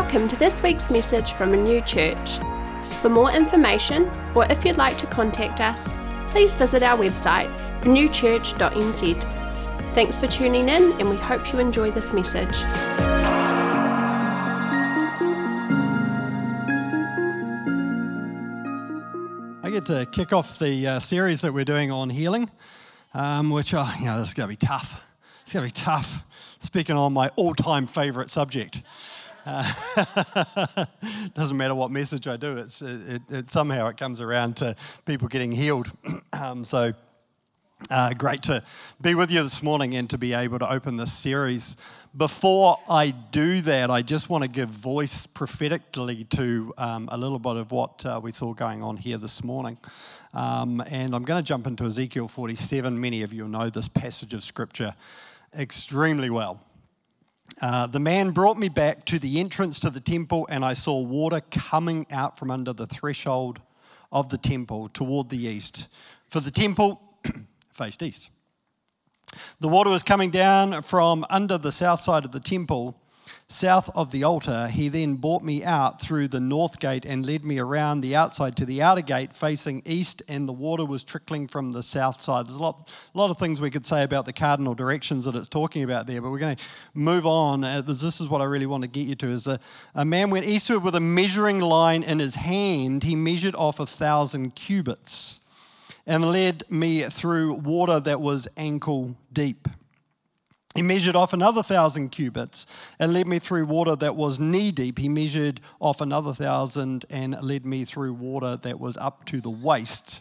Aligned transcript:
Welcome 0.00 0.28
to 0.28 0.36
this 0.36 0.62
week's 0.62 0.92
message 0.92 1.32
from 1.32 1.54
a 1.54 1.56
new 1.56 1.80
church. 1.80 2.38
For 3.00 3.08
more 3.08 3.32
information, 3.32 4.08
or 4.32 4.46
if 4.48 4.64
you'd 4.64 4.76
like 4.76 4.96
to 4.98 5.06
contact 5.08 5.60
us, 5.60 5.92
please 6.30 6.54
visit 6.54 6.84
our 6.84 6.96
website, 6.96 7.52
newchurch.nz. 7.80 9.22
Thanks 9.94 10.16
for 10.16 10.28
tuning 10.28 10.68
in, 10.68 10.92
and 11.00 11.10
we 11.10 11.16
hope 11.16 11.52
you 11.52 11.58
enjoy 11.58 11.90
this 11.90 12.12
message. 12.12 12.54
I 19.64 19.70
get 19.72 19.84
to 19.86 20.06
kick 20.12 20.32
off 20.32 20.60
the 20.60 20.86
uh, 20.86 20.98
series 21.00 21.40
that 21.40 21.52
we're 21.52 21.64
doing 21.64 21.90
on 21.90 22.08
healing, 22.08 22.48
um, 23.14 23.50
which, 23.50 23.74
oh, 23.74 23.92
you 23.98 24.04
know, 24.04 24.20
this 24.20 24.28
is 24.28 24.34
going 24.34 24.48
to 24.48 24.52
be 24.52 24.64
tough. 24.64 25.02
It's 25.42 25.52
going 25.52 25.68
to 25.68 25.74
be 25.74 25.80
tough 25.80 26.22
speaking 26.60 26.94
on 26.94 27.12
my 27.12 27.30
all 27.30 27.54
time 27.54 27.88
favorite 27.88 28.30
subject. 28.30 28.82
Uh, 29.46 30.84
doesn't 31.34 31.56
matter 31.56 31.74
what 31.74 31.90
message 31.90 32.26
I 32.26 32.36
do, 32.36 32.56
it's, 32.56 32.82
it, 32.82 33.22
it, 33.30 33.50
somehow 33.50 33.88
it 33.88 33.96
comes 33.96 34.20
around 34.20 34.56
to 34.58 34.76
people 35.04 35.28
getting 35.28 35.52
healed. 35.52 35.90
um, 36.32 36.64
so, 36.64 36.92
uh, 37.90 38.12
great 38.14 38.42
to 38.42 38.62
be 39.00 39.14
with 39.14 39.30
you 39.30 39.42
this 39.42 39.62
morning 39.62 39.94
and 39.94 40.10
to 40.10 40.18
be 40.18 40.32
able 40.32 40.58
to 40.58 40.70
open 40.70 40.96
this 40.96 41.12
series. 41.12 41.76
Before 42.16 42.78
I 42.90 43.10
do 43.10 43.60
that, 43.62 43.90
I 43.90 44.02
just 44.02 44.28
want 44.28 44.42
to 44.42 44.48
give 44.48 44.70
voice 44.70 45.26
prophetically 45.26 46.24
to 46.24 46.74
um, 46.76 47.08
a 47.12 47.16
little 47.16 47.38
bit 47.38 47.56
of 47.56 47.70
what 47.70 48.04
uh, 48.04 48.20
we 48.22 48.32
saw 48.32 48.52
going 48.52 48.82
on 48.82 48.96
here 48.96 49.18
this 49.18 49.44
morning. 49.44 49.78
Um, 50.34 50.82
and 50.90 51.14
I'm 51.14 51.22
going 51.22 51.42
to 51.42 51.46
jump 51.46 51.66
into 51.66 51.84
Ezekiel 51.84 52.28
47. 52.28 53.00
Many 53.00 53.22
of 53.22 53.32
you 53.32 53.46
know 53.46 53.70
this 53.70 53.88
passage 53.88 54.34
of 54.34 54.42
scripture 54.42 54.94
extremely 55.56 56.30
well. 56.30 56.60
Uh, 57.60 57.86
the 57.86 58.00
man 58.00 58.30
brought 58.30 58.58
me 58.58 58.68
back 58.68 59.04
to 59.06 59.18
the 59.18 59.40
entrance 59.40 59.80
to 59.80 59.90
the 59.90 60.00
temple, 60.00 60.46
and 60.50 60.64
I 60.64 60.74
saw 60.74 61.00
water 61.00 61.40
coming 61.50 62.06
out 62.10 62.38
from 62.38 62.50
under 62.50 62.72
the 62.72 62.86
threshold 62.86 63.60
of 64.12 64.28
the 64.28 64.38
temple 64.38 64.88
toward 64.88 65.28
the 65.30 65.38
east. 65.38 65.88
For 66.28 66.40
the 66.40 66.50
temple 66.50 67.00
faced 67.72 68.02
east. 68.02 68.30
The 69.60 69.68
water 69.68 69.90
was 69.90 70.02
coming 70.02 70.30
down 70.30 70.82
from 70.82 71.26
under 71.28 71.58
the 71.58 71.72
south 71.72 72.00
side 72.00 72.24
of 72.24 72.32
the 72.32 72.40
temple 72.40 73.00
south 73.46 73.90
of 73.94 74.10
the 74.10 74.24
altar, 74.24 74.68
he 74.68 74.88
then 74.88 75.14
brought 75.14 75.42
me 75.42 75.64
out 75.64 76.00
through 76.00 76.28
the 76.28 76.40
north 76.40 76.78
gate 76.80 77.04
and 77.04 77.24
led 77.24 77.44
me 77.44 77.58
around 77.58 78.00
the 78.00 78.14
outside 78.14 78.56
to 78.56 78.66
the 78.66 78.82
outer 78.82 79.00
gate 79.00 79.34
facing 79.34 79.82
east, 79.84 80.22
and 80.28 80.48
the 80.48 80.52
water 80.52 80.84
was 80.84 81.04
trickling 81.04 81.48
from 81.48 81.72
the 81.72 81.82
south 81.82 82.20
side. 82.20 82.46
There's 82.46 82.56
a 82.56 82.62
lot, 82.62 82.88
a 83.14 83.18
lot 83.18 83.30
of 83.30 83.38
things 83.38 83.60
we 83.60 83.70
could 83.70 83.86
say 83.86 84.02
about 84.02 84.26
the 84.26 84.32
cardinal 84.32 84.74
directions 84.74 85.24
that 85.24 85.34
it's 85.34 85.48
talking 85.48 85.82
about 85.82 86.06
there, 86.06 86.20
but 86.20 86.30
we're 86.30 86.38
going 86.38 86.56
to 86.56 86.64
move 86.94 87.26
on. 87.26 87.64
Uh, 87.64 87.80
this 87.80 88.20
is 88.20 88.28
what 88.28 88.40
I 88.40 88.44
really 88.44 88.66
want 88.66 88.82
to 88.82 88.88
get 88.88 89.06
you 89.06 89.14
to: 89.16 89.28
is 89.28 89.46
a, 89.46 89.58
a 89.94 90.04
man 90.04 90.30
went 90.30 90.46
eastward 90.46 90.82
with 90.82 90.94
a 90.94 91.00
measuring 91.00 91.60
line 91.60 92.02
in 92.02 92.18
his 92.18 92.34
hand. 92.34 93.04
He 93.04 93.14
measured 93.14 93.54
off 93.54 93.80
a 93.80 93.86
thousand 93.86 94.54
cubits 94.54 95.40
and 96.06 96.32
led 96.32 96.64
me 96.70 97.02
through 97.02 97.52
water 97.52 98.00
that 98.00 98.20
was 98.20 98.48
ankle 98.56 99.16
deep. 99.32 99.68
He 100.74 100.82
measured 100.82 101.16
off 101.16 101.32
another 101.32 101.62
thousand 101.62 102.10
cubits 102.10 102.66
and 102.98 103.12
led 103.12 103.26
me 103.26 103.38
through 103.38 103.66
water 103.66 103.96
that 103.96 104.16
was 104.16 104.38
knee 104.38 104.70
deep. 104.70 104.98
He 104.98 105.08
measured 105.08 105.60
off 105.80 106.00
another 106.00 106.32
thousand 106.32 107.04
and 107.10 107.36
led 107.42 107.64
me 107.64 107.84
through 107.84 108.12
water 108.14 108.56
that 108.56 108.78
was 108.78 108.96
up 108.98 109.24
to 109.26 109.40
the 109.40 109.50
waist. 109.50 110.20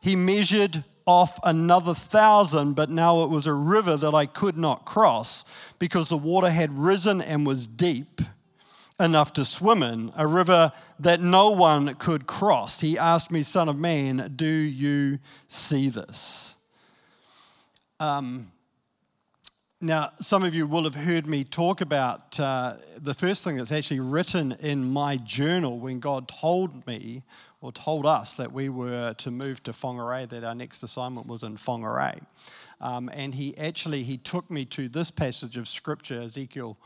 He 0.00 0.14
measured 0.14 0.84
off 1.06 1.38
another 1.42 1.94
thousand, 1.94 2.74
but 2.74 2.90
now 2.90 3.22
it 3.22 3.30
was 3.30 3.46
a 3.46 3.52
river 3.52 3.96
that 3.96 4.14
I 4.14 4.26
could 4.26 4.56
not 4.56 4.84
cross 4.84 5.44
because 5.78 6.08
the 6.08 6.16
water 6.16 6.50
had 6.50 6.78
risen 6.78 7.22
and 7.22 7.46
was 7.46 7.66
deep 7.66 8.20
enough 8.98 9.32
to 9.34 9.44
swim 9.44 9.82
in, 9.82 10.12
a 10.16 10.26
river 10.26 10.72
that 10.98 11.20
no 11.20 11.50
one 11.50 11.94
could 11.94 12.26
cross. 12.26 12.80
He 12.80 12.98
asked 12.98 13.30
me, 13.30 13.42
Son 13.42 13.68
of 13.68 13.76
man, 13.78 14.32
do 14.36 14.46
you 14.46 15.18
see 15.48 15.88
this? 15.88 16.56
Um, 18.00 18.52
now, 19.80 20.10
some 20.20 20.42
of 20.42 20.54
you 20.54 20.66
will 20.66 20.84
have 20.84 20.94
heard 20.94 21.26
me 21.26 21.44
talk 21.44 21.82
about 21.82 22.40
uh, 22.40 22.76
the 22.96 23.12
first 23.12 23.44
thing 23.44 23.56
that's 23.56 23.72
actually 23.72 24.00
written 24.00 24.52
in 24.60 24.90
my 24.90 25.18
journal 25.18 25.78
when 25.78 26.00
God 26.00 26.28
told 26.28 26.86
me 26.86 27.22
or 27.60 27.72
told 27.72 28.06
us 28.06 28.32
that 28.34 28.52
we 28.52 28.70
were 28.70 29.12
to 29.14 29.30
move 29.30 29.62
to 29.64 29.72
Whangarei, 29.72 30.26
that 30.30 30.44
our 30.44 30.54
next 30.54 30.82
assignment 30.82 31.26
was 31.26 31.42
in 31.42 31.58
Whangarei. 31.58 32.22
Um, 32.80 33.10
and 33.12 33.34
he 33.34 33.56
actually 33.58 34.02
he 34.02 34.16
took 34.16 34.50
me 34.50 34.64
to 34.66 34.88
this 34.88 35.10
passage 35.10 35.58
of 35.58 35.68
scripture, 35.68 36.22
Ezekiel 36.22 36.78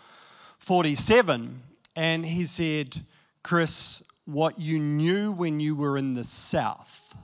47, 0.58 1.62
and 1.94 2.26
he 2.26 2.44
said, 2.44 3.02
Chris, 3.44 4.02
what 4.24 4.58
you 4.58 4.80
knew 4.80 5.30
when 5.30 5.60
you 5.60 5.76
were 5.76 5.96
in 5.96 6.14
the 6.14 6.24
south 6.24 7.16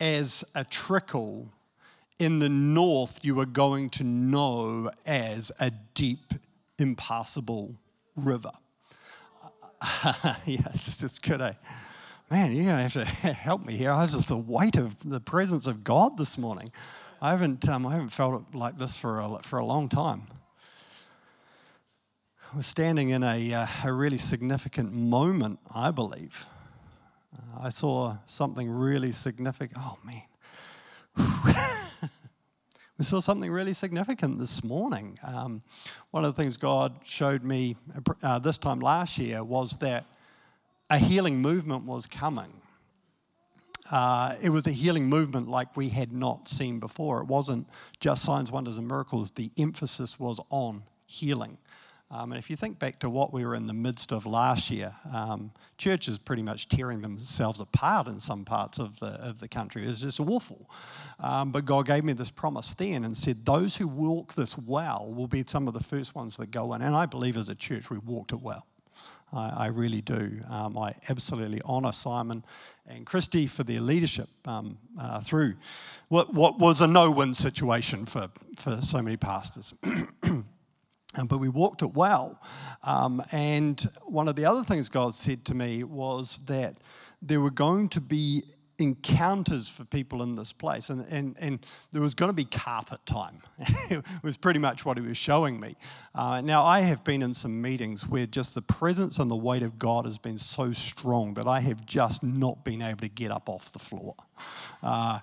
as 0.00 0.44
a 0.54 0.64
trickle 0.64 1.48
in 2.18 2.38
the 2.38 2.48
north 2.48 3.20
you 3.22 3.38
are 3.40 3.46
going 3.46 3.90
to 3.90 4.04
know 4.04 4.90
as 5.06 5.50
a 5.58 5.70
deep, 5.94 6.34
impassable 6.78 7.74
river. 8.16 8.52
yeah, 10.46 10.60
it's 10.74 10.98
just 10.98 11.22
good. 11.22 11.40
Eh? 11.40 11.52
Man, 12.30 12.52
you're 12.52 12.64
going 12.64 12.76
to 12.76 12.82
have 12.82 12.92
to 12.92 13.04
help 13.32 13.64
me 13.64 13.76
here. 13.76 13.90
I 13.90 14.02
was 14.02 14.12
just 14.12 14.28
the 14.28 14.36
weight 14.36 14.76
of 14.76 14.96
the 15.04 15.20
presence 15.20 15.66
of 15.66 15.84
God 15.84 16.16
this 16.16 16.38
morning. 16.38 16.70
I 17.20 17.30
haven't, 17.30 17.68
um, 17.68 17.86
I 17.86 17.92
haven't 17.92 18.10
felt 18.10 18.42
it 18.42 18.54
like 18.56 18.78
this 18.78 18.96
for 18.96 19.20
a, 19.20 19.38
for 19.42 19.58
a 19.58 19.64
long 19.64 19.88
time. 19.88 20.22
Was 22.56 22.66
standing 22.66 23.10
in 23.10 23.22
a, 23.22 23.54
uh, 23.54 23.66
a 23.84 23.92
really 23.92 24.18
significant 24.18 24.92
moment, 24.92 25.58
I 25.74 25.90
believe. 25.90 26.46
Uh, 27.34 27.64
I 27.64 27.68
saw 27.70 28.16
something 28.26 28.68
really 28.68 29.12
significant. 29.12 29.78
Oh, 29.78 29.98
man. 30.04 30.22
we 33.02 33.04
saw 33.04 33.18
something 33.18 33.50
really 33.50 33.72
significant 33.72 34.38
this 34.38 34.62
morning. 34.62 35.18
Um, 35.24 35.64
one 36.12 36.24
of 36.24 36.36
the 36.36 36.40
things 36.40 36.56
God 36.56 37.00
showed 37.02 37.42
me 37.42 37.74
uh, 38.22 38.38
this 38.38 38.58
time 38.58 38.78
last 38.78 39.18
year 39.18 39.42
was 39.42 39.72
that 39.78 40.06
a 40.88 40.98
healing 40.98 41.42
movement 41.42 41.82
was 41.84 42.06
coming. 42.06 42.52
Uh, 43.90 44.36
it 44.40 44.50
was 44.50 44.68
a 44.68 44.70
healing 44.70 45.08
movement 45.08 45.48
like 45.48 45.76
we 45.76 45.88
had 45.88 46.12
not 46.12 46.48
seen 46.48 46.78
before. 46.78 47.20
It 47.20 47.26
wasn't 47.26 47.66
just 47.98 48.24
signs, 48.24 48.52
wonders, 48.52 48.78
and 48.78 48.86
miracles. 48.86 49.32
The 49.32 49.50
emphasis 49.58 50.20
was 50.20 50.38
on 50.50 50.84
healing. 51.04 51.58
Um, 52.12 52.32
and 52.32 52.38
if 52.38 52.50
you 52.50 52.56
think 52.56 52.78
back 52.78 52.98
to 52.98 53.08
what 53.08 53.32
we 53.32 53.46
were 53.46 53.54
in 53.54 53.66
the 53.66 53.72
midst 53.72 54.12
of 54.12 54.26
last 54.26 54.70
year, 54.70 54.92
um, 55.14 55.50
churches 55.78 56.18
pretty 56.18 56.42
much 56.42 56.68
tearing 56.68 57.00
themselves 57.00 57.58
apart 57.58 58.06
in 58.06 58.20
some 58.20 58.44
parts 58.44 58.78
of 58.78 59.00
the, 59.00 59.06
of 59.06 59.40
the 59.40 59.48
country. 59.48 59.84
It 59.84 59.88
was 59.88 60.02
just 60.02 60.20
awful. 60.20 60.68
Um, 61.18 61.52
but 61.52 61.64
God 61.64 61.86
gave 61.86 62.04
me 62.04 62.12
this 62.12 62.30
promise 62.30 62.74
then 62.74 63.04
and 63.04 63.16
said, 63.16 63.46
Those 63.46 63.76
who 63.76 63.88
walk 63.88 64.34
this 64.34 64.58
well 64.58 65.10
will 65.14 65.26
be 65.26 65.42
some 65.46 65.66
of 65.66 65.72
the 65.72 65.82
first 65.82 66.14
ones 66.14 66.36
that 66.36 66.50
go 66.50 66.74
in. 66.74 66.82
And 66.82 66.94
I 66.94 67.06
believe 67.06 67.38
as 67.38 67.48
a 67.48 67.54
church 67.54 67.88
we 67.88 67.96
walked 67.96 68.32
it 68.32 68.42
well. 68.42 68.66
I, 69.32 69.48
I 69.48 69.66
really 69.68 70.02
do. 70.02 70.40
Um, 70.50 70.76
I 70.76 70.94
absolutely 71.08 71.62
honour 71.62 71.92
Simon 71.92 72.44
and 72.86 73.06
Christy 73.06 73.46
for 73.46 73.62
their 73.62 73.80
leadership 73.80 74.28
um, 74.44 74.76
uh, 75.00 75.20
through 75.20 75.54
what, 76.08 76.34
what 76.34 76.58
was 76.58 76.82
a 76.82 76.86
no 76.86 77.10
win 77.10 77.32
situation 77.32 78.04
for, 78.04 78.28
for 78.58 78.82
so 78.82 79.00
many 79.00 79.16
pastors. 79.16 79.72
Um, 81.16 81.26
but 81.26 81.38
we 81.38 81.48
walked 81.48 81.82
it 81.82 81.94
well. 81.94 82.40
Um, 82.82 83.22
and 83.32 83.80
one 84.04 84.28
of 84.28 84.36
the 84.36 84.46
other 84.46 84.64
things 84.64 84.88
God 84.88 85.14
said 85.14 85.44
to 85.46 85.54
me 85.54 85.84
was 85.84 86.38
that 86.46 86.76
there 87.20 87.40
were 87.40 87.50
going 87.50 87.88
to 87.90 88.00
be 88.00 88.42
encounters 88.78 89.68
for 89.68 89.84
people 89.84 90.22
in 90.22 90.34
this 90.34 90.52
place. 90.52 90.90
And, 90.90 91.06
and, 91.08 91.36
and 91.38 91.66
there 91.92 92.02
was 92.02 92.14
going 92.14 92.30
to 92.30 92.34
be 92.34 92.44
carpet 92.44 93.04
time. 93.06 93.42
it 93.90 94.04
was 94.22 94.36
pretty 94.36 94.58
much 94.58 94.84
what 94.84 94.98
he 94.98 95.06
was 95.06 95.16
showing 95.16 95.60
me. 95.60 95.76
Uh, 96.14 96.40
now, 96.40 96.64
I 96.64 96.80
have 96.80 97.04
been 97.04 97.22
in 97.22 97.34
some 97.34 97.62
meetings 97.62 98.06
where 98.06 98.26
just 98.26 98.54
the 98.54 98.62
presence 98.62 99.18
and 99.18 99.30
the 99.30 99.36
weight 99.36 99.62
of 99.62 99.78
God 99.78 100.04
has 100.04 100.18
been 100.18 100.38
so 100.38 100.72
strong 100.72 101.34
that 101.34 101.46
I 101.46 101.60
have 101.60 101.86
just 101.86 102.22
not 102.22 102.64
been 102.64 102.82
able 102.82 103.00
to 103.00 103.08
get 103.08 103.30
up 103.30 103.48
off 103.48 103.72
the 103.72 103.78
floor. 103.78 104.14
Uh, 104.82 105.20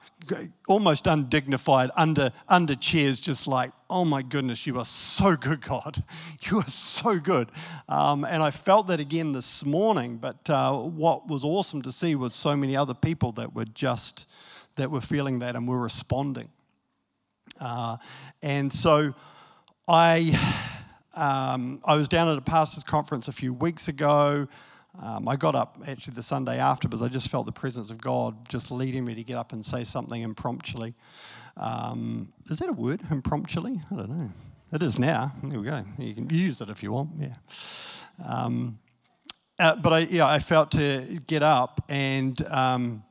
almost 0.70 1.06
undignified, 1.06 1.92
under, 1.98 2.32
under 2.48 2.76
chairs, 2.76 3.20
just 3.20 3.46
like, 3.46 3.74
oh 3.90 4.06
my 4.06 4.22
goodness, 4.22 4.66
you 4.66 4.78
are 4.78 4.86
so 4.86 5.36
good, 5.36 5.62
God. 5.62 6.04
You 6.50 6.60
are 6.60 6.70
so 6.70 7.20
good. 7.20 7.52
Um, 7.90 8.24
and 8.24 8.42
I 8.42 8.50
felt 8.50 8.88
that 8.88 9.00
again 9.00 9.34
this 9.34 9.66
morning, 9.66 10.18
but 10.18 10.50
uh, 10.50 10.78
what 10.78 11.28
was 11.28 11.44
awesome 11.44 11.82
to 11.82 11.92
see 11.92 12.16
was 12.16 12.34
so 12.34 12.56
many 12.56 12.78
other 12.78 12.94
people 12.94 13.34
that 13.34 13.54
were 13.54 13.66
just, 13.66 14.26
that 14.78 14.90
were 14.90 15.02
feeling 15.02 15.40
that 15.40 15.58
and 15.58 15.68
were 15.68 15.80
responding. 15.80 16.50
Uh, 17.60 17.98
and 18.42 18.72
so 18.72 19.14
I, 19.88 20.40
um, 21.14 21.82
I 21.84 21.96
was 21.96 22.08
down 22.08 22.30
at 22.30 22.38
a 22.38 22.42
pastor's 22.42 22.86
conference 22.86 23.28
a 23.28 23.34
few 23.34 23.54
weeks 23.54 23.90
ago. 23.90 24.48
Um, 25.02 25.30
I 25.30 25.38
got 25.38 25.56
up 25.56 25.78
actually 25.88 26.16
the 26.16 26.24
Sunday 26.24 26.60
after 26.60 26.90
because 26.90 27.02
I 27.02 27.08
just 27.08 27.30
felt 27.30 27.46
the 27.46 27.54
presence 27.54 27.90
of 27.90 28.00
God 28.00 28.50
just 28.50 28.70
leading 28.70 29.06
me 29.06 29.16
to 29.16 29.24
get 29.24 29.38
up 29.38 29.54
and 29.54 29.64
say 29.66 29.86
something 29.86 30.22
impromptu. 30.22 30.94
Um, 31.56 32.34
is 32.50 32.60
that 32.60 32.70
a 32.70 32.74
word, 32.74 33.02
impromptu? 33.10 33.60
I 33.60 33.96
don't 33.96 34.10
know. 34.10 34.30
It 34.74 34.84
is 34.84 35.00
now. 35.00 35.32
There 35.42 35.60
we 35.60 35.66
go. 35.66 35.84
You 35.98 36.14
can 36.14 36.30
use 36.30 36.60
it 36.60 36.70
if 36.70 36.84
you 36.84 36.92
want. 36.92 37.12
Yeah. 37.18 37.34
Um, 38.24 38.80
uh, 39.58 39.78
but 39.78 39.94
I, 39.94 40.00
yeah, 40.00 40.28
I 40.28 40.40
felt 40.40 40.72
to 40.72 41.20
get 41.28 41.44
up 41.44 41.84
and, 41.90 42.42
um, 42.48 43.04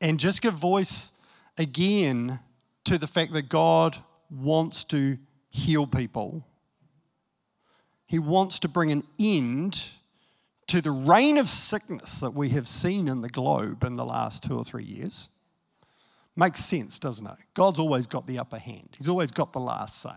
and 0.00 0.18
just 0.18 0.42
give 0.42 0.54
voice 0.54 1.12
again 1.58 2.40
to 2.84 2.98
the 2.98 3.06
fact 3.06 3.34
that 3.34 3.48
God 3.48 3.96
wants 4.30 4.84
to 4.84 5.18
heal 5.48 5.86
people. 5.86 6.44
He 8.06 8.18
wants 8.18 8.58
to 8.60 8.68
bring 8.68 8.90
an 8.90 9.04
end 9.18 9.90
to 10.72 10.80
the 10.80 10.90
reign 10.90 11.36
of 11.36 11.46
sickness 11.48 12.20
that 12.20 12.30
we 12.30 12.48
have 12.48 12.66
seen 12.66 13.06
in 13.06 13.20
the 13.20 13.28
globe 13.28 13.84
in 13.84 13.96
the 13.96 14.06
last 14.06 14.42
two 14.42 14.56
or 14.56 14.64
three 14.64 14.84
years. 14.84 15.28
Makes 16.34 16.64
sense, 16.64 16.98
doesn't 16.98 17.26
it? 17.26 17.36
God's 17.52 17.78
always 17.78 18.06
got 18.06 18.26
the 18.26 18.38
upper 18.38 18.56
hand, 18.56 18.88
He's 18.96 19.06
always 19.06 19.30
got 19.30 19.52
the 19.52 19.60
last 19.60 20.00
say. 20.00 20.16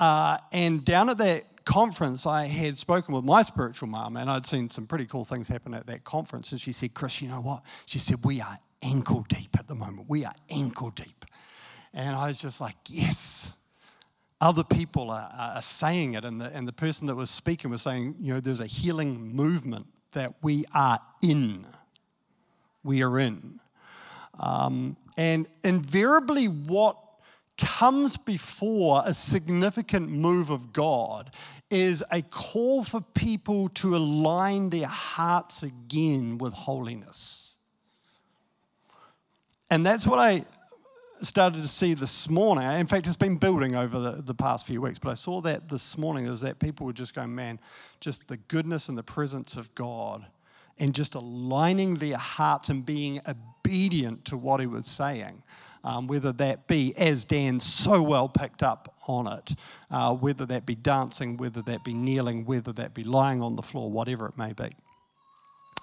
Uh, 0.00 0.38
and 0.52 0.86
down 0.86 1.10
at 1.10 1.18
that 1.18 1.66
conference, 1.66 2.24
I 2.24 2.46
had 2.46 2.78
spoken 2.78 3.14
with 3.14 3.24
my 3.24 3.42
spiritual 3.42 3.88
mum, 3.88 4.16
and 4.16 4.30
I'd 4.30 4.46
seen 4.46 4.70
some 4.70 4.86
pretty 4.86 5.04
cool 5.04 5.26
things 5.26 5.48
happen 5.48 5.74
at 5.74 5.86
that 5.88 6.04
conference. 6.04 6.50
And 6.50 6.58
she 6.58 6.72
said, 6.72 6.94
Chris, 6.94 7.20
you 7.20 7.28
know 7.28 7.42
what? 7.42 7.62
She 7.84 7.98
said, 7.98 8.24
We 8.24 8.40
are 8.40 8.56
ankle 8.82 9.26
deep 9.28 9.54
at 9.58 9.68
the 9.68 9.74
moment. 9.74 10.08
We 10.08 10.24
are 10.24 10.34
ankle 10.48 10.88
deep. 10.88 11.26
And 11.92 12.16
I 12.16 12.28
was 12.28 12.40
just 12.40 12.58
like, 12.58 12.76
Yes. 12.88 13.58
Other 14.44 14.62
people 14.62 15.10
are, 15.10 15.32
are 15.34 15.62
saying 15.62 16.12
it, 16.12 16.24
and 16.26 16.38
the, 16.38 16.54
and 16.54 16.68
the 16.68 16.72
person 16.72 17.06
that 17.06 17.14
was 17.14 17.30
speaking 17.30 17.70
was 17.70 17.80
saying, 17.80 18.16
You 18.20 18.34
know, 18.34 18.40
there's 18.40 18.60
a 18.60 18.66
healing 18.66 19.34
movement 19.34 19.86
that 20.12 20.34
we 20.42 20.64
are 20.74 21.00
in. 21.22 21.64
We 22.82 23.02
are 23.02 23.18
in. 23.18 23.58
Um, 24.38 24.98
and 25.16 25.48
invariably, 25.62 26.48
what 26.48 26.98
comes 27.56 28.18
before 28.18 29.02
a 29.06 29.14
significant 29.14 30.10
move 30.10 30.50
of 30.50 30.74
God 30.74 31.30
is 31.70 32.04
a 32.10 32.20
call 32.20 32.84
for 32.84 33.00
people 33.00 33.70
to 33.70 33.96
align 33.96 34.68
their 34.68 34.86
hearts 34.86 35.62
again 35.62 36.36
with 36.36 36.52
holiness. 36.52 37.56
And 39.70 39.86
that's 39.86 40.06
what 40.06 40.18
I 40.18 40.44
started 41.22 41.62
to 41.62 41.68
see 41.68 41.94
this 41.94 42.28
morning. 42.28 42.64
In 42.78 42.86
fact, 42.86 43.06
it's 43.06 43.16
been 43.16 43.36
building 43.36 43.74
over 43.74 43.98
the, 43.98 44.22
the 44.22 44.34
past 44.34 44.66
few 44.66 44.80
weeks, 44.80 44.98
but 44.98 45.10
I 45.10 45.14
saw 45.14 45.40
that 45.42 45.68
this 45.68 45.96
morning 45.96 46.26
is 46.26 46.40
that 46.42 46.58
people 46.58 46.86
were 46.86 46.92
just 46.92 47.14
going, 47.14 47.34
man, 47.34 47.58
just 48.00 48.28
the 48.28 48.36
goodness 48.36 48.88
and 48.88 48.98
the 48.98 49.02
presence 49.02 49.56
of 49.56 49.74
God 49.74 50.26
and 50.78 50.94
just 50.94 51.14
aligning 51.14 51.94
their 51.96 52.16
hearts 52.16 52.68
and 52.68 52.84
being 52.84 53.20
obedient 53.28 54.24
to 54.26 54.36
what 54.36 54.60
he 54.60 54.66
was 54.66 54.86
saying 54.86 55.42
um, 55.84 56.06
whether 56.06 56.32
that 56.32 56.66
be, 56.66 56.94
as 56.96 57.24
Dan 57.24 57.60
so 57.60 58.02
well 58.02 58.28
picked 58.28 58.62
up 58.62 58.94
on 59.06 59.26
it, 59.26 59.54
uh, 59.90 60.14
whether 60.14 60.46
that 60.46 60.64
be 60.64 60.74
dancing, 60.74 61.36
whether 61.36 61.60
that 61.62 61.84
be 61.84 61.92
kneeling, 61.92 62.46
whether 62.46 62.72
that 62.72 62.94
be 62.94 63.04
lying 63.04 63.42
on 63.42 63.54
the 63.54 63.62
floor, 63.62 63.90
whatever 63.90 64.26
it 64.26 64.38
may 64.38 64.54
be. 64.54 64.70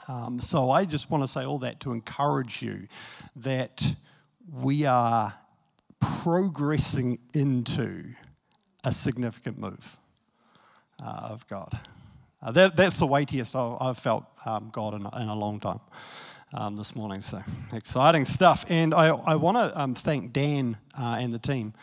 Um, 0.08 0.42
so 0.42 0.72
I 0.72 0.86
just 0.86 1.12
want 1.12 1.24
to 1.24 1.28
say 1.28 1.46
all 1.46 1.60
that 1.60 1.80
to 1.82 1.92
encourage 1.92 2.64
you 2.64 2.88
that 3.36 3.96
we 4.50 4.86
are 4.86 5.34
progressing 6.00 7.20
into 7.34 8.06
a 8.84 8.92
significant 8.92 9.60
move 9.60 9.98
uh, 11.04 11.30
of 11.30 11.48
God. 11.48 11.72
Uh, 12.42 12.52
that, 12.52 12.76
that's 12.76 13.00
the 13.00 13.06
weightiest 13.06 13.56
I've 13.56 13.98
felt 13.98 14.26
um, 14.46 14.70
God 14.72 14.94
in, 14.96 15.02
in 15.22 15.28
a 15.28 15.36
long 15.36 15.60
time 15.60 15.80
um, 16.54 16.76
this 16.76 16.96
morning. 16.96 17.22
So 17.22 17.42
exciting 17.72 18.26
stuff. 18.26 18.66
And 18.70 18.94
I, 18.94 19.10
I 19.10 19.36
want 19.36 19.58
to 19.58 19.80
um, 19.80 19.96
thank 19.96 20.34
Dan 20.34 20.78
uh, 21.00 21.18
and 21.20 21.34
the 21.34 21.40
team. 21.40 21.74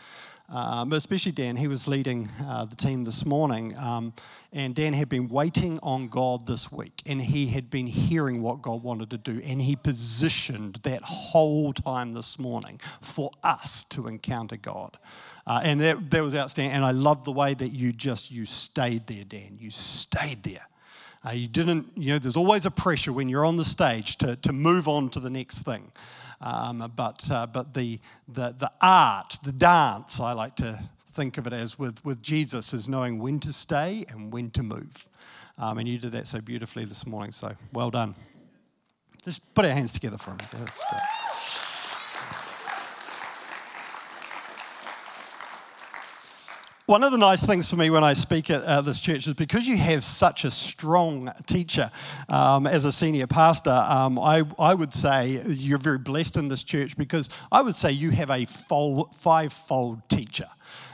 Um, 0.51 0.93
especially 0.93 1.31
Dan, 1.31 1.55
he 1.55 1.67
was 1.67 1.87
leading 1.87 2.29
uh, 2.43 2.65
the 2.65 2.75
team 2.75 3.03
this 3.03 3.23
morning. 3.23 3.77
Um, 3.77 4.13
and 4.51 4.73
Dan 4.73 4.93
had 4.93 5.07
been 5.07 5.27
waiting 5.27 5.77
on 5.83 6.07
God 6.07 6.47
this 6.47 6.71
week, 6.71 7.03
and 7.05 7.21
he 7.21 7.47
had 7.47 7.69
been 7.69 7.85
hearing 7.85 8.41
what 8.41 8.63
God 8.63 8.81
wanted 8.81 9.11
to 9.11 9.17
do. 9.17 9.41
And 9.45 9.61
he 9.61 9.75
positioned 9.75 10.79
that 10.83 11.03
whole 11.03 11.71
time 11.71 12.13
this 12.13 12.39
morning 12.39 12.81
for 12.99 13.29
us 13.43 13.83
to 13.85 14.07
encounter 14.07 14.57
God. 14.57 14.97
Uh, 15.45 15.61
and 15.63 15.79
that, 15.81 16.09
that 16.09 16.23
was 16.23 16.33
outstanding. 16.33 16.75
And 16.75 16.83
I 16.83 16.91
love 16.91 17.23
the 17.23 17.31
way 17.31 17.53
that 17.53 17.69
you 17.69 17.91
just, 17.91 18.31
you 18.31 18.45
stayed 18.45 19.05
there, 19.05 19.25
Dan. 19.25 19.57
You 19.59 19.69
stayed 19.69 20.41
there. 20.41 20.65
Uh, 21.23 21.31
you 21.31 21.47
didn't, 21.47 21.85
you 21.95 22.13
know, 22.13 22.19
there's 22.19 22.37
always 22.37 22.65
a 22.65 22.71
pressure 22.71 23.11
when 23.11 23.29
you're 23.29 23.45
on 23.45 23.57
the 23.57 23.65
stage 23.65 24.15
to, 24.17 24.35
to 24.37 24.53
move 24.53 24.87
on 24.87 25.09
to 25.09 25.19
the 25.19 25.29
next 25.29 25.63
thing. 25.63 25.91
Um, 26.41 26.91
but 26.95 27.29
uh, 27.29 27.47
but 27.47 27.73
the, 27.73 27.99
the, 28.27 28.55
the 28.57 28.71
art, 28.81 29.37
the 29.43 29.51
dance, 29.51 30.19
I 30.19 30.31
like 30.31 30.55
to 30.57 30.79
think 31.11 31.37
of 31.37 31.47
it 31.47 31.53
as 31.53 31.77
with, 31.77 32.03
with 32.05 32.21
Jesus, 32.21 32.73
is 32.73 32.87
knowing 32.87 33.19
when 33.19 33.39
to 33.41 33.51
stay 33.51 34.05
and 34.09 34.31
when 34.31 34.49
to 34.51 34.63
move. 34.63 35.09
Um, 35.57 35.77
and 35.77 35.87
you 35.87 35.97
did 35.97 36.13
that 36.13 36.27
so 36.27 36.39
beautifully 36.39 36.85
this 36.85 37.05
morning, 37.05 37.31
so 37.31 37.55
well 37.73 37.91
done. 37.91 38.15
Just 39.25 39.53
put 39.53 39.65
our 39.65 39.71
hands 39.71 39.91
together 39.91 40.17
for 40.17 40.31
him. 40.31 40.37
That's 40.53 40.83
great. 40.89 41.18
One 46.89 47.03
of 47.03 47.11
the 47.11 47.19
nice 47.19 47.45
things 47.45 47.69
for 47.69 47.75
me 47.75 47.91
when 47.91 48.03
I 48.03 48.13
speak 48.13 48.49
at 48.49 48.63
uh, 48.63 48.81
this 48.81 48.99
church 48.99 49.27
is 49.27 49.35
because 49.35 49.67
you 49.67 49.77
have 49.77 50.03
such 50.03 50.43
a 50.43 50.49
strong 50.49 51.31
teacher 51.45 51.91
um, 52.29 52.65
as 52.65 52.83
a 52.83 52.91
senior 52.91 53.27
pastor, 53.27 53.69
um, 53.69 54.17
I, 54.17 54.43
I 54.57 54.73
would 54.73 54.91
say 54.91 55.39
you're 55.45 55.77
very 55.77 55.99
blessed 55.99 56.35
in 56.35 56.47
this 56.47 56.63
church 56.63 56.97
because 56.97 57.29
I 57.51 57.61
would 57.61 57.75
say 57.75 57.91
you 57.91 58.09
have 58.09 58.31
a 58.31 58.45
five-fold 58.45 60.09
teacher. 60.09 60.47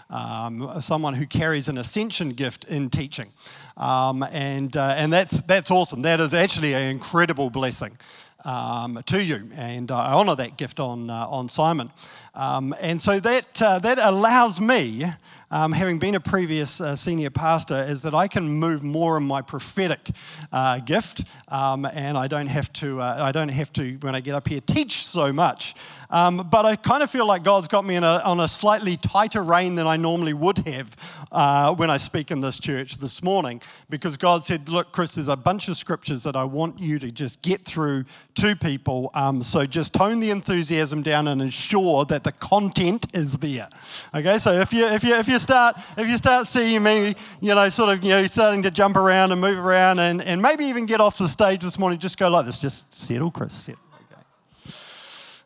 Um, 0.09 0.81
someone 0.81 1.13
who 1.13 1.25
carries 1.25 1.69
an 1.69 1.77
ascension 1.77 2.31
gift 2.31 2.65
in 2.65 2.89
teaching. 2.89 3.31
Um, 3.77 4.21
and, 4.21 4.75
uh, 4.75 4.95
and 4.97 5.13
that's, 5.13 5.41
that's 5.43 5.71
awesome. 5.71 6.01
That 6.01 6.19
is 6.19 6.33
actually 6.33 6.73
an 6.73 6.89
incredible 6.89 7.49
blessing. 7.49 7.97
Um, 8.45 9.01
to 9.07 9.23
you, 9.23 9.49
and 9.55 9.89
I 9.89 10.13
honour 10.13 10.35
that 10.35 10.55
gift 10.55 10.79
on, 10.79 11.09
uh, 11.09 11.25
on 11.27 11.49
Simon. 11.49 11.91
Um, 12.35 12.75
and 12.79 13.01
so 13.01 13.19
that, 13.19 13.59
uh, 13.59 13.79
that 13.79 13.97
allows 13.97 14.61
me 14.61 15.05
um, 15.51 15.71
having 15.71 15.99
been 15.99 16.15
a 16.15 16.19
previous 16.19 16.81
uh, 16.81 16.95
senior 16.95 17.29
pastor, 17.29 17.85
is 17.87 18.01
that 18.01 18.13
I 18.13 18.27
can 18.27 18.47
move 18.49 18.83
more 18.83 19.17
in 19.17 19.23
my 19.23 19.41
prophetic 19.41 20.09
uh, 20.51 20.79
gift, 20.79 21.23
um, 21.47 21.85
and 21.85 22.17
I 22.17 22.27
don't 22.27 22.47
have 22.47 22.73
to. 22.73 22.99
Uh, 22.99 23.17
I 23.19 23.31
don't 23.31 23.49
have 23.49 23.71
to 23.73 23.97
when 24.01 24.15
I 24.15 24.19
get 24.19 24.35
up 24.35 24.47
here 24.47 24.61
teach 24.61 25.05
so 25.05 25.31
much. 25.31 25.75
Um, 26.15 26.47
but 26.49 26.65
I 26.65 26.77
kind 26.77 27.03
of 27.03 27.11
feel 27.11 27.27
like 27.27 27.43
God's 27.43 27.67
got 27.67 27.83
me 27.83 27.97
a, 27.97 28.01
on 28.01 28.39
a 28.39 28.47
slightly 28.47 28.95
tighter 28.95 29.43
rein 29.43 29.75
than 29.75 29.85
I 29.85 29.97
normally 29.97 30.31
would 30.31 30.59
have 30.59 30.95
uh, 31.29 31.75
when 31.75 31.89
I 31.89 31.97
speak 31.97 32.31
in 32.31 32.39
this 32.39 32.57
church 32.57 32.99
this 32.99 33.21
morning, 33.21 33.61
because 33.89 34.15
God 34.15 34.45
said, 34.45 34.69
"Look, 34.69 34.93
Chris, 34.93 35.15
there's 35.15 35.27
a 35.27 35.35
bunch 35.35 35.67
of 35.67 35.75
scriptures 35.75 36.23
that 36.23 36.37
I 36.37 36.45
want 36.45 36.79
you 36.79 36.99
to 36.99 37.11
just 37.11 37.41
get 37.41 37.65
through 37.65 38.05
to 38.35 38.55
people. 38.55 39.11
Um, 39.13 39.43
so 39.43 39.65
just 39.65 39.91
tone 39.91 40.21
the 40.21 40.31
enthusiasm 40.31 41.03
down 41.03 41.27
and 41.27 41.41
ensure 41.41 42.05
that 42.05 42.23
the 42.23 42.31
content 42.31 43.07
is 43.13 43.37
there." 43.39 43.67
Okay, 44.13 44.37
so 44.37 44.53
if 44.53 44.71
you 44.71 44.85
if 44.85 45.03
you 45.03 45.15
if 45.15 45.27
you 45.27 45.37
start 45.37 45.75
if 45.97 46.07
you 46.07 46.17
start 46.17 46.47
seeing 46.47 46.81
me, 46.81 47.13
you 47.41 47.53
know, 47.53 47.67
sort 47.67 47.89
of 47.89 48.01
you 48.05 48.11
know 48.11 48.25
starting 48.27 48.63
to 48.63 48.71
jump 48.71 48.95
around 48.95 49.33
and 49.33 49.41
move 49.41 49.59
around 49.59 49.99
and, 49.99 50.21
and 50.21 50.41
maybe 50.41 50.63
even 50.63 50.85
get 50.85 51.01
off 51.01 51.17
the 51.17 51.27
stage 51.27 51.61
this 51.61 51.77
morning, 51.77 51.99
just 51.99 52.17
go 52.17 52.29
like 52.29 52.45
this, 52.45 52.61
just 52.61 52.95
settle, 52.95 53.31
Chris, 53.31 53.51
settle. 53.51 53.84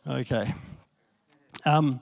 Okay. 0.06 0.50
Um, 1.66 2.00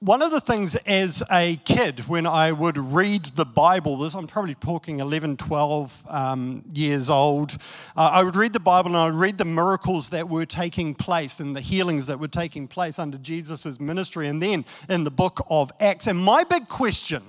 one 0.00 0.20
of 0.20 0.32
the 0.32 0.40
things 0.40 0.74
as 0.84 1.22
a 1.30 1.56
kid, 1.64 2.00
when 2.08 2.26
I 2.26 2.50
would 2.50 2.76
read 2.76 3.24
the 3.24 3.44
Bible, 3.44 3.96
this 3.96 4.14
I'm 4.14 4.26
probably 4.26 4.56
talking 4.56 4.98
11, 4.98 5.36
12 5.36 6.04
um, 6.08 6.64
years 6.74 7.08
old, 7.08 7.52
uh, 7.96 8.10
I 8.12 8.24
would 8.24 8.34
read 8.34 8.52
the 8.52 8.60
Bible 8.60 8.90
and 8.90 8.98
I 8.98 9.06
would 9.06 9.14
read 9.14 9.38
the 9.38 9.44
miracles 9.44 10.10
that 10.10 10.28
were 10.28 10.44
taking 10.44 10.94
place 10.94 11.38
and 11.38 11.54
the 11.54 11.60
healings 11.60 12.08
that 12.08 12.18
were 12.18 12.28
taking 12.28 12.66
place 12.66 12.98
under 12.98 13.16
Jesus' 13.16 13.78
ministry 13.78 14.26
and 14.26 14.42
then 14.42 14.64
in 14.88 15.04
the 15.04 15.10
book 15.10 15.46
of 15.48 15.70
Acts. 15.78 16.08
And 16.08 16.18
my 16.18 16.42
big 16.42 16.68
question 16.68 17.22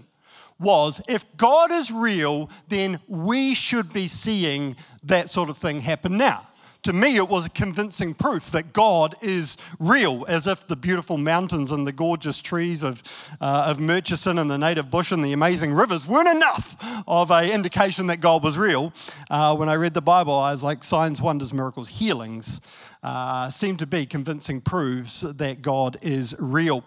was 0.59 0.99
if 1.07 1.25
God 1.37 1.71
is 1.71 1.91
real, 1.91 2.49
then 2.69 2.99
we 3.07 3.53
should 3.53 3.93
be 3.93 4.07
seeing 4.07 4.75
that 5.03 5.29
sort 5.29 5.49
of 5.49 5.57
thing 5.57 5.81
happen 5.81 6.17
now 6.17 6.47
to 6.85 6.93
me, 6.93 7.17
it 7.17 7.27
was 7.27 7.47
a 7.47 7.49
convincing 7.49 8.13
proof 8.13 8.51
that 8.51 8.71
God 8.71 9.15
is 9.23 9.57
real, 9.79 10.23
as 10.27 10.45
if 10.45 10.67
the 10.67 10.75
beautiful 10.75 11.17
mountains 11.17 11.71
and 11.71 11.85
the 11.85 11.91
gorgeous 11.91 12.39
trees 12.39 12.83
of, 12.83 13.01
uh, 13.41 13.65
of 13.67 13.79
Murchison 13.79 14.37
and 14.37 14.51
the 14.51 14.57
native 14.59 14.91
bush 14.91 15.11
and 15.11 15.25
the 15.25 15.33
amazing 15.33 15.73
rivers 15.73 16.05
weren't 16.05 16.29
enough 16.29 16.75
of 17.07 17.31
an 17.31 17.49
indication 17.49 18.05
that 18.07 18.21
God 18.21 18.43
was 18.43 18.55
real. 18.55 18.93
Uh, 19.31 19.55
when 19.55 19.67
I 19.67 19.73
read 19.73 19.95
the 19.95 20.01
Bible, 20.01 20.35
I 20.35 20.51
was 20.51 20.61
like, 20.61 20.83
signs, 20.83 21.23
wonders, 21.23 21.53
miracles, 21.53 21.87
healings 21.87 22.61
uh, 23.01 23.49
seem 23.49 23.77
to 23.77 23.87
be 23.87 24.05
convincing 24.05 24.61
proofs 24.61 25.21
that 25.21 25.63
God 25.63 25.97
is 26.03 26.35
real. 26.37 26.85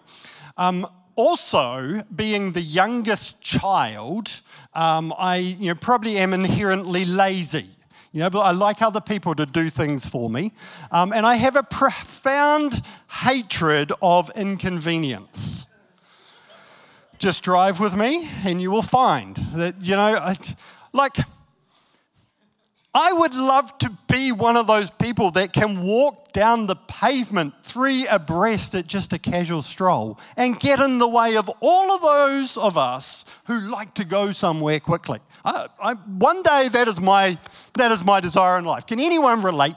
Um, 0.55 0.87
also, 1.15 2.03
being 2.15 2.53
the 2.53 2.61
youngest 2.61 3.41
child, 3.41 4.41
um, 4.73 5.13
I 5.17 5.37
you 5.37 5.67
know, 5.67 5.75
probably 5.75 6.17
am 6.17 6.33
inherently 6.33 7.03
lazy. 7.03 7.67
You 8.11 8.21
know, 8.21 8.29
but 8.29 8.39
I 8.39 8.51
like 8.51 8.81
other 8.81 9.01
people 9.01 9.35
to 9.35 9.45
do 9.45 9.69
things 9.69 10.05
for 10.05 10.29
me. 10.29 10.51
Um, 10.91 11.13
and 11.13 11.25
I 11.25 11.35
have 11.35 11.55
a 11.55 11.63
profound 11.63 12.81
hatred 13.23 13.91
of 14.01 14.31
inconvenience. 14.35 15.67
Just 17.19 17.43
drive 17.43 17.79
with 17.79 17.95
me 17.95 18.27
and 18.45 18.61
you 18.61 18.71
will 18.71 18.81
find 18.81 19.35
that, 19.53 19.75
you 19.81 19.95
know, 19.95 20.15
I, 20.15 20.35
like, 20.93 21.17
I 23.01 23.13
would 23.13 23.33
love 23.33 23.77
to 23.77 23.97
be 24.09 24.33
one 24.33 24.57
of 24.57 24.67
those 24.67 24.91
people 24.91 25.31
that 25.31 25.53
can 25.53 25.83
walk 25.83 26.33
down 26.33 26.67
the 26.67 26.75
pavement 26.75 27.53
three 27.63 28.05
abreast 28.05 28.75
at 28.75 28.87
just 28.87 29.13
a 29.13 29.17
casual 29.17 29.61
stroll 29.61 30.19
and 30.35 30.59
get 30.59 30.81
in 30.81 30.97
the 30.97 31.07
way 31.07 31.37
of 31.37 31.49
all 31.61 31.93
of 31.93 32.01
those 32.01 32.57
of 32.57 32.77
us 32.77 33.23
who 33.45 33.57
like 33.61 33.93
to 33.93 34.03
go 34.03 34.33
somewhere 34.33 34.81
quickly. 34.81 35.19
I, 35.45 35.67
I, 35.81 35.93
one 35.93 36.43
day 36.43 36.67
that 36.67 36.89
is, 36.89 36.99
my, 36.99 37.37
that 37.75 37.89
is 37.93 38.03
my 38.03 38.19
desire 38.19 38.57
in 38.57 38.65
life. 38.65 38.85
Can 38.85 38.99
anyone 38.99 39.43
relate 39.43 39.75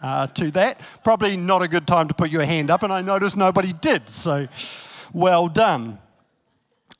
uh, 0.00 0.26
to 0.26 0.50
that? 0.50 0.80
Probably 1.04 1.36
not 1.36 1.62
a 1.62 1.68
good 1.68 1.86
time 1.86 2.08
to 2.08 2.14
put 2.14 2.28
your 2.28 2.42
hand 2.42 2.72
up, 2.72 2.82
and 2.82 2.92
I 2.92 3.02
noticed 3.02 3.36
nobody 3.36 3.72
did, 3.72 4.10
so 4.10 4.48
well 5.12 5.48
done. 5.48 6.00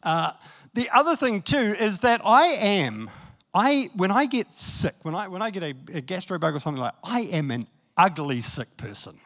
Uh, 0.04 0.34
the 0.74 0.88
other 0.90 1.16
thing, 1.16 1.42
too, 1.42 1.74
is 1.80 1.98
that 1.98 2.20
I 2.24 2.44
am 2.44 3.10
I, 3.58 3.88
when 3.96 4.12
I 4.12 4.26
get 4.26 4.52
sick, 4.52 4.94
when 5.02 5.16
I, 5.16 5.26
when 5.26 5.42
I 5.42 5.50
get 5.50 5.64
a, 5.64 5.74
a 5.92 6.00
gastro 6.00 6.38
bug 6.38 6.54
or 6.54 6.60
something 6.60 6.80
like 6.80 6.94
I 7.02 7.22
am 7.22 7.50
an 7.50 7.66
ugly 7.96 8.40
sick 8.40 8.76
person. 8.76 9.18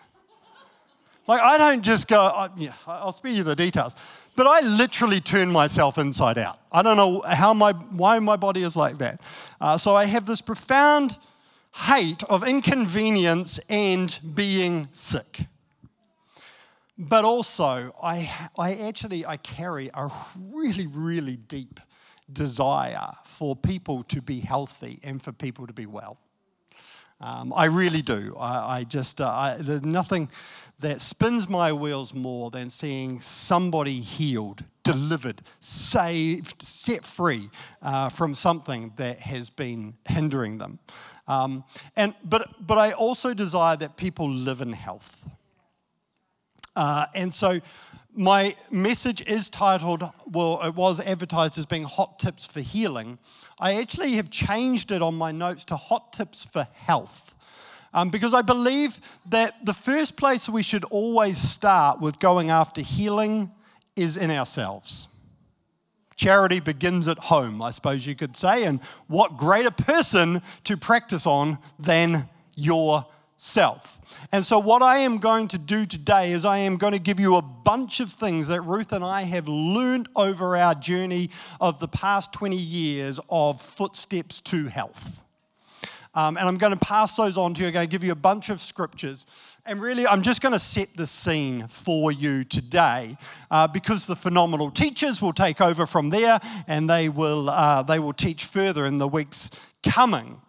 Like, 1.27 1.43
I 1.43 1.59
don't 1.59 1.83
just 1.83 2.09
go, 2.09 2.19
I, 2.19 2.49
yeah, 2.57 2.73
I'll 2.87 3.13
spare 3.13 3.33
you 3.33 3.43
the 3.43 3.55
details, 3.55 3.95
but 4.35 4.47
I 4.47 4.61
literally 4.61 5.21
turn 5.21 5.53
myself 5.53 5.99
inside 5.99 6.39
out. 6.39 6.59
I 6.73 6.81
don't 6.81 6.97
know 6.97 7.21
how 7.21 7.53
my, 7.53 7.73
why 7.73 8.19
my 8.21 8.37
body 8.37 8.63
is 8.63 8.75
like 8.75 8.97
that. 8.99 9.21
Uh, 9.61 9.77
so 9.77 9.95
I 9.95 10.07
have 10.07 10.25
this 10.25 10.41
profound 10.41 11.19
hate 11.75 12.25
of 12.25 12.43
inconvenience 12.43 13.61
and 13.69 14.19
being 14.35 14.89
sick. 14.93 15.41
But 16.97 17.27
also, 17.27 17.95
I, 18.03 18.49
I 18.59 18.77
actually, 18.77 19.27
I 19.27 19.37
carry 19.37 19.91
a 19.93 20.11
really, 20.51 20.87
really 20.87 21.37
deep 21.37 21.81
desire 22.33 23.13
for 23.25 23.55
people 23.57 24.03
to 24.05 24.23
be 24.23 24.41
healthy 24.41 24.99
and 25.03 25.23
for 25.23 25.33
people 25.33 25.67
to 25.67 25.73
be 25.73 25.87
well. 25.87 26.19
Um, 27.21 27.53
I 27.55 27.67
really 27.67 28.03
do. 28.03 28.35
I, 28.39 28.79
I 28.79 28.85
just, 28.85 29.21
uh, 29.21 29.29
I, 29.29 29.57
there's 29.59 29.85
nothing 29.85 30.29
that 30.81 31.01
spins 31.01 31.49
my 31.49 31.73
wheels 31.73 32.13
more 32.13 32.51
than 32.51 32.69
seeing 32.69 33.21
somebody 33.21 34.01
healed, 34.01 34.65
delivered, 34.83 35.43
saved, 35.61 36.61
set 36.61 37.05
free 37.05 37.49
uh, 37.81 38.09
from 38.09 38.35
something 38.35 38.93
that 38.97 39.21
has 39.21 39.51
been 39.51 39.95
hindering 40.09 40.59
them. 40.59 40.81
Um, 41.29 41.63
and, 41.95 42.17
but, 42.25 42.49
but 42.59 42.79
I 42.79 42.91
also 42.93 43.35
desire 43.35 43.77
that 43.77 43.97
people 43.97 44.29
live 44.29 44.61
in 44.61 44.73
health. 44.73 45.29
Uh, 46.75 47.07
and 47.15 47.33
so 47.33 47.61
my 48.15 48.55
message 48.71 49.23
is 49.27 49.49
titled, 49.49 50.03
well, 50.31 50.61
it 50.63 50.75
was 50.75 51.01
advertised 51.01 51.59
as 51.59 51.67
being 51.67 51.85
Hot 51.85 52.19
Tips 52.19 52.47
for 52.47 52.61
Healing. 52.61 53.19
I 53.59 53.77
actually 53.77 54.15
have 54.15 54.31
changed 54.31 54.91
it 54.91 55.03
on 55.03 55.15
my 55.15 55.33
notes 55.33 55.65
to 55.67 55.77
Hot 55.77 56.13
Tips 56.13 56.45
for 56.45 56.67
Health. 56.75 57.35
Um, 57.95 58.09
because 58.09 58.33
I 58.33 58.43
believe 58.43 59.01
that 59.27 59.65
the 59.65 59.75
first 59.75 60.17
place 60.17 60.49
we 60.49 60.63
should 60.63 60.85
always 60.85 61.37
start 61.37 62.01
with 62.01 62.19
going 62.19 62.51
after 62.51 62.81
healing 62.81 63.51
is 63.97 64.17
in 64.17 64.31
ourselves. 64.31 65.09
Charity 66.17 66.61
begins 66.61 67.09
at 67.09 67.19
home, 67.19 67.61
I 67.61 67.71
suppose 67.71 68.07
you 68.07 68.15
could 68.15 68.37
say, 68.37 68.65
and 68.65 68.81
what 69.09 69.37
greater 69.37 69.71
person 69.71 70.41
to 70.65 70.77
practice 70.77 71.27
on 71.27 71.59
than 71.79 72.29
your 72.55 73.07
self. 73.43 73.99
And 74.31 74.45
so, 74.45 74.59
what 74.59 74.83
I 74.83 74.99
am 74.99 75.19
going 75.19 75.49
to 75.49 75.59
do 75.59 75.85
today 75.85 76.33
is 76.33 76.45
I 76.45 76.59
am 76.59 76.77
going 76.77 76.93
to 76.93 77.01
give 77.01 77.19
you 77.19 77.37
a 77.37 77.43
bunch 77.43 77.99
of 77.99 78.13
things 78.13 78.49
that 78.49 78.63
Ruth 78.63 78.93
and 78.93 79.05
I 79.05 79.23
have 79.23 79.49
learned 79.49 80.09
over 80.15 80.57
our 80.57 80.75
journey 80.75 81.31
of 81.61 81.81
the 81.81 81.89
past 81.89 82.33
20 82.33 82.57
years 82.57 83.19
of 83.29 83.61
footsteps 83.61 84.41
to 84.43 84.67
health. 84.67 85.25
Um, 86.15 86.37
and 86.37 86.47
I'm 86.47 86.57
going 86.57 86.73
to 86.73 86.79
pass 86.79 87.17
those 87.17 87.37
on 87.37 87.55
to 87.55 87.63
you. 87.63 87.69
I'm 87.69 87.73
going 87.73 87.89
to 87.89 87.91
give 87.91 88.05
you 88.05 88.13
a 88.13 88.15
bunch 88.15 88.49
of 88.49 88.61
scriptures. 88.61 89.27
And 89.65 89.81
really, 89.81 90.07
I'm 90.07 90.23
just 90.23 90.41
going 90.41 90.53
to 90.53 90.59
set 90.59 90.97
the 90.97 91.07
scene 91.07 91.67
for 91.69 92.13
you 92.13 92.45
today 92.45 93.17
uh, 93.51 93.67
because 93.67 94.07
the 94.07 94.17
phenomenal 94.17 94.71
teachers 94.71 95.23
will 95.23 95.33
take 95.33 95.61
over 95.61 95.87
from 95.87 96.11
there 96.11 96.39
and 96.67 96.89
they 96.89 97.09
will, 97.09 97.49
uh, 97.49 97.83
they 97.83 97.99
will 97.99 98.13
teach 98.13 98.45
further 98.45 98.87
in 98.87 98.99
the 98.99 99.09
weeks 99.09 99.51
coming. 99.83 100.41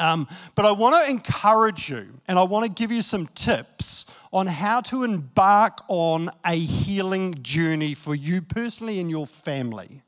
Um, 0.00 0.26
but 0.54 0.64
I 0.64 0.72
want 0.72 1.04
to 1.04 1.10
encourage 1.10 1.90
you 1.90 2.08
and 2.26 2.38
I 2.38 2.42
want 2.44 2.64
to 2.64 2.70
give 2.70 2.90
you 2.90 3.02
some 3.02 3.26
tips 3.28 4.06
on 4.32 4.46
how 4.46 4.80
to 4.80 5.04
embark 5.04 5.82
on 5.88 6.30
a 6.44 6.54
healing 6.54 7.34
journey 7.42 7.94
for 7.94 8.14
you 8.14 8.40
personally 8.40 8.98
and 8.98 9.10
your 9.10 9.26
family. 9.26 10.02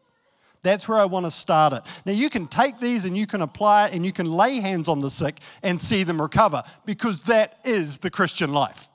That's 0.63 0.89
where 0.89 0.99
I 0.99 1.05
want 1.05 1.27
to 1.27 1.31
start 1.31 1.73
it. 1.73 1.83
Now, 2.07 2.13
you 2.13 2.31
can 2.31 2.47
take 2.47 2.79
these 2.79 3.05
and 3.05 3.19
you 3.19 3.27
can 3.27 3.43
apply 3.43 3.89
it 3.89 3.95
and 3.95 4.07
you 4.07 4.13
can 4.13 4.31
lay 4.31 4.61
hands 4.61 4.89
on 4.89 5.01
the 5.01 5.11
sick 5.11 5.41
and 5.63 5.79
see 5.79 6.05
them 6.05 6.23
recover 6.23 6.63
because 6.87 7.23
that 7.23 7.59
is 7.65 7.99
the 7.99 8.11
Christian 8.11 8.53
life. 8.53 8.89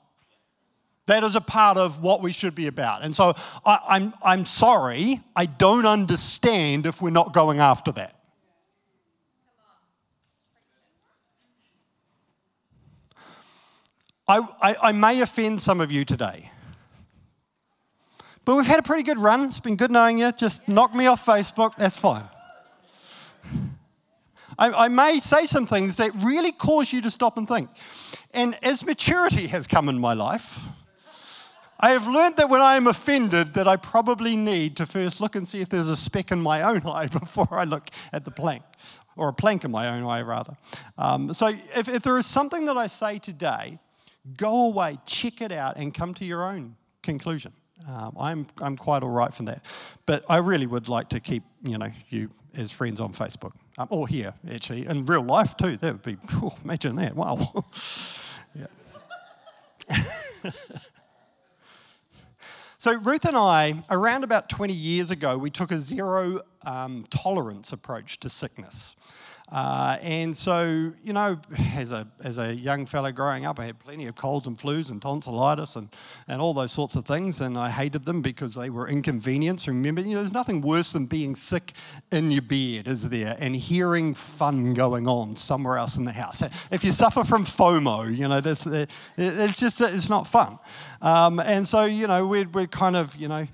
That 1.06 1.24
is 1.24 1.36
a 1.36 1.40
part 1.40 1.76
of 1.78 2.02
what 2.02 2.22
we 2.22 2.32
should 2.32 2.54
be 2.54 2.66
about. 2.66 3.02
And 3.02 3.14
so 3.14 3.34
I, 3.64 3.78
I'm, 3.88 4.14
I'm 4.22 4.44
sorry, 4.44 5.20
I 5.36 5.46
don't 5.46 5.86
understand 5.86 6.86
if 6.86 7.00
we're 7.00 7.10
not 7.10 7.32
going 7.32 7.60
after 7.60 7.92
that. 7.92 8.17
I, 14.28 14.46
I, 14.60 14.76
I 14.82 14.92
may 14.92 15.22
offend 15.22 15.60
some 15.62 15.80
of 15.80 15.90
you 15.90 16.04
today. 16.04 16.50
But 18.44 18.56
we've 18.56 18.66
had 18.66 18.78
a 18.78 18.82
pretty 18.82 19.02
good 19.02 19.18
run. 19.18 19.44
It's 19.44 19.60
been 19.60 19.76
good 19.76 19.90
knowing 19.90 20.18
you. 20.18 20.32
Just 20.32 20.66
knock 20.68 20.94
me 20.94 21.06
off 21.06 21.24
Facebook. 21.24 21.74
That's 21.76 21.96
fine. 21.96 22.24
I, 24.58 24.86
I, 24.86 24.88
may 24.88 25.20
say 25.20 25.46
some 25.46 25.66
things 25.66 25.96
that 25.96 26.12
really 26.24 26.52
cause 26.52 26.92
you 26.92 27.00
to 27.02 27.10
stop 27.10 27.36
and 27.36 27.46
think. 27.46 27.70
And 28.34 28.56
as 28.62 28.84
maturity 28.84 29.46
has 29.46 29.66
come 29.66 29.88
in 29.88 29.98
my 29.98 30.14
life, 30.14 30.58
I 31.78 31.90
have 31.90 32.08
learned 32.08 32.36
that 32.36 32.50
when 32.50 32.60
I 32.60 32.76
am 32.76 32.86
offended, 32.86 33.54
that 33.54 33.68
I 33.68 33.76
probably 33.76 34.36
need 34.36 34.76
to 34.78 34.86
first 34.86 35.20
look 35.20 35.36
and 35.36 35.46
see 35.46 35.60
if 35.60 35.68
there's 35.68 35.88
a 35.88 35.96
speck 35.96 36.32
in 36.32 36.40
my 36.40 36.62
own 36.62 36.82
eye 36.86 37.06
before 37.06 37.48
I 37.52 37.64
look 37.64 37.88
at 38.12 38.24
the 38.24 38.32
plank, 38.32 38.64
or 39.16 39.28
a 39.28 39.32
plank 39.32 39.64
in 39.64 39.70
my 39.70 39.88
own 39.88 40.04
eye, 40.04 40.22
rather. 40.22 40.56
Um, 40.98 41.32
so 41.32 41.48
if, 41.76 41.88
if 41.88 42.02
there 42.02 42.18
is 42.18 42.26
something 42.26 42.64
that 42.64 42.76
I 42.76 42.88
say 42.88 43.18
today 43.18 43.78
Go 44.36 44.66
away, 44.66 44.98
check 45.06 45.40
it 45.40 45.52
out, 45.52 45.76
and 45.76 45.94
come 45.94 46.14
to 46.14 46.24
your 46.24 46.44
own 46.44 46.76
conclusion. 47.02 47.52
Um, 47.88 48.16
I'm, 48.18 48.46
I'm 48.60 48.76
quite 48.76 49.02
all 49.02 49.10
right 49.10 49.32
from 49.32 49.46
that. 49.46 49.64
But 50.04 50.24
I 50.28 50.38
really 50.38 50.66
would 50.66 50.88
like 50.88 51.08
to 51.10 51.20
keep, 51.20 51.44
you 51.62 51.78
know, 51.78 51.90
you 52.10 52.28
as 52.56 52.72
friends 52.72 53.00
on 53.00 53.12
Facebook. 53.12 53.52
Um, 53.78 53.86
or 53.90 54.08
here, 54.08 54.34
actually, 54.52 54.86
in 54.86 55.06
real 55.06 55.22
life 55.22 55.56
too. 55.56 55.76
That 55.76 55.92
would 55.92 56.02
be, 56.02 56.16
oh, 56.34 56.56
imagine 56.64 56.96
that. 56.96 57.14
Wow. 57.14 57.64
so 62.78 62.94
Ruth 62.98 63.24
and 63.24 63.36
I, 63.36 63.82
around 63.90 64.24
about 64.24 64.48
20 64.48 64.72
years 64.72 65.10
ago, 65.10 65.36
we 65.38 65.50
took 65.50 65.70
a 65.70 65.78
zero 65.78 66.40
um, 66.66 67.04
tolerance 67.10 67.72
approach 67.72 68.20
to 68.20 68.28
sickness. 68.28 68.96
Uh, 69.50 69.96
and 70.02 70.36
so, 70.36 70.92
you 71.02 71.12
know, 71.14 71.38
as 71.74 71.90
a, 71.90 72.06
as 72.22 72.36
a 72.36 72.54
young 72.54 72.84
fellow 72.84 73.10
growing 73.10 73.46
up, 73.46 73.58
I 73.58 73.64
had 73.64 73.78
plenty 73.78 74.06
of 74.06 74.14
colds 74.14 74.46
and 74.46 74.58
flus 74.58 74.90
and 74.90 75.00
tonsillitis 75.00 75.76
and, 75.76 75.88
and 76.26 76.42
all 76.42 76.52
those 76.52 76.70
sorts 76.70 76.96
of 76.96 77.06
things, 77.06 77.40
and 77.40 77.56
I 77.56 77.70
hated 77.70 78.04
them 78.04 78.20
because 78.20 78.54
they 78.54 78.68
were 78.68 78.88
inconvenience. 78.88 79.66
Remember, 79.66 80.02
you 80.02 80.10
know, 80.10 80.16
there's 80.16 80.34
nothing 80.34 80.60
worse 80.60 80.92
than 80.92 81.06
being 81.06 81.34
sick 81.34 81.72
in 82.12 82.30
your 82.30 82.42
bed, 82.42 82.88
is 82.88 83.08
there, 83.08 83.36
and 83.38 83.56
hearing 83.56 84.12
fun 84.12 84.74
going 84.74 85.08
on 85.08 85.34
somewhere 85.36 85.78
else 85.78 85.96
in 85.96 86.04
the 86.04 86.12
house. 86.12 86.42
If 86.70 86.84
you 86.84 86.92
suffer 86.92 87.24
from 87.24 87.46
FOMO, 87.46 88.14
you 88.14 88.28
know, 88.28 88.42
there's, 88.42 88.66
it's 89.16 89.58
just, 89.58 89.80
it's 89.80 90.10
not 90.10 90.26
fun. 90.26 90.58
Um, 91.00 91.40
and 91.40 91.66
so, 91.66 91.84
you 91.84 92.06
know, 92.06 92.26
we're, 92.26 92.48
we're 92.48 92.66
kind 92.66 92.96
of, 92.96 93.16
you 93.16 93.28
know, 93.28 93.46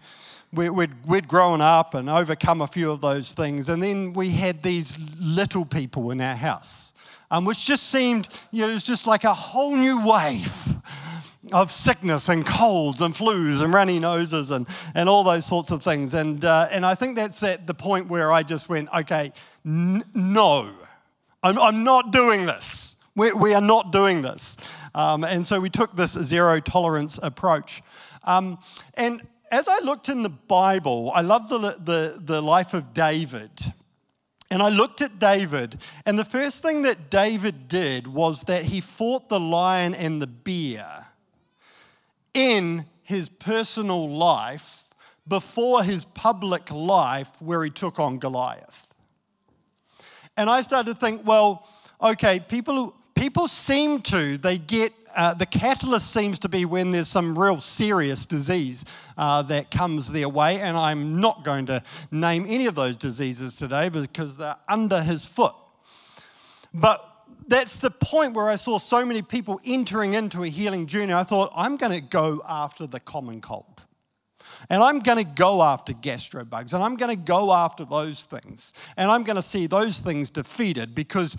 we'd, 0.57 1.07
we'd 1.07 1.29
grown 1.29 1.61
up 1.61 1.95
and 1.95 2.09
overcome 2.09 2.61
a 2.61 2.67
few 2.67 2.91
of 2.91 3.01
those 3.01 3.33
things. 3.35 3.69
And 3.69 3.83
then 3.83 4.13
we 4.13 4.31
had 4.31 4.63
these 4.63 4.99
little 5.19 5.65
people 5.65 6.11
in 6.11 6.21
our 6.21 6.37
house, 6.37 6.93
um, 7.31 7.45
which 7.45 7.65
just 7.65 7.85
seemed, 7.91 8.29
you 8.51 8.63
know, 8.63 8.71
it 8.71 8.75
was 8.75 8.85
just 8.85 9.07
like 9.07 9.25
a 9.25 9.35
whole 9.35 9.75
new 9.75 10.07
wave 10.07 10.77
of 11.53 11.71
sickness 11.71 12.29
and 12.29 12.47
colds 12.47 13.01
and 13.01 13.15
flus 13.15 13.63
and 13.63 13.73
runny 13.73 13.99
noses 13.99 14.51
and, 14.51 14.67
and 14.95 15.09
all 15.09 15.23
those 15.23 15.45
sorts 15.45 15.71
of 15.71 15.83
things. 15.83 16.15
And, 16.15 16.45
uh, 16.45 16.69
and 16.71 16.87
I 16.87 16.95
think 16.95 17.17
that's 17.17 17.43
at 17.43 17.67
the 17.67 17.75
point 17.75 18.09
where 18.09 18.33
I 18.33 18.43
just 18.43 18.69
went, 18.69 18.89
okay, 18.95 19.33
n- 19.65 20.05
no, 20.15 20.71
I'm, 21.43 21.59
I'm 21.59 21.85
not 21.85 22.13
doing 22.13 22.47
this. 22.47 22.97
We, 23.15 23.33
we 23.33 23.55
are 23.55 23.61
not 23.61 23.93
doing 23.93 24.23
this. 24.23 24.57
Um, 24.95 25.25
and 25.25 25.47
so 25.47 25.61
we 25.61 25.71
took 25.71 25.95
this 25.97 26.13
zero 26.13 26.61
tolerance 26.61 27.19
approach. 27.23 27.83
Um, 28.25 28.59
and 28.95 29.27
as 29.55 29.69
I 29.69 29.79
looked 29.79 30.09
in 30.09 30.25
the 30.25 30.29
Bible, 30.29 31.13
I 31.15 31.21
love 31.21 31.49
the, 31.49 31.59
the, 31.59 32.19
the 32.19 32.43
life 32.43 32.75
of 32.75 32.93
David. 32.93 33.51
And 34.51 34.61
I 34.61 34.69
looked 34.69 35.01
at 35.01 35.21
David, 35.21 35.81
and 36.05 36.19
the 36.19 36.25
first 36.25 36.61
thing 36.61 36.83
that 36.83 37.09
David 37.09 37.69
did 37.69 38.09
was 38.09 38.43
that 38.43 38.65
he 38.65 38.81
fought 38.81 39.29
the 39.29 39.41
lion 39.41 39.95
and 39.95 40.21
the 40.21 40.27
bear 40.27 41.07
in 42.35 42.87
his 43.03 43.29
personal 43.29 44.09
life 44.09 44.89
before 45.27 45.85
his 45.85 46.05
public 46.05 46.71
life 46.71 47.41
where 47.41 47.63
he 47.63 47.71
took 47.71 47.99
on 48.01 48.19
Goliath. 48.19 48.93
And 50.37 50.51
I 50.51 50.63
started 50.63 50.95
to 50.95 51.01
think, 51.01 51.25
well, 51.25 51.69
okay, 52.03 52.41
people, 52.41 52.95
people 53.25 53.49
seem 53.49 54.03
to, 54.03 54.37
they 54.37 54.59
get, 54.59 54.93
uh, 55.17 55.33
the 55.33 55.47
catalyst 55.47 56.13
seems 56.13 56.39
to 56.39 56.47
be 56.47 56.67
when 56.67 56.91
there's 56.91 57.09
some 57.09 57.39
real 57.39 57.59
serious 57.59 58.27
disease 58.27 58.85
uh, 59.17 59.41
that 59.41 59.71
comes 59.71 60.13
their 60.13 60.29
way. 60.29 60.61
And 60.61 60.77
I'm 60.77 61.23
not 61.23 61.43
going 61.43 61.65
to 61.67 61.83
name 62.11 62.45
any 62.47 62.67
of 62.67 62.75
those 62.75 62.99
diseases 62.99 63.57
today 63.57 63.89
because 63.89 64.37
they're 64.37 64.59
under 64.69 65.03
his 65.03 65.25
foot. 65.25 65.55
But 66.75 67.03
that's 67.49 67.79
the 67.79 67.91
point 67.91 68.35
where 68.35 68.51
I 68.51 68.57
saw 68.57 68.77
so 68.77 69.07
many 69.07 69.23
people 69.23 69.59
entering 69.65 70.13
into 70.13 70.43
a 70.43 70.49
healing 70.49 70.87
journey. 70.87 71.15
I 71.15 71.23
thought, 71.23 71.51
I'm 71.57 71.79
going 71.79 71.93
to 71.93 72.03
go 72.03 72.43
after 72.47 72.87
the 72.87 73.01
common 73.01 73.41
cold. 73.41 73.85
And 74.69 74.83
I'm 74.83 74.99
going 74.99 75.17
to 75.17 75.25
go 75.25 75.63
after 75.63 75.95
gastrobugs 75.95 76.75
and 76.75 76.83
I'm 76.83 76.97
going 76.97 77.11
to 77.11 77.23
go 77.23 77.55
after 77.55 77.87
those 77.87 78.25
things. 78.25 78.75
And 78.99 79.11
I'm 79.11 79.23
going 79.23 79.37
to 79.37 79.43
see 79.43 79.67
those 79.67 80.01
things 80.01 80.29
defeated 80.29 80.95
because 80.95 81.39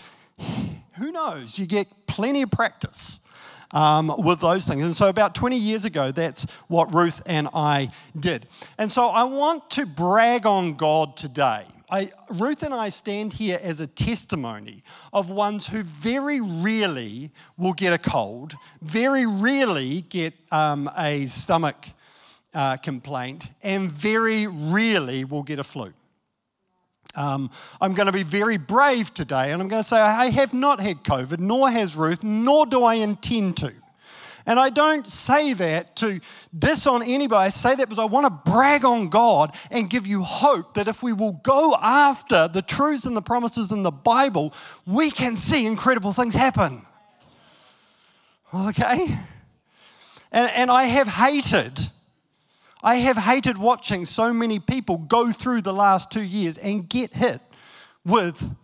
who 0.97 1.11
knows? 1.11 1.57
You 1.59 1.65
get 1.65 1.87
plenty 2.07 2.41
of 2.41 2.51
practice. 2.51 3.19
Um, 3.71 4.13
with 4.19 4.39
those 4.39 4.65
things. 4.67 4.85
And 4.85 4.95
so, 4.95 5.09
about 5.09 5.35
20 5.35 5.57
years 5.57 5.83
ago, 5.85 6.11
that's 6.11 6.43
what 6.67 6.93
Ruth 6.93 7.21
and 7.25 7.49
I 7.53 7.89
did. 8.17 8.47
And 8.77 8.89
so, 8.89 9.09
I 9.09 9.23
want 9.23 9.69
to 9.71 9.85
brag 9.85 10.45
on 10.45 10.75
God 10.75 11.17
today. 11.17 11.65
I, 11.89 12.11
Ruth 12.29 12.63
and 12.63 12.73
I 12.73 12.89
stand 12.89 13.33
here 13.33 13.59
as 13.61 13.79
a 13.79 13.87
testimony 13.87 14.83
of 15.11 15.29
ones 15.29 15.67
who 15.67 15.83
very 15.83 16.41
rarely 16.41 17.31
will 17.57 17.73
get 17.73 17.91
a 17.91 17.97
cold, 17.97 18.53
very 18.81 19.25
rarely 19.25 20.01
get 20.01 20.33
um, 20.51 20.89
a 20.97 21.25
stomach 21.25 21.87
uh, 22.53 22.77
complaint, 22.77 23.49
and 23.61 23.91
very 23.91 24.47
rarely 24.47 25.25
will 25.25 25.43
get 25.43 25.59
a 25.59 25.63
flu. 25.63 25.91
Um, 27.15 27.49
I'm 27.79 27.93
going 27.93 28.07
to 28.07 28.13
be 28.13 28.23
very 28.23 28.57
brave 28.57 29.13
today, 29.13 29.51
and 29.51 29.61
I'm 29.61 29.67
going 29.67 29.81
to 29.81 29.87
say 29.87 29.99
I 29.99 30.29
have 30.29 30.53
not 30.53 30.79
had 30.79 31.03
COVID, 31.03 31.39
nor 31.39 31.69
has 31.69 31.95
Ruth, 31.95 32.23
nor 32.23 32.65
do 32.65 32.83
I 32.83 32.95
intend 32.95 33.57
to. 33.57 33.71
And 34.47 34.59
I 34.59 34.69
don't 34.69 35.07
say 35.07 35.53
that 35.53 35.95
to 35.97 36.19
diss 36.57 36.85
on 36.85 37.01
anybody. 37.01 37.45
I 37.45 37.49
say 37.49 37.73
that 37.75 37.89
because 37.89 37.97
I 37.97 38.05
want 38.05 38.25
to 38.25 38.51
brag 38.51 38.85
on 38.85 39.09
God 39.09 39.55
and 39.71 39.89
give 39.89 40.05
you 40.05 40.21
hope 40.21 40.75
that 40.75 40.87
if 40.87 41.01
we 41.01 41.13
will 41.13 41.33
go 41.43 41.75
after 41.81 42.47
the 42.47 42.61
truths 42.61 43.05
and 43.05 43.17
the 43.17 43.23
promises 43.23 43.71
in 43.71 43.81
the 43.81 43.91
Bible, 43.91 44.53
we 44.85 45.09
can 45.09 45.35
see 45.35 45.65
incredible 45.65 46.13
things 46.13 46.35
happen. 46.35 46.85
Okay? 48.53 49.17
And, 50.31 50.51
and 50.51 50.69
I 50.69 50.83
have 50.83 51.07
hated 51.07 51.79
I 52.85 52.97
have 52.97 53.17
hated 53.17 53.57
watching 53.57 54.05
so 54.05 54.31
many 54.31 54.59
people 54.59 54.99
go 54.99 55.31
through 55.31 55.63
the 55.63 55.73
last 55.73 56.11
two 56.11 56.21
years 56.21 56.59
and 56.59 56.87
get 56.87 57.15
hit 57.15 57.41
with 58.05 58.55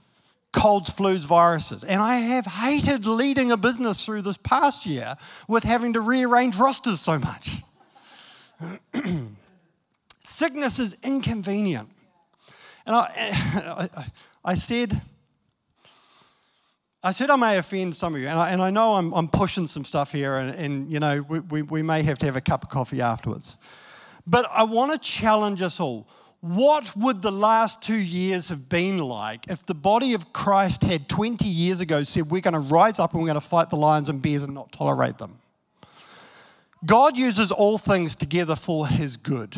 colds, 0.53 0.91
flus, 0.91 1.25
viruses. 1.25 1.83
And 1.83 1.99
I 1.99 2.17
have 2.17 2.45
hated 2.45 3.07
leading 3.07 3.51
a 3.51 3.57
business 3.57 4.05
through 4.05 4.21
this 4.21 4.37
past 4.37 4.85
year 4.85 5.17
with 5.47 5.63
having 5.63 5.93
to 5.93 6.01
rearrange 6.01 6.55
rosters 6.57 7.01
so 7.01 7.17
much. 7.17 7.63
Sickness 10.23 10.77
is 10.77 10.97
inconvenient. 11.01 11.89
And 12.85 12.95
I, 12.95 13.89
I, 13.95 14.05
I, 14.45 14.53
said, 14.53 15.01
I 17.01 17.11
said 17.11 17.31
I 17.31 17.37
may 17.37 17.57
offend 17.57 17.95
some 17.95 18.13
of 18.13 18.21
you, 18.21 18.27
and 18.27 18.37
I, 18.37 18.51
and 18.51 18.61
I 18.61 18.69
know 18.69 18.93
I'm, 18.93 19.13
I'm 19.13 19.27
pushing 19.27 19.65
some 19.65 19.83
stuff 19.83 20.11
here, 20.11 20.37
and, 20.37 20.53
and 20.53 20.93
you 20.93 20.99
know, 20.99 21.25
we, 21.27 21.39
we, 21.39 21.61
we 21.63 21.81
may 21.81 22.03
have 22.03 22.19
to 22.19 22.27
have 22.27 22.35
a 22.35 22.41
cup 22.41 22.63
of 22.63 22.69
coffee 22.69 23.01
afterwards. 23.01 23.57
But 24.31 24.49
I 24.49 24.63
want 24.63 24.93
to 24.93 24.97
challenge 24.97 25.61
us 25.61 25.81
all. 25.81 26.07
What 26.39 26.95
would 26.95 27.21
the 27.21 27.33
last 27.33 27.81
two 27.81 27.97
years 27.97 28.47
have 28.47 28.69
been 28.69 28.97
like 28.97 29.49
if 29.49 29.65
the 29.65 29.75
body 29.75 30.13
of 30.13 30.31
Christ 30.31 30.83
had 30.83 31.09
20 31.09 31.45
years 31.45 31.81
ago 31.81 32.01
said, 32.03 32.31
We're 32.31 32.41
going 32.41 32.53
to 32.53 32.61
rise 32.61 32.97
up 32.97 33.13
and 33.13 33.21
we're 33.21 33.27
going 33.27 33.39
to 33.39 33.45
fight 33.45 33.69
the 33.69 33.75
lions 33.75 34.07
and 34.07 34.21
bears 34.21 34.43
and 34.43 34.53
not 34.53 34.71
tolerate 34.71 35.17
them? 35.17 35.37
God 36.85 37.17
uses 37.17 37.51
all 37.51 37.77
things 37.77 38.15
together 38.15 38.55
for 38.55 38.87
his 38.87 39.17
good. 39.17 39.53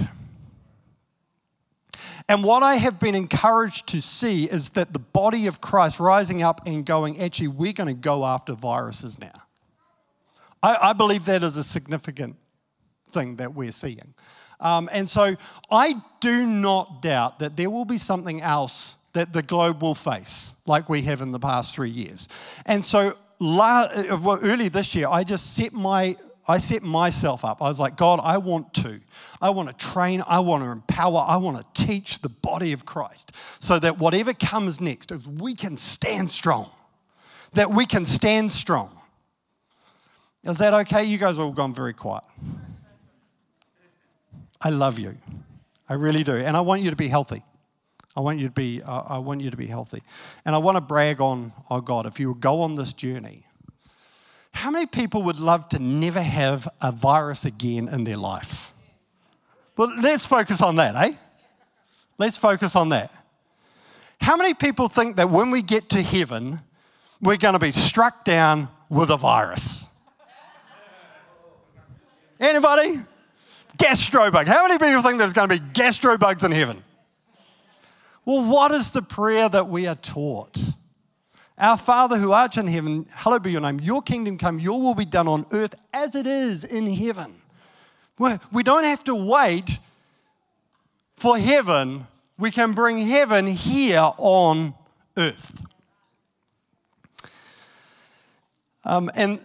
And 2.27 2.43
what 2.43 2.63
I 2.63 2.75
have 2.75 2.99
been 2.99 3.15
encouraged 3.15 3.87
to 3.89 4.01
see 4.01 4.45
is 4.45 4.71
that 4.71 4.91
the 4.91 4.99
body 4.99 5.45
of 5.45 5.61
Christ 5.61 5.99
rising 5.99 6.41
up 6.41 6.65
and 6.65 6.83
going, 6.83 7.21
actually, 7.21 7.49
we're 7.49 7.73
going 7.73 7.89
to 7.89 7.93
go 7.93 8.25
after 8.25 8.53
viruses 8.53 9.19
now. 9.19 9.43
I, 10.63 10.89
I 10.89 10.93
believe 10.93 11.25
that 11.25 11.43
is 11.43 11.57
a 11.57 11.63
significant 11.63 12.37
thing 13.09 13.35
that 13.35 13.53
we're 13.53 13.71
seeing. 13.71 14.15
Um, 14.63 14.89
and 14.91 15.07
so 15.07 15.35
I 15.69 15.95
do 16.21 16.47
not 16.47 17.01
doubt 17.01 17.39
that 17.39 17.55
there 17.57 17.69
will 17.69 17.85
be 17.85 17.97
something 17.97 18.41
else 18.41 18.95
that 19.11 19.33
the 19.33 19.43
globe 19.43 19.81
will 19.81 19.93
face, 19.93 20.53
like 20.65 20.89
we 20.89 21.03
have 21.03 21.21
in 21.21 21.31
the 21.31 21.39
past 21.39 21.75
three 21.75 21.89
years. 21.89 22.27
And 22.65 22.83
so 22.83 23.15
la- 23.39 23.87
well, 24.17 24.39
early 24.41 24.69
this 24.69 24.95
year, 24.95 25.07
I 25.07 25.23
just 25.23 25.55
set 25.55 25.73
my 25.73 26.15
I 26.45 26.57
set 26.57 26.83
myself 26.83 27.45
up. 27.45 27.61
I 27.61 27.69
was 27.69 27.79
like, 27.79 27.95
God, 27.95 28.19
I 28.21 28.37
want 28.37 28.73
to. 28.73 28.99
I 29.41 29.49
want 29.51 29.69
to 29.69 29.75
train. 29.75 30.21
I 30.27 30.39
want 30.39 30.63
to 30.63 30.69
empower. 30.69 31.23
I 31.25 31.37
want 31.37 31.57
to 31.57 31.85
teach 31.85 32.19
the 32.19 32.27
body 32.27 32.73
of 32.73 32.85
Christ 32.85 33.33
so 33.59 33.79
that 33.79 33.97
whatever 33.97 34.33
comes 34.33 34.81
next, 34.81 35.11
we 35.25 35.55
can 35.55 35.77
stand 35.77 36.29
strong. 36.29 36.69
That 37.53 37.71
we 37.71 37.85
can 37.85 38.03
stand 38.03 38.51
strong. 38.51 38.91
Is 40.43 40.57
that 40.57 40.73
okay? 40.73 41.05
You 41.05 41.17
guys 41.17 41.39
all 41.39 41.51
gone 41.51 41.73
very 41.73 41.93
quiet. 41.93 42.25
I 44.63 44.69
love 44.69 44.97
you. 44.97 45.17
I 45.89 45.95
really 45.95 46.23
do. 46.23 46.35
And 46.35 46.55
I 46.55 46.61
want 46.61 46.81
you 46.81 46.89
to 46.89 46.95
be 46.95 47.09
healthy. 47.09 47.43
I 48.15 48.21
want 48.21 48.39
you 48.39 48.47
to 48.47 48.53
be, 48.53 48.81
uh, 48.81 49.03
I 49.07 49.17
want 49.17 49.41
you 49.41 49.51
to 49.51 49.57
be 49.57 49.67
healthy. 49.67 50.01
And 50.45 50.55
I 50.55 50.59
want 50.59 50.77
to 50.77 50.81
brag 50.81 51.19
on, 51.19 51.51
oh 51.69 51.81
God, 51.81 52.05
if 52.05 52.19
you 52.19 52.35
go 52.39 52.61
on 52.61 52.75
this 52.75 52.93
journey, 52.93 53.43
how 54.53 54.69
many 54.69 54.85
people 54.85 55.23
would 55.23 55.39
love 55.39 55.67
to 55.69 55.79
never 55.79 56.21
have 56.21 56.67
a 56.81 56.91
virus 56.91 57.43
again 57.43 57.89
in 57.89 58.03
their 58.03 58.17
life? 58.17 58.73
Well, 59.75 59.91
let's 59.99 60.25
focus 60.25 60.61
on 60.61 60.75
that, 60.75 60.95
eh? 60.95 61.13
Let's 62.19 62.37
focus 62.37 62.75
on 62.75 62.89
that. 62.89 63.11
How 64.21 64.37
many 64.37 64.53
people 64.53 64.87
think 64.87 65.17
that 65.17 65.29
when 65.29 65.49
we 65.49 65.63
get 65.63 65.89
to 65.89 66.01
heaven, 66.01 66.59
we're 67.19 67.37
going 67.37 67.53
to 67.53 67.59
be 67.59 67.71
struck 67.71 68.23
down 68.23 68.69
with 68.89 69.09
a 69.09 69.17
virus? 69.17 69.87
Anybody? 72.39 73.01
Gastrobug. 73.77 74.47
How 74.47 74.67
many 74.67 74.77
people 74.77 75.01
think 75.01 75.19
there's 75.19 75.33
going 75.33 75.49
to 75.49 75.59
be 75.59 75.61
gastrobugs 75.73 76.43
in 76.43 76.51
heaven? 76.51 76.83
Well, 78.25 78.49
what 78.49 78.71
is 78.71 78.91
the 78.91 79.01
prayer 79.01 79.49
that 79.49 79.67
we 79.67 79.87
are 79.87 79.95
taught? 79.95 80.57
Our 81.57 81.77
Father 81.77 82.17
who 82.17 82.31
art 82.31 82.57
in 82.57 82.67
heaven, 82.67 83.05
hallowed 83.11 83.43
be 83.43 83.51
your 83.51 83.61
name. 83.61 83.79
Your 83.79 84.01
kingdom 84.01 84.37
come, 84.37 84.59
your 84.59 84.81
will 84.81 84.95
be 84.95 85.05
done 85.05 85.27
on 85.27 85.45
earth 85.51 85.75
as 85.93 86.15
it 86.15 86.25
is 86.25 86.63
in 86.63 86.91
heaven. 86.91 87.33
We 88.51 88.63
don't 88.63 88.85
have 88.85 89.03
to 89.05 89.15
wait 89.15 89.79
for 91.15 91.37
heaven. 91.37 92.07
We 92.37 92.51
can 92.51 92.73
bring 92.73 92.99
heaven 92.99 93.47
here 93.47 94.11
on 94.17 94.73
earth. 95.17 95.61
Um, 98.85 99.11
and 99.15 99.39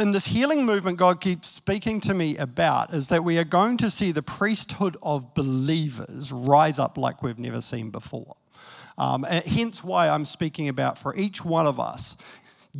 in 0.00 0.12
this 0.12 0.26
healing 0.26 0.64
movement, 0.64 0.96
God 0.96 1.20
keeps 1.20 1.48
speaking 1.48 2.00
to 2.00 2.14
me 2.14 2.36
about 2.36 2.94
is 2.94 3.08
that 3.08 3.22
we 3.22 3.38
are 3.38 3.44
going 3.44 3.76
to 3.78 3.90
see 3.90 4.12
the 4.12 4.22
priesthood 4.22 4.96
of 5.02 5.34
believers 5.34 6.32
rise 6.32 6.78
up 6.78 6.96
like 6.96 7.22
we've 7.22 7.38
never 7.38 7.60
seen 7.60 7.90
before. 7.90 8.36
Um, 8.98 9.22
hence 9.22 9.84
why 9.84 10.08
I'm 10.08 10.24
speaking 10.24 10.68
about 10.68 10.98
for 10.98 11.14
each 11.16 11.44
one 11.44 11.66
of 11.66 11.78
us 11.78 12.16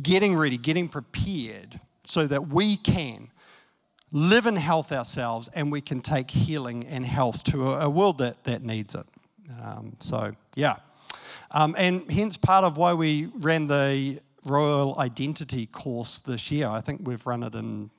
getting 0.01 0.35
ready, 0.35 0.57
getting 0.57 0.89
prepared 0.89 1.79
so 2.05 2.27
that 2.27 2.47
we 2.49 2.77
can 2.77 3.29
live 4.11 4.45
in 4.45 4.55
health 4.55 4.91
ourselves 4.91 5.49
and 5.53 5.71
we 5.71 5.81
can 5.81 6.01
take 6.01 6.29
healing 6.29 6.85
and 6.87 7.05
health 7.05 7.43
to 7.45 7.71
a, 7.71 7.85
a 7.85 7.89
world 7.89 8.17
that, 8.17 8.43
that 8.43 8.63
needs 8.63 8.95
it. 8.95 9.05
Um, 9.63 9.95
so, 9.99 10.33
yeah. 10.55 10.77
Um, 11.51 11.75
and 11.77 12.09
hence 12.11 12.37
part 12.37 12.63
of 12.63 12.77
why 12.77 12.93
we 12.93 13.25
ran 13.39 13.67
the 13.67 14.19
Royal 14.45 14.97
Identity 14.99 15.65
course 15.65 16.19
this 16.19 16.51
year. 16.51 16.67
I 16.67 16.81
think 16.81 17.01
we've 17.03 17.25
run 17.25 17.43
it 17.43 17.55
in, 17.55 17.89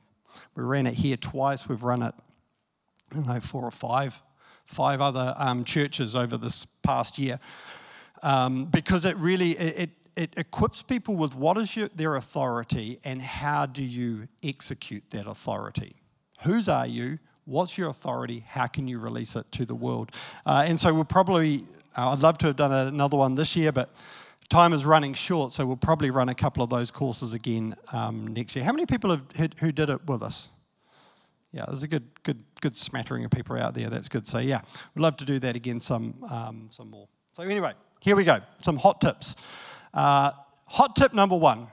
we 0.55 0.65
ran 0.65 0.87
it 0.87 0.95
here 0.95 1.17
twice. 1.17 1.69
We've 1.69 1.83
run 1.83 2.03
it, 2.03 2.15
I 3.11 3.15
don't 3.15 3.27
know, 3.27 3.41
four 3.41 3.65
or 3.65 3.71
five, 3.71 4.21
five 4.65 5.01
other 5.01 5.35
um, 5.37 5.65
churches 5.65 6.17
over 6.17 6.37
this 6.37 6.67
past 6.83 7.19
year. 7.19 7.39
Um, 8.23 8.67
because 8.67 9.05
it 9.05 9.17
really, 9.17 9.53
it, 9.53 9.91
it 10.17 10.35
equips 10.37 10.83
people 10.83 11.17
with 11.17 11.35
what 11.35 11.57
is 11.57 11.77
your, 11.77 11.89
their 11.89 12.17
authority 12.17 12.99
and 13.05 13.21
how 13.21 13.67
do 13.67 13.83
you 13.83 14.29
execute 14.43 15.03
that 15.11 15.27
authority. 15.27 15.97
Whose 16.43 16.69
are 16.69 16.87
you? 16.87 17.19
What's 17.45 17.77
your 17.77 17.89
authority? 17.89 18.45
How 18.47 18.67
can 18.67 18.87
you 18.87 18.99
release 18.99 19.37
it 19.37 19.51
to 19.53 19.65
the 19.65 19.75
world? 19.75 20.13
Uh, 20.47 20.65
and 20.67 20.79
so 20.79 20.93
we'll 20.95 21.05
probably, 21.05 21.65
uh, 21.97 22.11
I'd 22.11 22.21
love 22.21 22.39
to 22.39 22.49
have 22.49 22.57
done 22.57 22.73
another 22.73 23.17
one 23.17 23.35
this 23.35 23.57
year, 23.57 23.73
but 23.73 23.91
time 24.53 24.73
is 24.73 24.85
running 24.85 25.15
short, 25.15 25.53
so 25.53 25.67
we'll 25.67 25.77
probably 25.77 26.11
run 26.11 26.29
a 26.29 26.35
couple 26.35 26.63
of 26.63 26.71
those 26.71 26.91
courses 26.91 27.33
again 27.33 27.75
um, 27.93 28.29
next 28.29 28.55
year. 28.55 28.65
How 28.65 28.73
many 28.73 28.87
people 28.87 29.11
have, 29.11 29.53
who 29.59 29.73
did 29.73 29.91
it 29.91 30.07
with 30.07 30.23
us? 30.23 30.49
yeah, 31.53 31.67
there's 31.67 31.83
a 31.83 31.89
good, 31.89 32.09
good, 32.23 32.43
good 32.61 32.75
smattering 32.75 33.25
of 33.25 33.31
people 33.31 33.57
out 33.57 33.75
there. 33.75 33.91
That's 33.91 34.09
good. 34.09 34.27
So 34.27 34.39
yeah, 34.39 34.63
we'd 34.95 35.03
love 35.03 35.17
to 35.19 35.25
do 35.25 35.39
that 35.41 35.55
again 35.55 35.81
some, 35.81 36.15
um, 36.31 36.69
some 36.71 36.91
more. 36.91 37.09
So 37.37 37.43
anyway, 37.43 37.75
here 38.01 38.17
we 38.17 38.25
go. 38.25 38.41
Some 38.59 38.79
hot 38.79 39.01
tips. 39.01 39.37
Uh, 39.93 40.33
hot 40.67 40.97
tip 40.97 41.13
number 41.13 41.37
one 41.37 41.69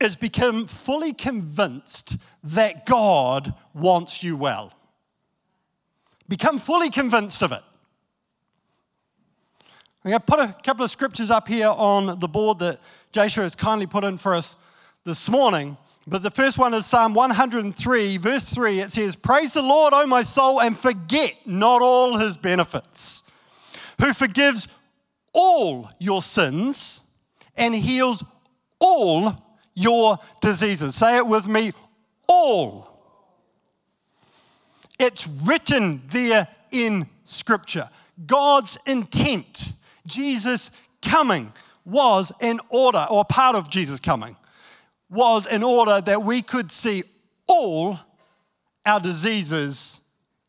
is 0.00 0.16
become 0.16 0.66
fully 0.66 1.12
convinced 1.12 2.16
that 2.42 2.86
God 2.86 3.54
wants 3.74 4.22
you 4.22 4.36
well. 4.36 4.72
Become 6.28 6.58
fully 6.58 6.88
convinced 6.88 7.42
of 7.42 7.52
it. 7.52 7.62
I'm 10.04 10.10
going 10.10 10.20
to 10.20 10.26
put 10.26 10.40
a 10.40 10.52
couple 10.64 10.84
of 10.84 10.90
scriptures 10.90 11.30
up 11.30 11.46
here 11.46 11.68
on 11.68 12.18
the 12.18 12.26
board 12.26 12.58
that 12.58 12.80
Joshua 13.12 13.44
has 13.44 13.54
kindly 13.54 13.86
put 13.86 14.02
in 14.02 14.16
for 14.16 14.34
us 14.34 14.56
this 15.04 15.28
morning. 15.30 15.76
But 16.08 16.24
the 16.24 16.30
first 16.30 16.58
one 16.58 16.74
is 16.74 16.86
Psalm 16.86 17.14
103, 17.14 18.16
verse 18.16 18.52
3. 18.52 18.80
It 18.80 18.90
says, 18.90 19.14
Praise 19.14 19.52
the 19.52 19.62
Lord, 19.62 19.94
O 19.94 20.04
my 20.06 20.24
soul, 20.24 20.60
and 20.60 20.76
forget 20.76 21.34
not 21.46 21.82
all 21.82 22.16
his 22.16 22.36
benefits, 22.36 23.22
who 24.00 24.12
forgives 24.12 24.66
all 25.32 25.88
your 26.00 26.20
sins 26.20 27.00
and 27.56 27.72
heals 27.72 28.24
all 28.80 29.40
your 29.74 30.18
diseases. 30.40 30.96
Say 30.96 31.16
it 31.16 31.26
with 31.26 31.46
me 31.46 31.70
all. 32.28 32.88
It's 34.98 35.28
written 35.28 36.02
there 36.06 36.48
in 36.72 37.06
Scripture. 37.24 37.88
God's 38.26 38.78
intent, 38.86 39.72
Jesus 40.06 40.70
coming, 41.00 41.52
was 41.84 42.32
in 42.40 42.60
order, 42.68 43.06
or 43.10 43.24
part 43.24 43.56
of 43.56 43.68
Jesus 43.68 44.00
coming, 44.00 44.36
was 45.10 45.46
in 45.46 45.62
order 45.62 46.00
that 46.00 46.22
we 46.22 46.42
could 46.42 46.70
see 46.70 47.02
all 47.46 47.98
our 48.86 49.00
diseases 49.00 50.00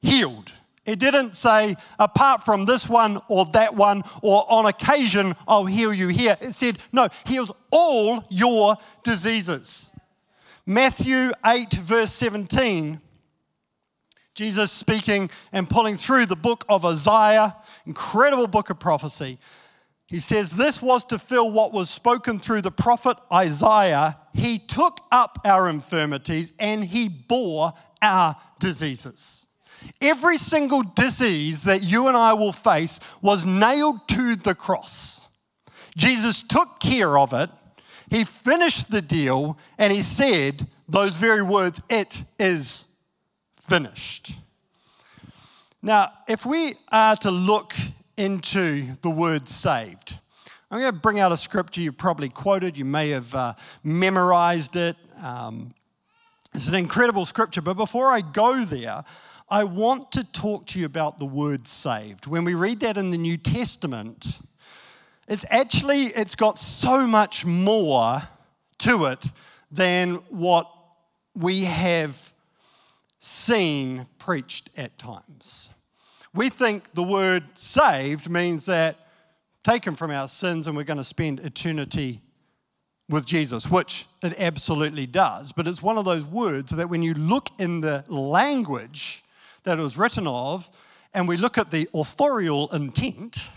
healed. 0.01 0.51
It 0.85 0.99
didn't 0.99 1.35
say, 1.35 1.75
apart 1.97 2.43
from 2.43 2.65
this 2.65 2.89
one 2.89 3.21
or 3.29 3.45
that 3.53 3.73
one, 3.73 4.03
or 4.21 4.45
on 4.51 4.65
occasion, 4.65 5.33
I'll 5.47 5.65
heal 5.65 5.93
you 5.93 6.09
here. 6.09 6.37
It 6.41 6.53
said, 6.53 6.79
no, 6.91 7.07
heals 7.25 7.51
all 7.71 8.25
your 8.29 8.75
diseases. 9.03 9.91
Matthew 10.65 11.31
8, 11.45 11.73
verse 11.73 12.11
17, 12.11 12.99
Jesus 14.33 14.71
speaking 14.71 15.29
and 15.51 15.69
pulling 15.69 15.97
through 15.97 16.25
the 16.25 16.35
book 16.35 16.65
of 16.67 16.85
Isaiah, 16.85 17.55
incredible 17.85 18.47
book 18.47 18.69
of 18.69 18.79
prophecy. 18.79 19.37
He 20.07 20.19
says, 20.19 20.51
This 20.51 20.81
was 20.81 21.03
to 21.05 21.19
fill 21.19 21.51
what 21.51 21.73
was 21.73 21.89
spoken 21.89 22.39
through 22.39 22.61
the 22.61 22.71
prophet 22.71 23.17
Isaiah. 23.31 24.17
He 24.33 24.59
took 24.59 24.99
up 25.11 25.39
our 25.45 25.69
infirmities 25.69 26.53
and 26.59 26.83
he 26.83 27.09
bore 27.09 27.73
our 28.01 28.35
diseases. 28.59 29.47
Every 30.01 30.37
single 30.37 30.83
disease 30.83 31.63
that 31.63 31.83
you 31.83 32.07
and 32.07 32.17
I 32.17 32.33
will 32.33 32.53
face 32.53 32.99
was 33.21 33.45
nailed 33.45 34.07
to 34.09 34.35
the 34.35 34.55
cross. 34.55 35.27
Jesus 35.95 36.41
took 36.41 36.79
care 36.79 37.17
of 37.17 37.33
it. 37.33 37.49
He 38.09 38.23
finished 38.23 38.91
the 38.91 39.01
deal 39.01 39.57
and 39.77 39.91
he 39.91 40.01
said 40.01 40.67
those 40.87 41.15
very 41.15 41.41
words, 41.41 41.81
It 41.89 42.23
is 42.39 42.85
finished. 43.67 44.33
Now, 45.81 46.11
if 46.27 46.45
we 46.45 46.75
are 46.91 47.15
to 47.17 47.31
look 47.31 47.73
into 48.17 48.93
the 49.01 49.09
word 49.09 49.47
saved, 49.47 50.19
I'm 50.69 50.79
going 50.79 50.93
to 50.93 50.99
bring 50.99 51.19
out 51.19 51.31
a 51.31 51.37
scripture 51.37 51.81
you've 51.81 51.97
probably 51.97 52.29
quoted, 52.29 52.77
you 52.77 52.85
may 52.85 53.09
have 53.09 53.33
uh, 53.33 53.53
memorized 53.83 54.75
it. 54.75 54.97
Um, 55.21 55.73
it's 56.53 56.67
an 56.67 56.75
incredible 56.75 57.25
scripture, 57.25 57.61
but 57.61 57.75
before 57.75 58.11
I 58.11 58.21
go 58.21 58.65
there, 58.65 59.03
I 59.49 59.63
want 59.63 60.11
to 60.13 60.23
talk 60.23 60.65
to 60.67 60.79
you 60.79 60.85
about 60.85 61.17
the 61.17 61.25
word 61.25 61.67
saved. 61.67 62.27
When 62.27 62.43
we 62.43 62.55
read 62.55 62.81
that 62.81 62.97
in 62.97 63.11
the 63.11 63.17
New 63.17 63.37
Testament, 63.37 64.39
it's 65.27 65.45
actually 65.49 66.05
it's 66.07 66.35
got 66.35 66.59
so 66.59 67.07
much 67.07 67.45
more 67.45 68.23
to 68.79 69.05
it 69.05 69.25
than 69.71 70.15
what 70.29 70.69
we 71.35 71.63
have 71.63 72.32
seen 73.23 74.05
preached 74.17 74.69
at 74.75 74.97
times. 74.97 75.69
We 76.33 76.49
think 76.49 76.91
the 76.91 77.03
word 77.03 77.57
saved 77.57 78.29
means 78.29 78.65
that 78.65 79.07
taken 79.63 79.95
from 79.95 80.11
our 80.11 80.27
sins 80.27 80.67
and 80.67 80.75
we're 80.75 80.83
going 80.83 80.97
to 80.97 81.05
spend 81.05 81.39
eternity 81.39 82.19
with 83.09 83.25
Jesus, 83.25 83.71
which 83.71 84.07
it 84.21 84.33
absolutely 84.37 85.05
does. 85.05 85.53
But 85.53 85.67
it's 85.67 85.81
one 85.81 85.97
of 85.97 86.03
those 86.03 86.27
words 86.27 86.73
that 86.73 86.89
when 86.89 87.01
you 87.01 87.13
look 87.13 87.49
in 87.59 87.79
the 87.79 88.03
language, 88.09 89.23
that 89.63 89.79
it 89.79 89.81
was 89.81 89.97
written 89.97 90.27
of, 90.27 90.69
and 91.13 91.25
we 91.25 91.37
look 91.37 91.57
at 91.57 91.71
the 91.71 91.87
authorial 91.93 92.69
intent, 92.73 93.49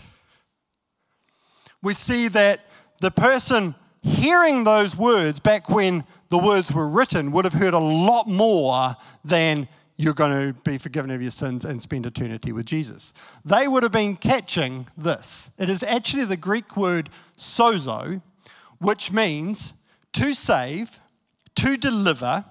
we 1.81 1.93
see 1.93 2.29
that 2.29 2.65
the 3.01 3.11
person 3.11 3.75
hearing 4.01 4.63
those 4.63 4.95
words 4.95 5.41
back 5.41 5.69
when 5.69 6.05
the 6.29 6.37
words 6.37 6.71
were 6.71 6.87
written 6.87 7.31
would 7.31 7.45
have 7.45 7.53
heard 7.53 7.73
a 7.73 7.79
lot 7.79 8.27
more 8.27 8.95
than 9.23 9.67
you're 9.97 10.13
going 10.13 10.31
to 10.31 10.53
be 10.61 10.77
forgiven 10.77 11.09
of 11.09 11.21
your 11.21 11.31
sins 11.31 11.65
and 11.65 11.81
spend 11.81 12.05
eternity 12.05 12.51
with 12.51 12.65
Jesus. 12.65 13.13
They 13.43 13.67
would 13.67 13.83
have 13.83 13.91
been 13.91 14.15
catching 14.15 14.87
this. 14.95 15.49
It 15.57 15.69
is 15.69 15.81
actually 15.83 16.25
the 16.25 16.37
Greek 16.37 16.77
word 16.77 17.09
sozo, 17.35 18.21
which 18.79 19.11
means 19.11 19.73
to 20.13 20.33
save, 20.33 20.99
to 21.55 21.77
deliver, 21.77 22.45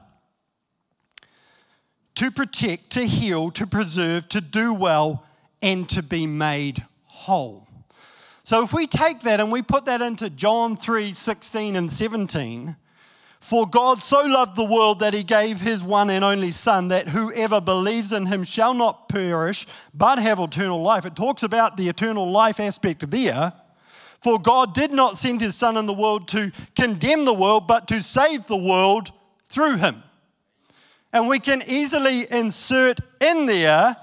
to 2.17 2.31
protect, 2.31 2.91
to 2.91 3.07
heal, 3.07 3.51
to 3.53 3.67
preserve, 3.67 4.29
to 4.31 4.41
do 4.41 4.75
well, 4.75 5.25
and 5.63 5.89
to 5.91 6.03
be 6.03 6.27
made 6.27 6.85
whole. 7.05 7.67
So 8.43 8.63
if 8.63 8.73
we 8.73 8.87
take 8.87 9.21
that 9.21 9.41
and 9.41 9.53
we 9.53 9.63
put 9.63 9.85
that 9.87 10.01
into 10.01 10.31
John 10.31 10.77
3 10.77 11.13
16 11.13 11.77
and 11.77 11.93
17, 11.93 12.77
for 13.47 13.65
God 13.65 14.03
so 14.03 14.23
loved 14.23 14.57
the 14.57 14.65
world 14.65 14.99
that 14.99 15.15
he 15.15 15.23
gave 15.23 15.61
his 15.61 15.85
one 15.85 16.11
and 16.11 16.25
only 16.25 16.51
Son, 16.51 16.89
that 16.89 17.09
whoever 17.09 17.61
believes 17.61 18.13
in 18.13 18.27
him 18.27 18.43
shall 18.43 18.75
not 18.75 19.09
perish, 19.09 19.69
but 19.95 20.19
have 20.19 20.41
eternal 20.41 20.83
life. 20.83 21.07
It 21.07 21.15
talks 21.15 21.45
about 21.45 21.77
the 21.77 21.89
eternal 21.89 22.29
life 22.29 22.59
aspect 22.59 23.09
there. 23.09 23.53
For 24.21 24.41
God 24.41 24.75
did 24.75 24.91
not 24.91 25.17
send 25.17 25.41
his 25.41 25.55
Son 25.55 25.77
in 25.77 25.87
the 25.87 25.93
world 25.93 26.27
to 26.29 26.51
condemn 26.75 27.25
the 27.25 27.33
world, 27.33 27.69
but 27.69 27.87
to 27.87 28.03
save 28.03 28.49
the 28.49 28.57
world 28.57 29.13
through 29.45 29.77
him. 29.77 30.03
And 31.13 31.29
we 31.29 31.39
can 31.39 31.63
easily 31.69 32.27
insert 32.29 32.99
in 33.21 33.47
there, 33.47 33.97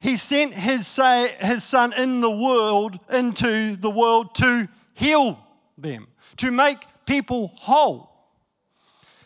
he 0.00 0.16
sent 0.16 0.54
his, 0.54 0.86
say, 0.86 1.36
his 1.40 1.62
son 1.62 1.92
in 1.92 2.20
the 2.20 2.30
world, 2.30 2.98
into 3.12 3.76
the 3.76 3.90
world 3.90 4.34
to 4.36 4.66
heal 4.94 5.38
them, 5.76 6.08
to 6.38 6.50
make 6.50 6.78
people 7.06 7.52
whole. 7.56 8.10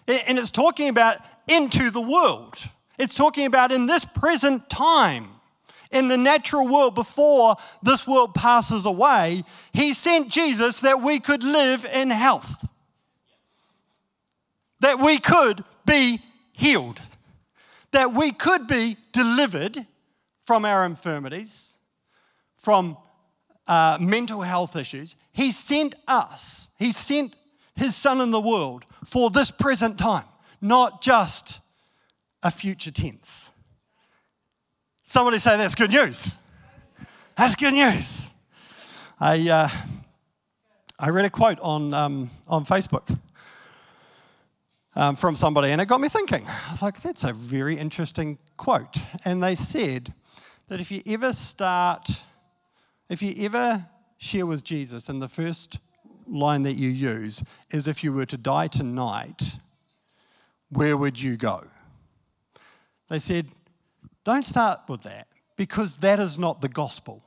And 0.06 0.38
it's 0.38 0.50
talking 0.50 0.88
about 0.88 1.18
into 1.48 1.90
the 1.90 2.00
world. 2.00 2.56
It's 2.98 3.14
talking 3.14 3.46
about 3.46 3.72
in 3.72 3.86
this 3.86 4.04
present 4.04 4.68
time, 4.68 5.28
in 5.90 6.08
the 6.08 6.16
natural 6.16 6.66
world, 6.66 6.94
before 6.94 7.56
this 7.82 8.06
world 8.06 8.34
passes 8.34 8.86
away, 8.86 9.44
he 9.72 9.94
sent 9.94 10.28
Jesus 10.28 10.80
that 10.80 11.00
we 11.00 11.20
could 11.20 11.42
live 11.42 11.84
in 11.84 12.10
health, 12.10 12.66
that 14.80 14.98
we 14.98 15.18
could 15.18 15.64
be 15.86 16.20
healed, 16.52 17.00
that 17.92 18.12
we 18.12 18.32
could 18.32 18.66
be 18.66 18.96
delivered 19.12 19.86
from 20.42 20.64
our 20.64 20.84
infirmities, 20.84 21.78
from 22.54 22.96
uh, 23.66 23.98
mental 24.00 24.42
health 24.42 24.76
issues. 24.76 25.16
He 25.32 25.52
sent 25.52 25.94
us, 26.06 26.68
He 26.78 26.92
sent 26.92 27.34
His 27.76 27.94
Son 27.96 28.20
in 28.20 28.30
the 28.30 28.40
world 28.40 28.84
for 29.04 29.30
this 29.30 29.50
present 29.50 29.98
time, 29.98 30.24
not 30.60 31.02
just 31.02 31.60
a 32.42 32.50
future 32.50 32.90
tense. 32.90 33.50
Somebody 35.02 35.38
say 35.38 35.56
that's 35.56 35.74
good 35.74 35.90
news. 35.90 36.38
That's 37.36 37.56
good 37.56 37.74
news. 37.74 38.30
I, 39.20 39.48
uh, 39.48 39.68
I 40.98 41.10
read 41.10 41.24
a 41.24 41.30
quote 41.30 41.58
on, 41.60 41.92
um, 41.92 42.30
on 42.48 42.64
Facebook 42.64 43.18
um, 44.96 45.16
from 45.16 45.34
somebody, 45.34 45.70
and 45.70 45.80
it 45.80 45.86
got 45.86 46.00
me 46.00 46.08
thinking. 46.08 46.46
I 46.46 46.70
was 46.70 46.82
like, 46.82 47.00
that's 47.00 47.24
a 47.24 47.32
very 47.32 47.76
interesting 47.76 48.38
quote. 48.56 48.98
And 49.24 49.42
they 49.42 49.54
said 49.54 50.12
that 50.68 50.80
if 50.80 50.90
you 50.90 51.02
ever 51.06 51.32
start, 51.32 52.22
if 53.08 53.22
you 53.22 53.34
ever 53.44 53.86
share 54.18 54.46
with 54.46 54.64
Jesus, 54.64 55.08
in 55.08 55.18
the 55.18 55.28
first 55.28 55.78
line 56.28 56.62
that 56.64 56.74
you 56.74 56.88
use 56.88 57.42
is 57.70 57.88
if 57.88 58.02
you 58.02 58.12
were 58.12 58.26
to 58.26 58.36
die 58.36 58.68
tonight, 58.68 59.56
where 60.70 60.96
would 60.96 61.20
you 61.20 61.36
go? 61.36 61.64
They 63.08 63.18
said, 63.18 63.46
don't 64.24 64.44
start 64.44 64.80
with 64.88 65.02
that 65.02 65.28
because 65.56 65.98
that 65.98 66.18
is 66.18 66.38
not 66.38 66.60
the 66.60 66.68
gospel. 66.68 67.22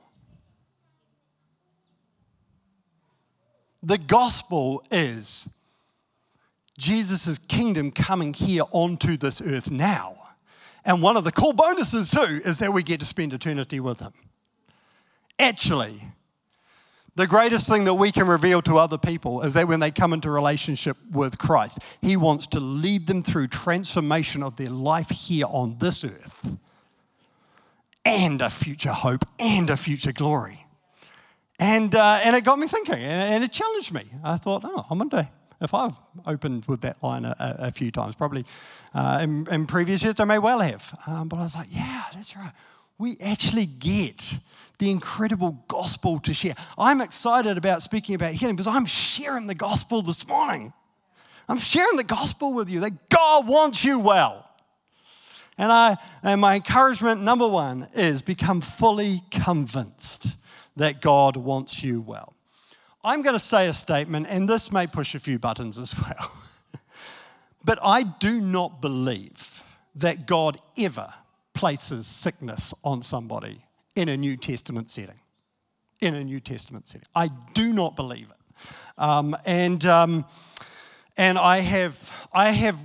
The 3.82 3.98
gospel 3.98 4.82
is 4.90 5.48
Jesus' 6.76 7.38
kingdom 7.38 7.90
coming 7.90 8.34
here 8.34 8.64
onto 8.72 9.16
this 9.16 9.40
earth 9.40 9.70
now. 9.70 10.16
And 10.84 11.02
one 11.02 11.16
of 11.16 11.24
the 11.24 11.32
cool 11.32 11.52
bonuses, 11.52 12.10
too, 12.10 12.40
is 12.44 12.58
that 12.58 12.72
we 12.72 12.82
get 12.82 13.00
to 13.00 13.06
spend 13.06 13.32
eternity 13.32 13.78
with 13.78 14.00
Him. 14.00 14.12
Actually, 15.38 16.02
the 17.18 17.26
greatest 17.26 17.66
thing 17.66 17.82
that 17.82 17.94
we 17.94 18.12
can 18.12 18.28
reveal 18.28 18.62
to 18.62 18.78
other 18.78 18.96
people 18.96 19.42
is 19.42 19.52
that 19.54 19.66
when 19.66 19.80
they 19.80 19.90
come 19.90 20.12
into 20.12 20.30
relationship 20.30 20.96
with 21.10 21.36
Christ, 21.36 21.80
He 22.00 22.16
wants 22.16 22.46
to 22.48 22.60
lead 22.60 23.08
them 23.08 23.24
through 23.24 23.48
transformation 23.48 24.40
of 24.40 24.54
their 24.54 24.70
life 24.70 25.10
here 25.10 25.46
on 25.48 25.78
this 25.78 26.04
earth 26.04 26.56
and 28.04 28.40
a 28.40 28.48
future 28.48 28.92
hope 28.92 29.24
and 29.40 29.68
a 29.68 29.76
future 29.76 30.12
glory. 30.12 30.64
And, 31.58 31.92
uh, 31.92 32.20
and 32.22 32.36
it 32.36 32.44
got 32.44 32.56
me 32.56 32.68
thinking 32.68 32.94
and 32.94 33.42
it 33.42 33.50
challenged 33.50 33.92
me. 33.92 34.04
I 34.22 34.36
thought, 34.36 34.62
oh, 34.64 34.86
I 34.88 34.94
wonder 34.94 35.28
if 35.60 35.74
I've 35.74 35.98
opened 36.24 36.66
with 36.66 36.82
that 36.82 37.02
line 37.02 37.24
a, 37.24 37.34
a 37.40 37.72
few 37.72 37.90
times. 37.90 38.14
Probably 38.14 38.44
uh, 38.94 39.18
in, 39.20 39.44
in, 39.50 39.66
previous 39.66 40.04
years, 40.04 40.20
I 40.20 40.24
may 40.24 40.38
well 40.38 40.60
have. 40.60 40.96
Um, 41.04 41.26
but 41.26 41.38
I 41.38 41.42
was 41.42 41.56
like, 41.56 41.66
yeah, 41.72 42.04
that's 42.14 42.36
right. 42.36 42.52
We 42.96 43.16
actually 43.20 43.66
get 43.66 44.38
the 44.78 44.90
incredible 44.90 45.64
gospel 45.68 46.20
to 46.20 46.32
share. 46.32 46.54
I'm 46.76 47.00
excited 47.00 47.58
about 47.58 47.82
speaking 47.82 48.14
about 48.14 48.32
healing 48.32 48.56
because 48.56 48.72
I'm 48.72 48.86
sharing 48.86 49.46
the 49.46 49.54
gospel 49.54 50.02
this 50.02 50.26
morning. 50.26 50.72
I'm 51.48 51.58
sharing 51.58 51.96
the 51.96 52.04
gospel 52.04 52.52
with 52.52 52.70
you 52.70 52.80
that 52.80 53.08
God 53.08 53.48
wants 53.48 53.84
you 53.84 53.98
well. 53.98 54.44
And, 55.56 55.72
I, 55.72 55.96
and 56.22 56.40
my 56.40 56.54
encouragement, 56.56 57.22
number 57.22 57.48
one, 57.48 57.88
is 57.94 58.22
become 58.22 58.60
fully 58.60 59.22
convinced 59.30 60.36
that 60.76 61.00
God 61.00 61.36
wants 61.36 61.82
you 61.82 62.00
well. 62.00 62.32
I'm 63.02 63.22
going 63.22 63.34
to 63.34 63.40
say 63.40 63.66
a 63.66 63.72
statement, 63.72 64.26
and 64.28 64.48
this 64.48 64.70
may 64.70 64.86
push 64.86 65.16
a 65.16 65.18
few 65.18 65.38
buttons 65.38 65.78
as 65.78 65.94
well. 65.98 66.32
but 67.64 67.80
I 67.82 68.04
do 68.04 68.40
not 68.40 68.80
believe 68.80 69.62
that 69.96 70.26
God 70.26 70.60
ever 70.78 71.12
places 71.54 72.06
sickness 72.06 72.72
on 72.84 73.02
somebody 73.02 73.62
in 73.98 74.08
a 74.08 74.16
New 74.16 74.36
Testament 74.36 74.88
setting. 74.88 75.18
In 76.00 76.14
a 76.14 76.22
New 76.22 76.38
Testament 76.38 76.86
setting. 76.86 77.06
I 77.16 77.30
do 77.52 77.72
not 77.72 77.96
believe 77.96 78.30
it. 78.30 78.64
Um, 78.96 79.36
and, 79.44 79.84
um, 79.86 80.24
and 81.16 81.36
I, 81.36 81.58
have, 81.58 82.28
I 82.32 82.50
have 82.50 82.78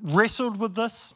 wrestled 0.00 0.60
with 0.60 0.76
this. 0.76 1.12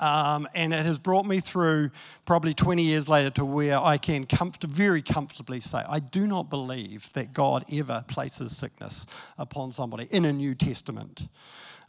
Um, 0.00 0.48
and 0.56 0.74
it 0.74 0.84
has 0.84 0.98
brought 0.98 1.24
me 1.24 1.38
through 1.38 1.92
probably 2.24 2.52
20 2.52 2.82
years 2.82 3.08
later 3.08 3.30
to 3.30 3.44
where 3.44 3.78
I 3.78 3.96
can 3.96 4.26
comfort, 4.26 4.64
very 4.64 5.00
comfortably 5.00 5.60
say, 5.60 5.82
I 5.88 6.00
do 6.00 6.26
not 6.26 6.50
believe 6.50 7.12
that 7.12 7.32
God 7.32 7.64
ever 7.72 8.04
places 8.08 8.56
sickness 8.56 9.06
upon 9.38 9.70
somebody 9.70 10.08
in 10.10 10.24
a 10.24 10.32
New 10.32 10.56
Testament 10.56 11.28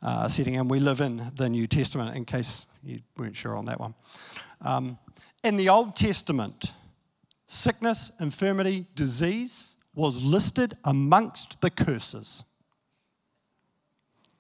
uh, 0.04 0.28
setting. 0.28 0.58
And 0.58 0.70
we 0.70 0.80
live 0.80 1.02
in 1.02 1.32
the 1.36 1.50
New 1.50 1.66
Testament, 1.66 2.16
in 2.16 2.26
case 2.26 2.68
you 2.84 3.00
weren't 3.18 3.36
sure 3.36 3.58
on 3.58 3.66
that 3.66 3.80
one. 3.80 3.96
Um, 4.62 5.00
in 5.46 5.58
the 5.58 5.70
Old 5.70 5.96
Testament, 5.96 6.74
sickness, 7.46 8.12
infirmity, 8.20 8.88
disease 8.96 9.76
was 9.94 10.24
listed 10.24 10.76
amongst 10.84 11.62
the 11.62 11.70
curses. 11.70 12.44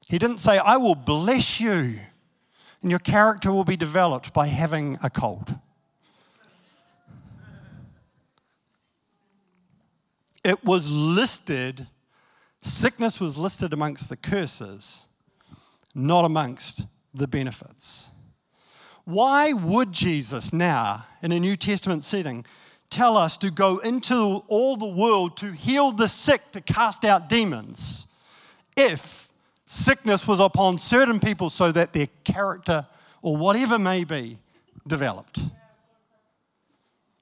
He 0.07 0.17
didn't 0.17 0.39
say, 0.39 0.57
I 0.57 0.77
will 0.77 0.95
bless 0.95 1.59
you 1.61 1.99
and 2.81 2.89
your 2.89 2.99
character 2.99 3.51
will 3.51 3.63
be 3.63 3.77
developed 3.77 4.33
by 4.33 4.47
having 4.47 4.97
a 5.03 5.11
cold. 5.11 5.53
It 10.43 10.63
was 10.63 10.89
listed, 10.89 11.85
sickness 12.61 13.19
was 13.19 13.37
listed 13.37 13.73
amongst 13.73 14.09
the 14.09 14.17
curses, 14.17 15.05
not 15.93 16.25
amongst 16.25 16.87
the 17.13 17.27
benefits. 17.27 18.09
Why 19.05 19.53
would 19.53 19.91
Jesus 19.91 20.51
now, 20.51 21.05
in 21.21 21.31
a 21.31 21.39
New 21.39 21.55
Testament 21.55 22.03
setting, 22.03 22.45
tell 22.89 23.17
us 23.17 23.37
to 23.37 23.51
go 23.51 23.77
into 23.77 24.43
all 24.47 24.77
the 24.77 24.87
world 24.87 25.37
to 25.37 25.51
heal 25.51 25.91
the 25.91 26.07
sick, 26.07 26.51
to 26.51 26.61
cast 26.61 27.05
out 27.05 27.29
demons, 27.29 28.07
if 28.75 29.29
sickness 29.65 30.27
was 30.27 30.39
upon 30.39 30.77
certain 30.77 31.19
people 31.19 31.49
so 31.49 31.71
that 31.71 31.93
their 31.93 32.07
character 32.23 32.85
or 33.21 33.37
whatever 33.37 33.77
may 33.77 34.03
be 34.03 34.39
developed? 34.87 35.39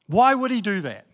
Why 0.07 0.33
would 0.35 0.51
he 0.51 0.61
do 0.61 0.81
that? 0.81 1.05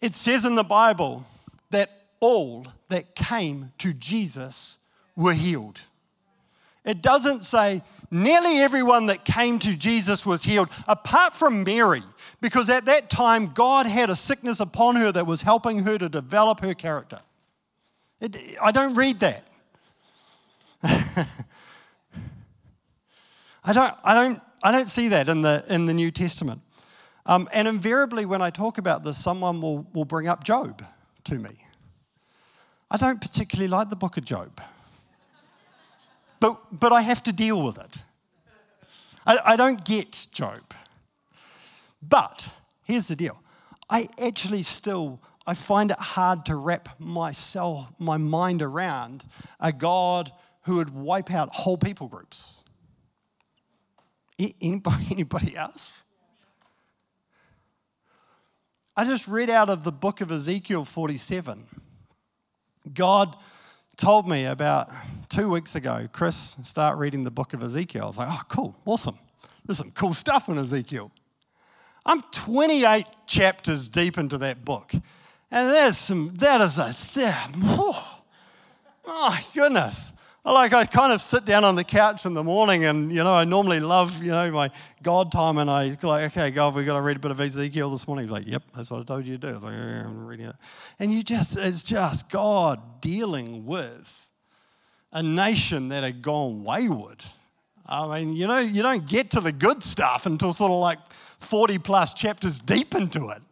It 0.00 0.14
says 0.14 0.44
in 0.44 0.54
the 0.54 0.64
Bible 0.64 1.24
that 1.70 1.90
all 2.20 2.66
that 2.88 3.14
came 3.14 3.72
to 3.78 3.92
Jesus 3.92 4.78
were 5.16 5.34
healed. 5.34 5.80
It 6.84 7.02
doesn't 7.02 7.42
say 7.42 7.82
nearly 8.10 8.58
everyone 8.58 9.06
that 9.06 9.24
came 9.24 9.58
to 9.60 9.76
Jesus 9.76 10.24
was 10.24 10.42
healed, 10.44 10.68
apart 10.86 11.34
from 11.34 11.64
Mary, 11.64 12.02
because 12.40 12.70
at 12.70 12.84
that 12.86 13.10
time 13.10 13.46
God 13.46 13.86
had 13.86 14.10
a 14.10 14.16
sickness 14.16 14.60
upon 14.60 14.96
her 14.96 15.12
that 15.12 15.26
was 15.26 15.42
helping 15.42 15.80
her 15.80 15.98
to 15.98 16.08
develop 16.08 16.60
her 16.60 16.74
character. 16.74 17.20
It, 18.20 18.36
I 18.60 18.72
don't 18.72 18.94
read 18.94 19.20
that. 19.20 19.44
I 20.82 21.26
don't, 23.72 23.94
I 24.02 24.14
don't, 24.14 24.40
I 24.62 24.72
don't 24.72 24.88
see 24.88 25.08
that 25.08 25.28
in 25.28 25.42
the, 25.42 25.64
in 25.68 25.86
the 25.86 25.94
New 25.94 26.10
Testament. 26.10 26.62
Um, 27.26 27.48
and 27.52 27.68
invariably, 27.68 28.24
when 28.24 28.40
I 28.40 28.50
talk 28.50 28.78
about 28.78 29.04
this, 29.04 29.22
someone 29.22 29.60
will, 29.60 29.86
will 29.92 30.06
bring 30.06 30.28
up 30.28 30.44
Job 30.44 30.82
to 31.24 31.34
me. 31.34 31.50
I 32.90 32.96
don't 32.96 33.20
particularly 33.20 33.68
like 33.68 33.90
the 33.90 33.96
book 33.96 34.16
of 34.16 34.24
Job 34.24 34.60
but, 36.40 36.60
but 36.72 36.92
I 36.92 37.02
have 37.02 37.22
to 37.24 37.32
deal 37.32 37.62
with 37.62 37.78
it. 37.78 37.98
I, 39.26 39.52
I 39.52 39.56
don't 39.56 39.84
get 39.84 40.26
Job. 40.32 40.74
But 42.02 42.48
here's 42.84 43.08
the 43.08 43.16
deal 43.16 43.42
I 43.90 44.08
actually 44.20 44.62
still 44.62 45.20
I 45.46 45.54
find 45.54 45.90
it 45.90 45.98
hard 45.98 46.44
to 46.46 46.56
wrap 46.56 47.00
myself, 47.00 47.88
my 47.98 48.18
mind 48.18 48.60
around 48.60 49.24
a 49.58 49.72
God 49.72 50.30
who 50.64 50.76
would 50.76 50.90
wipe 50.90 51.32
out 51.32 51.48
whole 51.50 51.78
people 51.78 52.06
groups. 52.06 52.62
Anybody, 54.38 55.06
anybody 55.10 55.56
else? 55.56 55.94
I 58.94 59.04
just 59.04 59.26
read 59.26 59.48
out 59.48 59.70
of 59.70 59.84
the 59.84 59.92
book 59.92 60.20
of 60.20 60.30
Ezekiel 60.30 60.84
47. 60.84 61.64
God 62.92 63.34
told 63.98 64.28
me 64.28 64.46
about 64.46 64.90
two 65.28 65.50
weeks 65.50 65.74
ago, 65.74 66.08
Chris, 66.12 66.56
start 66.62 66.96
reading 66.96 67.24
the 67.24 67.30
book 67.30 67.52
of 67.52 67.62
Ezekiel. 67.62 68.04
I 68.04 68.06
was 68.06 68.16
like, 68.16 68.28
oh, 68.30 68.42
cool, 68.48 68.76
awesome. 68.86 69.18
There's 69.66 69.78
some 69.78 69.90
cool 69.90 70.14
stuff 70.14 70.48
in 70.48 70.56
Ezekiel. 70.56 71.10
I'm 72.06 72.22
28 72.30 73.04
chapters 73.26 73.88
deep 73.88 74.16
into 74.16 74.38
that 74.38 74.64
book. 74.64 74.92
And 75.50 75.70
there's 75.70 75.98
some, 75.98 76.32
that 76.36 76.60
is 76.60 76.78
a, 76.78 76.94
there, 77.14 77.36
oh, 77.56 78.22
my 79.04 79.44
goodness 79.52 80.12
like 80.44 80.72
I 80.72 80.84
kind 80.84 81.12
of 81.12 81.20
sit 81.20 81.44
down 81.44 81.64
on 81.64 81.74
the 81.74 81.84
couch 81.84 82.24
in 82.24 82.34
the 82.34 82.44
morning 82.44 82.84
and, 82.84 83.10
you 83.10 83.22
know, 83.22 83.34
I 83.34 83.44
normally 83.44 83.80
love, 83.80 84.22
you 84.22 84.30
know, 84.30 84.50
my 84.50 84.70
God 85.02 85.30
time 85.30 85.58
and 85.58 85.70
I 85.70 85.96
like, 86.02 86.30
okay, 86.30 86.50
God, 86.50 86.74
we've 86.74 86.86
got 86.86 86.94
to 86.94 87.02
read 87.02 87.16
a 87.16 87.20
bit 87.20 87.30
of 87.30 87.40
Ezekiel 87.40 87.90
this 87.90 88.06
morning. 88.06 88.24
He's 88.24 88.32
like, 88.32 88.46
yep, 88.46 88.62
that's 88.74 88.90
what 88.90 89.00
I 89.00 89.04
told 89.04 89.26
you 89.26 89.36
to 89.36 89.38
do. 89.38 89.48
I 89.48 89.52
was 89.52 89.64
like, 89.64 89.74
yeah, 89.74 90.04
I'm 90.04 90.26
reading 90.26 90.46
it. 90.46 90.56
And 90.98 91.12
you 91.12 91.22
just, 91.22 91.56
it's 91.56 91.82
just 91.82 92.30
God 92.30 93.00
dealing 93.00 93.66
with 93.66 94.28
a 95.12 95.22
nation 95.22 95.88
that 95.88 96.04
had 96.04 96.22
gone 96.22 96.64
wayward. 96.64 97.24
I 97.86 98.20
mean, 98.20 98.34
you 98.34 98.46
know, 98.46 98.58
you 98.58 98.82
don't 98.82 99.06
get 99.06 99.30
to 99.32 99.40
the 99.40 99.52
good 99.52 99.82
stuff 99.82 100.26
until 100.26 100.52
sort 100.52 100.70
of 100.70 100.78
like 100.78 100.98
40 101.38 101.78
plus 101.78 102.14
chapters 102.14 102.60
deep 102.60 102.94
into 102.94 103.30
it. 103.30 103.42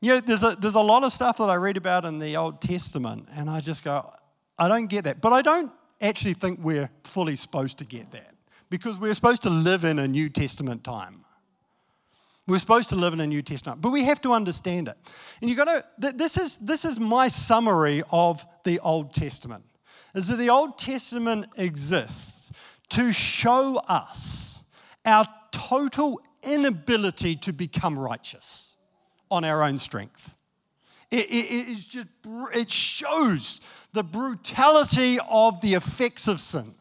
You 0.00 0.14
know, 0.14 0.20
there's 0.20 0.42
a, 0.42 0.56
there's 0.58 0.74
a 0.74 0.80
lot 0.80 1.04
of 1.04 1.12
stuff 1.12 1.38
that 1.38 1.48
I 1.48 1.54
read 1.54 1.76
about 1.76 2.04
in 2.04 2.18
the 2.18 2.36
Old 2.36 2.60
Testament, 2.60 3.28
and 3.36 3.48
I 3.48 3.60
just 3.60 3.84
go, 3.84 4.12
I 4.58 4.68
don't 4.68 4.86
get 4.86 5.04
that. 5.04 5.20
But 5.20 5.32
I 5.32 5.42
don't 5.42 5.72
actually 6.00 6.34
think 6.34 6.60
we're 6.62 6.90
fully 7.04 7.36
supposed 7.36 7.78
to 7.78 7.84
get 7.84 8.10
that 8.10 8.34
because 8.70 8.98
we're 8.98 9.14
supposed 9.14 9.42
to 9.42 9.50
live 9.50 9.84
in 9.84 9.98
a 9.98 10.08
New 10.08 10.28
Testament 10.28 10.84
time. 10.84 11.24
We're 12.48 12.58
supposed 12.58 12.88
to 12.88 12.96
live 12.96 13.12
in 13.12 13.20
a 13.20 13.26
New 13.26 13.42
Testament, 13.42 13.80
but 13.80 13.90
we 13.90 14.04
have 14.04 14.20
to 14.22 14.32
understand 14.32 14.88
it. 14.88 14.96
And 15.40 15.48
you've 15.48 15.58
got 15.58 15.84
to, 15.98 16.12
this 16.12 16.36
is, 16.36 16.58
this 16.58 16.84
is 16.84 16.98
my 16.98 17.28
summary 17.28 18.02
of 18.10 18.44
the 18.64 18.80
Old 18.80 19.14
Testament, 19.14 19.64
is 20.14 20.26
that 20.26 20.36
the 20.36 20.50
Old 20.50 20.76
Testament 20.76 21.46
exists 21.56 22.52
to 22.90 23.12
show 23.12 23.76
us 23.88 24.64
our 25.04 25.24
total 25.52 26.20
inability 26.42 27.36
to 27.36 27.52
become 27.52 27.96
righteous 27.96 28.74
on 29.30 29.44
our 29.44 29.62
own 29.62 29.78
strength. 29.78 30.36
It, 31.12 31.26
it, 31.30 31.78
just, 31.90 32.08
it 32.54 32.70
shows 32.70 33.60
the 33.92 34.02
brutality 34.02 35.18
of 35.28 35.60
the 35.60 35.74
effects 35.74 36.26
of 36.26 36.40
sin. 36.40 36.74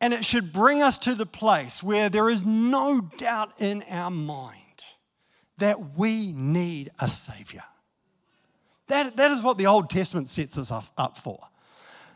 And 0.00 0.14
it 0.14 0.24
should 0.24 0.50
bring 0.50 0.82
us 0.82 0.96
to 1.00 1.14
the 1.14 1.26
place 1.26 1.82
where 1.82 2.08
there 2.08 2.30
is 2.30 2.42
no 2.42 3.02
doubt 3.02 3.52
in 3.60 3.84
our 3.90 4.10
mind 4.10 4.60
that 5.58 5.96
we 5.96 6.32
need 6.32 6.90
a 6.98 7.08
Savior. 7.08 7.64
That, 8.86 9.18
that 9.18 9.30
is 9.30 9.42
what 9.42 9.58
the 9.58 9.66
Old 9.66 9.90
Testament 9.90 10.30
sets 10.30 10.56
us 10.56 10.72
up 10.96 11.18
for. 11.18 11.38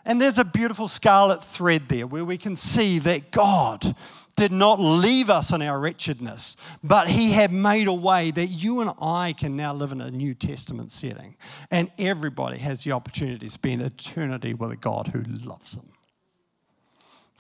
And 0.07 0.21
there's 0.21 0.39
a 0.39 0.45
beautiful 0.45 0.89
scarlet 0.89 1.45
thread 1.45 1.91
there 1.91 2.07
where 2.07 2.25
we 2.25 2.39
can 2.39 2.57
see 2.57 2.99
that 3.01 3.31
God 3.31 3.95
did 4.39 4.53
not 4.53 4.79
leave 4.79 5.31
us 5.31 5.51
in 5.51 5.61
our 5.63 5.81
wretchedness, 5.81 6.57
but 6.85 7.09
He 7.09 7.33
had 7.33 7.53
made 7.53 7.89
a 7.89 7.93
way 7.93 8.31
that 8.31 8.47
you 8.47 8.81
and 8.81 8.93
I 9.03 9.35
can 9.37 9.57
now 9.57 9.75
live 9.75 9.91
in 9.91 10.01
a 10.01 10.13
New 10.13 10.33
Testament 10.33 10.93
setting. 10.93 11.37
And 11.73 11.91
everybody 11.99 12.59
has 12.59 12.85
the 12.85 12.93
opportunity 12.93 13.47
to 13.47 13.51
spend 13.51 13.83
eternity 13.83 14.55
with 14.55 14.71
a 14.71 14.77
God 14.77 15.09
who 15.09 15.23
loves 15.45 15.75
them. 15.75 15.91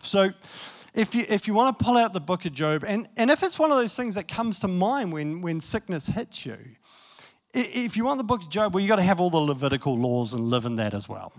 So, 0.02 0.30
if 0.94 1.14
you, 1.14 1.24
if 1.28 1.46
you 1.46 1.54
want 1.54 1.78
to 1.78 1.84
pull 1.84 1.96
out 1.96 2.12
the 2.12 2.20
book 2.20 2.44
of 2.44 2.52
Job, 2.52 2.84
and, 2.84 3.08
and 3.16 3.30
if 3.30 3.44
it's 3.44 3.58
one 3.58 3.70
of 3.70 3.76
those 3.76 3.94
things 3.94 4.16
that 4.16 4.26
comes 4.26 4.58
to 4.61 4.68
mind 4.68 5.12
when, 5.12 5.40
when 5.40 5.61
sickness 5.61 6.06
hits 6.06 6.44
you, 6.44 6.58
if 7.54 7.96
you 7.96 8.04
want 8.04 8.18
the 8.18 8.24
book 8.24 8.42
of 8.42 8.48
Job, 8.48 8.74
well, 8.74 8.80
you've 8.80 8.88
got 8.88 8.96
to 8.96 9.02
have 9.02 9.20
all 9.20 9.30
the 9.30 9.38
Levitical 9.38 9.96
laws 9.96 10.34
and 10.34 10.50
live 10.50 10.64
in 10.64 10.76
that 10.76 10.94
as 10.94 11.08
well. 11.08 11.32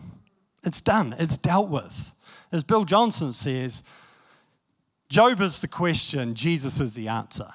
It's 0.63 0.79
done, 0.79 1.15
it's 1.19 1.35
dealt 1.35 1.69
with. 1.69 2.13
As 2.51 2.63
Bill 2.63 2.85
Johnson 2.85 3.33
says, 3.33 3.83
Job 5.09 5.41
is 5.41 5.59
the 5.59 5.67
question, 5.67 6.35
Jesus 6.35 6.79
is 6.79 6.93
the 6.93 7.07
answer. 7.07 7.47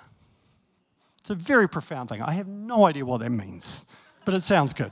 It's 1.20 1.30
a 1.30 1.36
very 1.36 1.68
profound 1.68 2.08
thing. 2.08 2.20
I 2.20 2.32
have 2.32 2.48
no 2.48 2.84
idea 2.84 3.04
what 3.04 3.20
that 3.20 3.30
means, 3.30 3.86
but 4.24 4.34
it 4.34 4.42
sounds 4.42 4.72
good. 4.72 4.90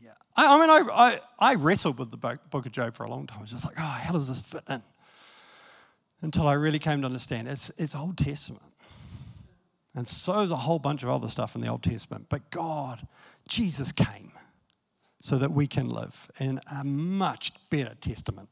yeah. 0.00 0.12
I, 0.36 0.56
I 0.56 0.60
mean, 0.60 0.70
I, 0.70 0.94
I, 0.94 1.20
I, 1.38 1.54
wrestled 1.56 1.98
with 1.98 2.12
the 2.12 2.16
book 2.16 2.64
of 2.64 2.72
Job 2.72 2.94
for 2.94 3.04
a 3.04 3.10
long 3.10 3.26
time. 3.26 3.38
I 3.40 3.42
was 3.42 3.50
just 3.50 3.64
like, 3.64 3.74
oh, 3.76 3.82
how 3.82 4.12
does 4.12 4.28
this 4.28 4.40
fit 4.40 4.62
in? 4.70 4.80
Until 6.22 6.46
I 6.46 6.54
really 6.54 6.78
came 6.78 7.00
to 7.00 7.06
understand 7.06 7.48
it's, 7.48 7.70
it's 7.76 7.96
Old 7.96 8.16
Testament. 8.16 8.62
And 9.94 10.08
so 10.08 10.38
is 10.40 10.52
a 10.52 10.56
whole 10.56 10.78
bunch 10.78 11.02
of 11.02 11.08
other 11.10 11.28
stuff 11.28 11.56
in 11.56 11.60
the 11.60 11.68
Old 11.68 11.82
Testament. 11.82 12.26
But 12.28 12.48
God, 12.50 13.06
Jesus 13.48 13.90
came 13.90 14.32
so 15.22 15.38
that 15.38 15.52
we 15.52 15.66
can 15.66 15.88
live 15.88 16.30
in 16.40 16.60
a 16.80 16.84
much 16.84 17.52
better 17.70 17.94
testament. 18.00 18.48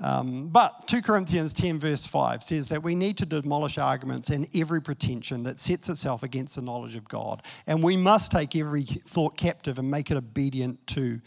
Um, 0.00 0.48
but 0.48 0.88
2 0.88 1.02
Corinthians 1.02 1.52
10, 1.52 1.78
verse 1.78 2.06
5 2.06 2.42
says 2.42 2.68
that 2.70 2.82
we 2.82 2.94
need 2.94 3.18
to 3.18 3.26
demolish 3.26 3.76
arguments 3.76 4.30
and 4.30 4.48
every 4.56 4.80
pretension 4.80 5.42
that 5.42 5.58
sets 5.58 5.90
itself 5.90 6.22
against 6.22 6.56
the 6.56 6.62
knowledge 6.62 6.96
of 6.96 7.06
God. 7.06 7.42
And 7.66 7.82
we 7.82 7.98
must 7.98 8.32
take 8.32 8.56
every 8.56 8.84
thought 8.84 9.36
captive 9.36 9.78
and 9.78 9.90
make 9.90 10.10
it 10.10 10.16
obedient 10.16 10.86
to 10.88 11.20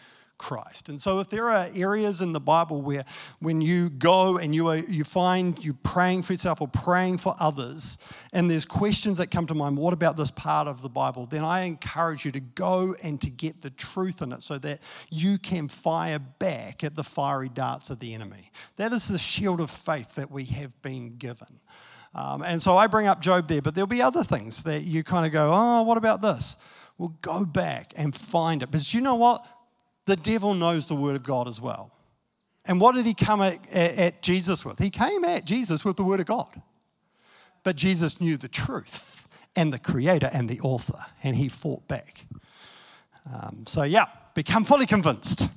Christ. 0.43 0.89
And 0.89 0.99
so, 0.99 1.19
if 1.19 1.29
there 1.29 1.49
are 1.49 1.69
areas 1.73 2.19
in 2.19 2.33
the 2.33 2.39
Bible 2.41 2.81
where 2.81 3.05
when 3.39 3.61
you 3.61 3.89
go 3.89 4.37
and 4.37 4.53
you, 4.53 4.67
are, 4.67 4.75
you 4.75 5.05
find 5.05 5.63
you 5.63 5.73
praying 5.73 6.23
for 6.23 6.33
yourself 6.33 6.59
or 6.59 6.67
praying 6.67 7.19
for 7.19 7.33
others, 7.39 7.97
and 8.33 8.51
there's 8.51 8.65
questions 8.65 9.19
that 9.19 9.31
come 9.31 9.47
to 9.47 9.53
mind, 9.53 9.77
what 9.77 9.93
about 9.93 10.17
this 10.17 10.31
part 10.31 10.67
of 10.67 10.81
the 10.81 10.89
Bible? 10.89 11.25
Then 11.27 11.45
I 11.45 11.61
encourage 11.61 12.25
you 12.25 12.31
to 12.33 12.41
go 12.41 12.93
and 13.01 13.21
to 13.21 13.29
get 13.29 13.61
the 13.61 13.69
truth 13.69 14.21
in 14.21 14.33
it 14.33 14.43
so 14.43 14.57
that 14.57 14.81
you 15.09 15.37
can 15.37 15.69
fire 15.69 16.19
back 16.19 16.83
at 16.83 16.93
the 16.93 17.05
fiery 17.05 17.47
darts 17.47 17.89
of 17.89 17.99
the 17.99 18.13
enemy. 18.13 18.51
That 18.75 18.91
is 18.91 19.07
the 19.07 19.17
shield 19.17 19.61
of 19.61 19.71
faith 19.71 20.15
that 20.15 20.29
we 20.29 20.43
have 20.43 20.79
been 20.81 21.15
given. 21.15 21.61
Um, 22.13 22.41
and 22.41 22.61
so 22.61 22.75
I 22.75 22.87
bring 22.87 23.07
up 23.07 23.21
Job 23.21 23.47
there, 23.47 23.61
but 23.61 23.75
there'll 23.75 23.87
be 23.87 24.01
other 24.01 24.25
things 24.25 24.63
that 24.63 24.83
you 24.83 25.05
kind 25.05 25.25
of 25.25 25.31
go, 25.31 25.53
oh, 25.53 25.83
what 25.83 25.97
about 25.97 26.19
this? 26.19 26.57
Well, 26.97 27.15
go 27.21 27.45
back 27.45 27.93
and 27.95 28.13
find 28.13 28.61
it. 28.61 28.69
Because 28.69 28.93
you 28.93 28.99
know 28.99 29.15
what? 29.15 29.47
The 30.05 30.15
devil 30.15 30.53
knows 30.53 30.87
the 30.87 30.95
word 30.95 31.15
of 31.15 31.23
God 31.23 31.47
as 31.47 31.61
well. 31.61 31.91
And 32.65 32.79
what 32.79 32.95
did 32.95 33.05
he 33.05 33.13
come 33.13 33.41
at, 33.41 33.59
at, 33.71 34.21
Jesus 34.21 34.63
with? 34.63 34.79
He 34.79 34.89
came 34.89 35.25
at 35.25 35.45
Jesus 35.45 35.83
with 35.83 35.97
the 35.97 36.03
word 36.03 36.19
of 36.19 36.25
God. 36.25 36.61
But 37.63 37.75
Jesus 37.75 38.21
knew 38.21 38.37
the 38.37 38.47
truth 38.47 39.27
and 39.55 39.71
the 39.71 39.79
creator 39.79 40.29
and 40.33 40.49
the 40.49 40.59
author, 40.61 41.05
and 41.23 41.35
he 41.35 41.49
fought 41.49 41.87
back. 41.87 42.25
Um, 43.31 43.63
so, 43.67 43.83
yeah, 43.83 44.05
become 44.33 44.63
fully 44.63 44.85
convinced. 44.85 45.47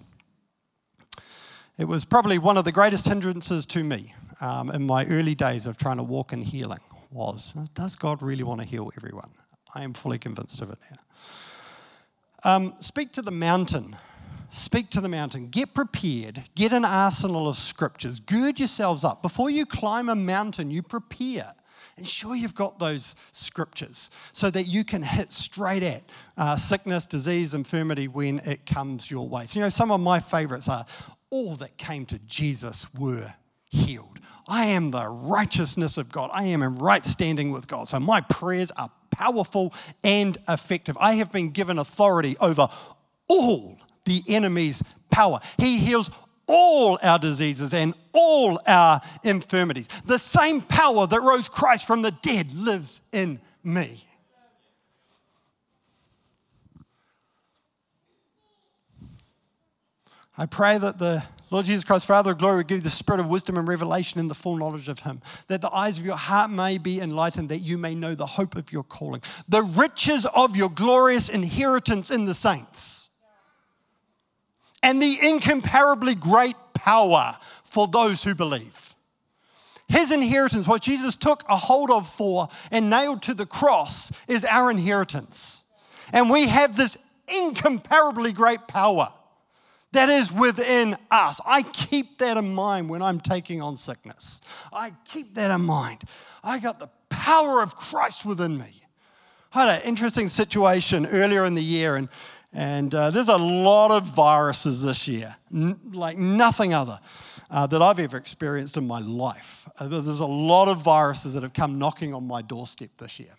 It 1.78 1.86
was 1.86 2.04
probably 2.04 2.38
one 2.38 2.56
of 2.56 2.64
the 2.64 2.72
greatest 2.72 3.06
hindrances 3.06 3.66
to 3.66 3.84
me 3.84 4.14
um, 4.40 4.70
in 4.70 4.86
my 4.86 5.04
early 5.06 5.34
days 5.34 5.66
of 5.66 5.76
trying 5.76 5.96
to 5.96 6.02
walk 6.02 6.32
in 6.32 6.42
healing 6.42 6.80
was, 7.10 7.54
does 7.74 7.96
God 7.96 8.22
really 8.22 8.42
want 8.42 8.60
to 8.60 8.66
heal 8.66 8.90
everyone? 8.96 9.30
I 9.74 9.82
am 9.82 9.94
fully 9.94 10.18
convinced 10.18 10.60
of 10.60 10.70
it 10.70 10.78
now. 10.90 10.96
Um, 12.44 12.74
speak 12.78 13.12
to 13.12 13.22
the 13.22 13.30
mountain 13.30 13.96
Speak 14.50 14.90
to 14.90 15.00
the 15.00 15.08
mountain. 15.08 15.48
Get 15.48 15.74
prepared. 15.74 16.42
Get 16.54 16.72
an 16.72 16.84
arsenal 16.84 17.48
of 17.48 17.56
scriptures. 17.56 18.20
Gird 18.20 18.58
yourselves 18.58 19.04
up. 19.04 19.22
Before 19.22 19.50
you 19.50 19.66
climb 19.66 20.08
a 20.08 20.14
mountain, 20.14 20.70
you 20.70 20.82
prepare. 20.82 21.54
Ensure 21.98 22.36
you've 22.36 22.54
got 22.54 22.78
those 22.78 23.16
scriptures 23.32 24.10
so 24.32 24.50
that 24.50 24.64
you 24.64 24.84
can 24.84 25.02
hit 25.02 25.32
straight 25.32 25.82
at 25.82 26.02
uh, 26.36 26.54
sickness, 26.54 27.06
disease, 27.06 27.54
infirmity 27.54 28.06
when 28.06 28.38
it 28.40 28.66
comes 28.66 29.10
your 29.10 29.26
way. 29.26 29.44
So, 29.44 29.60
you 29.60 29.64
know, 29.64 29.70
some 29.70 29.90
of 29.90 30.00
my 30.00 30.20
favorites 30.20 30.68
are 30.68 30.84
all 31.30 31.56
that 31.56 31.76
came 31.78 32.04
to 32.06 32.18
Jesus 32.20 32.92
were 32.94 33.32
healed. 33.70 34.20
I 34.46 34.66
am 34.66 34.90
the 34.90 35.08
righteousness 35.08 35.96
of 35.96 36.10
God. 36.12 36.30
I 36.32 36.44
am 36.44 36.62
in 36.62 36.76
right 36.78 37.04
standing 37.04 37.50
with 37.50 37.66
God. 37.66 37.88
So 37.88 37.98
my 37.98 38.20
prayers 38.20 38.70
are 38.72 38.90
powerful 39.10 39.72
and 40.04 40.36
effective. 40.48 40.96
I 41.00 41.14
have 41.14 41.32
been 41.32 41.50
given 41.50 41.78
authority 41.78 42.36
over 42.40 42.68
all 43.28 43.78
the 44.06 44.22
enemy's 44.26 44.82
power. 45.10 45.40
He 45.58 45.78
heals 45.78 46.10
all 46.46 46.98
our 47.02 47.18
diseases 47.18 47.74
and 47.74 47.94
all 48.12 48.60
our 48.66 49.00
infirmities. 49.24 49.88
The 50.06 50.18
same 50.18 50.60
power 50.62 51.06
that 51.06 51.20
rose 51.20 51.48
Christ 51.48 51.86
from 51.86 52.02
the 52.02 52.12
dead 52.12 52.52
lives 52.54 53.00
in 53.12 53.40
me. 53.62 54.02
I 60.38 60.46
pray 60.46 60.76
that 60.76 60.98
the 60.98 61.24
Lord 61.50 61.64
Jesus 61.64 61.82
Christ, 61.82 62.06
Father 62.06 62.32
of 62.32 62.38
glory, 62.38 62.62
give 62.64 62.78
you 62.78 62.82
the 62.82 62.90
spirit 62.90 63.20
of 63.20 63.28
wisdom 63.28 63.56
and 63.56 63.66
revelation 63.66 64.20
in 64.20 64.28
the 64.28 64.34
full 64.34 64.56
knowledge 64.56 64.88
of 64.88 64.98
Him, 64.98 65.22
that 65.46 65.62
the 65.62 65.72
eyes 65.72 65.98
of 65.98 66.04
your 66.04 66.16
heart 66.16 66.50
may 66.50 66.76
be 66.76 67.00
enlightened, 67.00 67.48
that 67.48 67.60
you 67.60 67.78
may 67.78 67.94
know 67.94 68.14
the 68.14 68.26
hope 68.26 68.54
of 68.56 68.70
your 68.70 68.82
calling, 68.82 69.22
the 69.48 69.62
riches 69.62 70.26
of 70.26 70.56
your 70.56 70.68
glorious 70.68 71.28
inheritance 71.30 72.10
in 72.10 72.26
the 72.26 72.34
saints 72.34 73.05
and 74.86 75.02
the 75.02 75.18
incomparably 75.20 76.14
great 76.14 76.54
power 76.72 77.36
for 77.64 77.88
those 77.88 78.22
who 78.22 78.36
believe. 78.36 78.94
His 79.88 80.12
inheritance, 80.12 80.68
what 80.68 80.80
Jesus 80.80 81.16
took 81.16 81.42
a 81.48 81.56
hold 81.56 81.90
of 81.90 82.08
for 82.08 82.46
and 82.70 82.88
nailed 82.88 83.22
to 83.22 83.34
the 83.34 83.46
cross, 83.46 84.12
is 84.28 84.44
our 84.44 84.70
inheritance. 84.70 85.64
And 86.12 86.30
we 86.30 86.46
have 86.46 86.76
this 86.76 86.96
incomparably 87.26 88.32
great 88.32 88.68
power 88.68 89.12
that 89.90 90.08
is 90.08 90.30
within 90.30 90.96
us. 91.10 91.40
I 91.44 91.62
keep 91.62 92.18
that 92.18 92.36
in 92.36 92.54
mind 92.54 92.88
when 92.88 93.02
I'm 93.02 93.18
taking 93.18 93.60
on 93.60 93.76
sickness. 93.76 94.40
I 94.72 94.92
keep 95.12 95.34
that 95.34 95.50
in 95.50 95.62
mind. 95.62 96.02
I 96.44 96.60
got 96.60 96.78
the 96.78 96.90
power 97.08 97.60
of 97.60 97.74
Christ 97.74 98.24
within 98.24 98.56
me. 98.56 98.82
I 99.52 99.66
had 99.66 99.80
an 99.80 99.88
interesting 99.88 100.28
situation 100.28 101.06
earlier 101.06 101.44
in 101.44 101.54
the 101.54 101.62
year, 101.62 101.96
and 101.96 102.08
and 102.56 102.94
uh, 102.94 103.10
there's 103.10 103.28
a 103.28 103.36
lot 103.36 103.90
of 103.90 104.04
viruses 104.04 104.82
this 104.82 105.06
year, 105.06 105.36
N- 105.52 105.78
like 105.92 106.16
nothing 106.16 106.72
other 106.72 106.98
uh, 107.50 107.66
that 107.66 107.82
I've 107.82 107.98
ever 107.98 108.16
experienced 108.16 108.78
in 108.78 108.86
my 108.86 109.00
life. 109.00 109.68
Uh, 109.78 109.88
there's 109.88 110.20
a 110.20 110.26
lot 110.26 110.68
of 110.68 110.82
viruses 110.82 111.34
that 111.34 111.42
have 111.42 111.52
come 111.52 111.78
knocking 111.78 112.14
on 112.14 112.26
my 112.26 112.40
doorstep 112.40 112.88
this 112.98 113.20
year. 113.20 113.34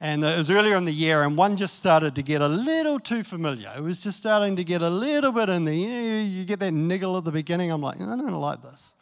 And 0.00 0.24
it 0.24 0.36
was 0.36 0.50
earlier 0.50 0.76
in 0.76 0.84
the 0.84 0.92
year, 0.92 1.22
and 1.22 1.36
one 1.36 1.56
just 1.56 1.76
started 1.76 2.16
to 2.16 2.22
get 2.22 2.40
a 2.40 2.48
little 2.48 2.98
too 2.98 3.22
familiar. 3.22 3.72
It 3.76 3.82
was 3.82 4.02
just 4.02 4.18
starting 4.18 4.56
to 4.56 4.64
get 4.64 4.82
a 4.82 4.90
little 4.90 5.30
bit 5.30 5.48
in 5.48 5.64
there. 5.64 5.74
You, 5.74 5.88
know, 5.88 6.20
you 6.20 6.44
get 6.44 6.58
that 6.58 6.72
niggle 6.72 7.16
at 7.18 7.24
the 7.24 7.30
beginning. 7.30 7.70
I'm 7.70 7.82
like, 7.82 8.00
I 8.00 8.04
don't 8.04 8.32
like 8.32 8.62
this. 8.62 8.96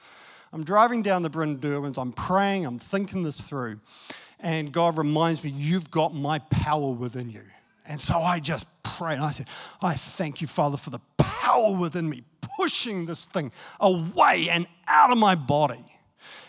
I'm 0.52 0.62
driving 0.62 1.00
down 1.00 1.22
the 1.22 1.30
Brynderwyns. 1.30 1.96
I'm 1.96 2.12
praying. 2.12 2.66
I'm 2.66 2.78
thinking 2.78 3.22
this 3.22 3.40
through. 3.40 3.80
And 4.40 4.70
God 4.72 4.98
reminds 4.98 5.42
me, 5.42 5.50
You've 5.56 5.90
got 5.90 6.14
my 6.14 6.38
power 6.38 6.90
within 6.90 7.30
you. 7.30 7.44
And 7.88 7.98
so 7.98 8.18
I 8.18 8.38
just 8.38 8.66
prayed. 8.82 9.14
And 9.14 9.24
I 9.24 9.30
said, 9.30 9.48
I 9.82 9.94
thank 9.94 10.40
you, 10.40 10.46
Father, 10.46 10.76
for 10.76 10.90
the 10.90 11.00
power 11.16 11.74
within 11.74 12.08
me 12.08 12.22
pushing 12.56 13.06
this 13.06 13.24
thing 13.24 13.50
away 13.80 14.48
and 14.50 14.66
out 14.86 15.10
of 15.10 15.18
my 15.18 15.34
body. 15.34 15.84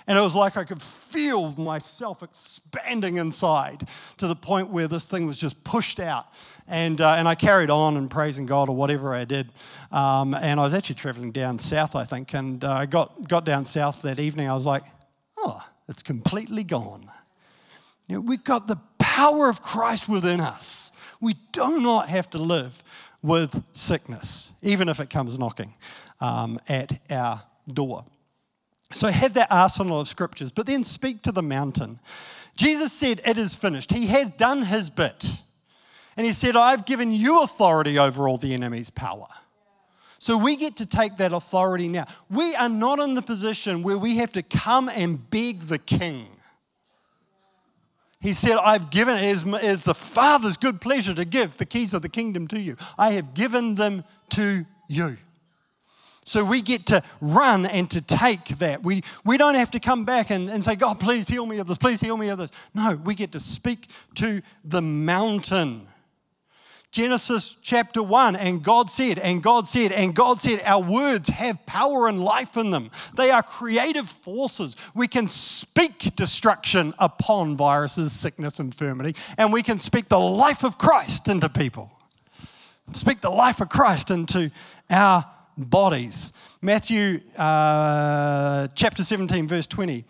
And 0.06 0.18
it 0.18 0.22
was 0.22 0.34
like 0.34 0.58
I 0.58 0.64
could 0.64 0.82
feel 0.82 1.52
myself 1.52 2.24
expanding 2.24 3.18
inside 3.18 3.88
to 4.18 4.28
the 4.28 4.36
point 4.36 4.70
where 4.70 4.88
this 4.88 5.06
thing 5.06 5.28
was 5.28 5.38
just 5.38 5.64
pushed 5.64 6.00
out. 6.00 6.26
And, 6.68 7.00
uh, 7.00 7.14
and 7.14 7.28
I 7.28 7.36
carried 7.36 7.70
on 7.70 7.96
and 7.96 8.10
praising 8.10 8.48
God 8.48 8.70
or 8.70 8.76
whatever 8.76 9.14
I 9.14 9.24
did. 9.24 9.52
Um, 9.92 10.34
and 10.34 10.60
I 10.60 10.64
was 10.64 10.74
actually 10.74 10.96
traveling 10.96 11.32
down 11.32 11.60
south, 11.60 11.96
I 11.96 12.06
think. 12.06 12.34
And 12.34 12.66
uh, 12.66 12.72
I 12.72 12.86
got, 12.88 13.28
got 13.28 13.46
down 13.46 13.66
south 13.66 14.02
that 14.02 14.20
evening. 14.20 14.50
I 14.50 14.56
was 14.56 14.66
like, 14.66 14.84
oh, 15.38 15.64
it's 15.88 16.02
completely 16.02 16.64
gone. 16.64 17.10
You 18.08 18.16
know, 18.16 18.22
we've 18.22 18.44
got 18.44 18.68
the 18.68 18.78
power 18.98 19.48
of 19.48 19.62
Christ 19.62 20.10
within 20.10 20.40
us. 20.40 20.92
We 21.22 21.36
do 21.52 21.80
not 21.80 22.10
have 22.10 22.30
to 22.32 22.38
live 22.38 22.84
with 23.22 23.64
sickness, 23.74 24.52
even 24.62 24.88
if 24.90 25.00
it 25.00 25.10
comes 25.10 25.38
knocking 25.38 25.74
um, 26.22 26.60
at 26.68 27.00
our 27.12 27.42
door. 27.72 28.06
So 28.92 29.08
have 29.08 29.34
that 29.36 29.48
arsenal 29.52 30.00
of 30.00 30.08
scriptures, 30.08 30.52
but 30.52 30.66
then 30.66 30.84
speak 30.84 31.22
to 31.24 31.32
the 31.32 31.44
mountain. 31.44 32.00
Jesus 32.56 32.92
said, 32.92 33.22
It 33.26 33.38
is 33.38 33.54
finished. 33.54 33.92
He 33.92 34.08
has 34.08 34.32
done 34.32 34.64
his 34.64 34.90
bit. 34.90 35.30
And 36.18 36.26
he 36.26 36.34
said, 36.34 36.58
I've 36.58 36.86
given 36.86 37.12
you 37.12 37.44
authority 37.44 37.98
over 37.98 38.28
all 38.28 38.38
the 38.38 38.54
enemy's 38.54 38.90
power. 38.90 39.28
So 40.18 40.38
we 40.38 40.58
get 40.58 40.76
to 40.78 40.86
take 40.86 41.16
that 41.18 41.32
authority 41.32 41.88
now. 41.88 42.06
We 42.30 42.54
are 42.56 42.68
not 42.68 43.00
in 43.00 43.14
the 43.14 43.22
position 43.22 43.84
where 43.84 43.98
we 43.98 44.18
have 44.18 44.34
to 44.34 44.44
come 44.44 44.90
and 44.90 45.30
beg 45.30 45.62
the 45.62 45.78
king. 45.78 46.28
He 48.22 48.34
said, 48.34 48.58
I've 48.58 48.90
given, 48.90 49.18
it 49.18 49.24
is, 49.24 49.44
it 49.46 49.64
is 49.64 49.84
the 49.86 49.94
Father's 49.94 50.58
good 50.58 50.82
pleasure 50.82 51.14
to 51.14 51.24
give 51.24 51.58
the 51.58 51.66
keys 51.66 51.94
of 51.94 52.02
the 52.02 52.10
kingdom 52.10 52.48
to 52.50 52.60
you. 52.60 52.76
I 52.98 53.12
have 53.12 53.34
given 53.34 53.76
them 53.76 54.04
to 54.32 54.66
you. 54.90 55.18
So 56.26 56.44
we 56.44 56.62
get 56.62 56.86
to 56.88 57.02
run 57.22 57.66
and 57.66 57.90
to 57.92 58.02
take 58.02 58.46
that. 58.60 58.84
We, 58.84 59.04
we 59.26 59.38
don't 59.38 59.56
have 59.56 59.72
to 59.72 59.80
come 59.80 60.06
back 60.06 60.30
and, 60.30 60.50
and 60.50 60.64
say, 60.64 60.76
God, 60.76 61.00
please 61.00 61.28
heal 61.28 61.46
me 61.46 61.58
of 61.58 61.68
this, 61.68 61.78
please 61.78 62.02
heal 62.02 62.18
me 62.18 62.30
of 62.30 62.38
this. 62.38 62.52
No, 62.76 62.96
we 63.04 63.16
get 63.16 63.32
to 63.32 63.40
speak 63.40 63.90
to 64.16 64.42
the 64.64 64.82
mountain. 64.82 65.88
Genesis 66.92 67.56
chapter 67.62 68.02
1, 68.02 68.36
and 68.36 68.64
God 68.64 68.90
said, 68.90 69.20
and 69.20 69.44
God 69.44 69.68
said, 69.68 69.92
and 69.92 70.16
God 70.16 70.42
said, 70.42 70.60
our 70.66 70.82
words 70.82 71.30
have 71.30 71.64
power 71.68 72.08
and 72.08 72.24
life 72.24 72.58
in 72.58 72.72
them. 72.72 72.90
They 73.16 73.30
are 73.30 73.44
creative 73.44 74.10
forces. 74.10 74.76
We 74.96 75.08
can 75.08 75.28
speak 75.28 76.16
destruction 76.16 76.96
upon 76.98 77.58
viruses, 77.58 78.12
sickness, 78.12 78.60
infirmity, 78.60 79.16
and 79.38 79.54
we 79.54 79.62
can 79.62 79.78
speak 79.78 80.10
the 80.10 80.20
life 80.20 80.64
of 80.64 80.80
Christ 80.80 81.28
into 81.28 81.48
people. 81.48 81.92
Speak 82.94 83.22
the 83.22 83.30
life 83.30 83.62
of 83.62 83.70
Christ 83.70 84.10
into 84.10 84.50
our 84.90 85.26
bodies. 85.56 86.34
Matthew 86.62 87.22
uh, 87.38 88.68
chapter 88.74 89.04
17, 89.04 89.48
verse 89.48 89.68
20. 89.68 90.06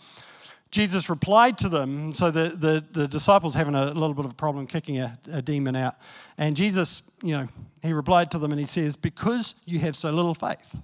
Jesus 0.72 1.10
replied 1.10 1.58
to 1.60 1.70
them. 1.70 2.14
So 2.14 2.30
the, 2.30 2.50
the, 2.50 2.86
the, 2.92 3.08
disciples 3.08 3.56
having 3.56 3.74
a 3.74 3.86
little 3.86 4.14
bit 4.14 4.26
of 4.26 4.32
a 4.32 4.36
problem 4.36 4.68
kicking 4.68 5.00
a, 5.00 5.18
a 5.32 5.42
demon 5.42 5.76
out. 5.76 5.96
And 6.38 6.56
Jesus, 6.56 7.02
you 7.24 7.34
know, 7.34 7.48
he 7.82 7.92
replied 7.92 8.30
to 8.32 8.40
them 8.40 8.52
and 8.52 8.60
he 8.60 8.68
says, 8.68 8.96
Because 8.96 9.56
you 9.66 9.80
have 9.80 9.96
so 9.96 10.12
little 10.12 10.36
faith. 10.36 10.80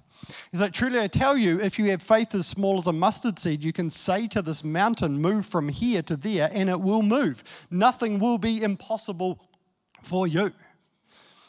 He's 0.50 0.60
like, 0.60 0.72
Truly 0.72 0.98
I 0.98 1.06
tell 1.06 1.36
you, 1.36 1.60
if 1.60 1.78
you 1.78 1.90
have 1.90 2.02
faith 2.02 2.34
as 2.34 2.46
small 2.46 2.78
as 2.78 2.88
a 2.88 2.92
mustard 2.92 3.38
seed, 3.38 3.62
you 3.62 3.72
can 3.72 3.90
say 3.90 4.26
to 4.28 4.42
this 4.42 4.64
mountain, 4.64 5.20
Move 5.20 5.46
from 5.46 5.68
here 5.68 6.02
to 6.02 6.16
there, 6.16 6.50
and 6.52 6.68
it 6.68 6.80
will 6.80 7.02
move. 7.02 7.44
Nothing 7.70 8.18
will 8.18 8.38
be 8.38 8.62
impossible 8.62 9.40
for 10.02 10.26
you. 10.26 10.52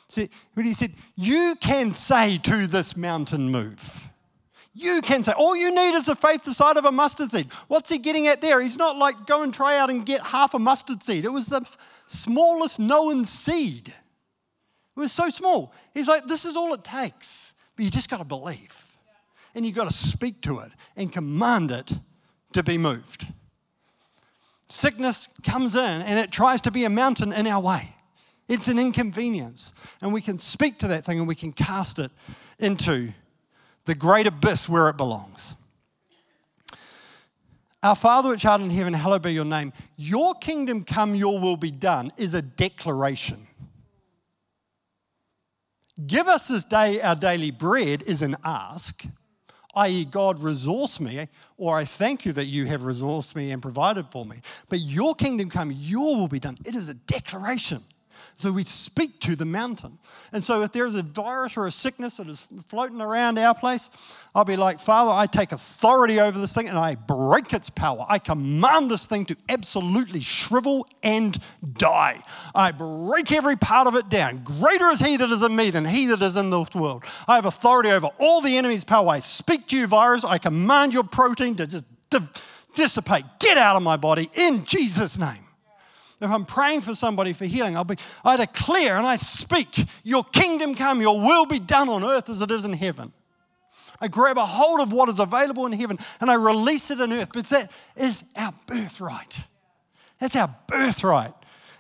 See, 0.09 0.29
but 0.55 0.65
he 0.65 0.73
said, 0.73 0.93
You 1.15 1.55
can 1.59 1.93
say 1.93 2.37
to 2.37 2.67
this 2.67 2.95
mountain, 2.95 3.49
move. 3.49 4.07
You 4.79 5.01
can 5.01 5.23
say, 5.23 5.31
all 5.31 5.55
you 5.55 5.73
need 5.73 5.95
is 5.95 6.07
a 6.07 6.15
faith 6.15 6.43
the 6.43 6.53
size 6.53 6.77
of 6.77 6.85
a 6.85 6.91
mustard 6.91 7.31
seed. 7.31 7.51
What's 7.67 7.89
he 7.89 7.97
getting 7.97 8.27
at 8.27 8.41
there? 8.41 8.61
He's 8.61 8.77
not 8.77 8.95
like 8.95 9.25
go 9.25 9.41
and 9.41 9.51
try 9.51 9.79
out 9.79 9.89
and 9.89 10.05
get 10.05 10.21
half 10.21 10.53
a 10.53 10.59
mustard 10.59 11.01
seed. 11.01 11.25
It 11.25 11.31
was 11.31 11.47
the 11.47 11.67
smallest 12.05 12.79
known 12.79 13.25
seed. 13.25 13.87
It 13.87 14.99
was 14.99 15.11
so 15.11 15.31
small. 15.31 15.73
He's 15.95 16.07
like, 16.07 16.27
this 16.27 16.45
is 16.45 16.55
all 16.55 16.75
it 16.75 16.83
takes. 16.83 17.55
But 17.75 17.85
you 17.85 17.91
just 17.91 18.07
got 18.07 18.17
to 18.19 18.23
believe. 18.23 18.95
And 19.55 19.65
you've 19.65 19.75
got 19.75 19.87
to 19.87 19.93
speak 19.93 20.41
to 20.41 20.59
it 20.59 20.71
and 20.95 21.11
command 21.11 21.71
it 21.71 21.91
to 22.53 22.61
be 22.61 22.77
moved. 22.77 23.25
Sickness 24.69 25.27
comes 25.43 25.73
in 25.73 26.01
and 26.03 26.19
it 26.19 26.29
tries 26.29 26.61
to 26.61 26.71
be 26.71 26.83
a 26.83 26.89
mountain 26.89 27.33
in 27.33 27.47
our 27.47 27.61
way. 27.61 27.95
It's 28.47 28.67
an 28.67 28.77
inconvenience. 28.77 29.73
And 30.03 30.13
we 30.13 30.21
can 30.21 30.37
speak 30.37 30.77
to 30.79 30.87
that 30.89 31.03
thing 31.03 31.17
and 31.17 31.27
we 31.27 31.33
can 31.33 31.51
cast 31.51 31.97
it 31.97 32.11
into 32.59 33.11
the 33.87 33.95
great 33.95 34.27
abyss 34.27 34.69
where 34.69 34.89
it 34.89 34.97
belongs. 34.97 35.55
Our 37.81 37.95
Father 37.95 38.29
which 38.29 38.45
art 38.45 38.61
in 38.61 38.69
heaven, 38.69 38.93
hallowed 38.93 39.21
be 39.21 39.33
your 39.33 39.45
name. 39.45 39.71
Your 39.95 40.35
kingdom 40.35 40.83
come, 40.83 41.15
your 41.15 41.39
will 41.39 41.57
be 41.57 41.71
done 41.71 42.11
is 42.17 42.33
a 42.33 42.41
declaration. 42.41 43.47
Give 46.05 46.27
us 46.27 46.49
this 46.49 46.65
day 46.65 47.01
our 47.01 47.15
daily 47.15 47.49
bread 47.49 48.03
is 48.03 48.21
an 48.21 48.35
ask, 48.43 49.05
i.e., 49.75 50.05
God, 50.05 50.43
resource 50.43 50.99
me, 50.99 51.27
or 51.57 51.77
I 51.77 51.85
thank 51.85 52.25
you 52.25 52.33
that 52.33 52.45
you 52.45 52.65
have 52.65 52.81
resourced 52.81 53.35
me 53.35 53.51
and 53.51 53.61
provided 53.61 54.07
for 54.07 54.25
me. 54.25 54.41
But 54.69 54.81
your 54.81 55.15
kingdom 55.15 55.49
come, 55.49 55.71
your 55.71 56.17
will 56.17 56.27
be 56.27 56.39
done. 56.39 56.57
It 56.65 56.75
is 56.75 56.89
a 56.89 56.93
declaration. 56.93 57.83
So 58.39 58.51
we 58.51 58.63
speak 58.65 59.19
to 59.21 59.35
the 59.35 59.45
mountain. 59.45 59.97
And 60.31 60.43
so 60.43 60.61
if 60.61 60.71
there's 60.71 60.93
a 60.93 61.01
virus 61.01 61.57
or 61.57 61.65
a 61.65 61.71
sickness 61.71 62.17
that 62.17 62.27
is 62.27 62.47
floating 62.67 63.01
around 63.01 63.39
our 63.39 63.55
place, 63.55 63.89
I'll 64.35 64.45
be 64.45 64.55
like, 64.55 64.79
Father, 64.79 65.11
I 65.11 65.25
take 65.25 65.51
authority 65.51 66.19
over 66.19 66.37
this 66.37 66.53
thing 66.53 66.69
and 66.69 66.77
I 66.77 66.93
break 66.93 67.51
its 67.51 67.71
power. 67.71 68.05
I 68.07 68.19
command 68.19 68.91
this 68.91 69.07
thing 69.07 69.25
to 69.25 69.35
absolutely 69.49 70.19
shrivel 70.19 70.87
and 71.01 71.35
die. 71.73 72.21
I 72.53 72.71
break 72.73 73.31
every 73.31 73.55
part 73.55 73.87
of 73.87 73.95
it 73.95 74.07
down. 74.07 74.43
Greater 74.43 74.89
is 74.89 74.99
he 74.99 75.17
that 75.17 75.31
is 75.31 75.41
in 75.41 75.55
me 75.55 75.71
than 75.71 75.85
he 75.85 76.05
that 76.05 76.21
is 76.21 76.37
in 76.37 76.51
this 76.51 76.75
world. 76.75 77.05
I 77.27 77.35
have 77.35 77.45
authority 77.45 77.89
over 77.89 78.09
all 78.19 78.41
the 78.41 78.55
enemy's 78.55 78.83
power. 78.83 79.09
I 79.09 79.19
speak 79.19 79.65
to 79.69 79.75
you, 79.75 79.87
virus. 79.87 80.23
I 80.23 80.37
command 80.37 80.93
your 80.93 81.05
protein 81.05 81.55
to 81.55 81.65
just 81.65 81.85
dissipate. 82.75 83.25
Get 83.39 83.57
out 83.57 83.75
of 83.75 83.81
my 83.81 83.97
body 83.97 84.29
in 84.35 84.63
Jesus' 84.63 85.17
name. 85.17 85.46
If 86.19 86.31
I'm 86.31 86.45
praying 86.45 86.81
for 86.81 86.95
somebody 86.95 87.33
for 87.33 87.45
healing, 87.45 87.77
I'll 87.77 87.83
be, 87.83 87.97
I 88.25 88.37
declare 88.37 88.97
and 88.97 89.05
I 89.05 89.17
speak, 89.17 89.85
Your 90.03 90.23
kingdom 90.23 90.73
come, 90.73 90.99
Your 90.99 91.19
will 91.19 91.45
be 91.45 91.59
done 91.59 91.89
on 91.89 92.03
earth 92.03 92.29
as 92.29 92.41
it 92.41 92.49
is 92.49 92.65
in 92.65 92.73
heaven. 92.73 93.13
I 94.01 94.07
grab 94.07 94.37
a 94.37 94.45
hold 94.45 94.79
of 94.79 94.91
what 94.91 95.09
is 95.09 95.19
available 95.19 95.65
in 95.65 95.73
heaven 95.73 95.97
and 96.19 96.29
I 96.29 96.35
release 96.35 96.91
it 96.91 96.99
in 96.99 97.11
earth. 97.13 97.29
But 97.33 97.45
that 97.47 97.71
is 97.95 98.23
our 98.35 98.53
birthright. 98.65 99.47
That's 100.19 100.35
our 100.35 100.55
birthright 100.67 101.33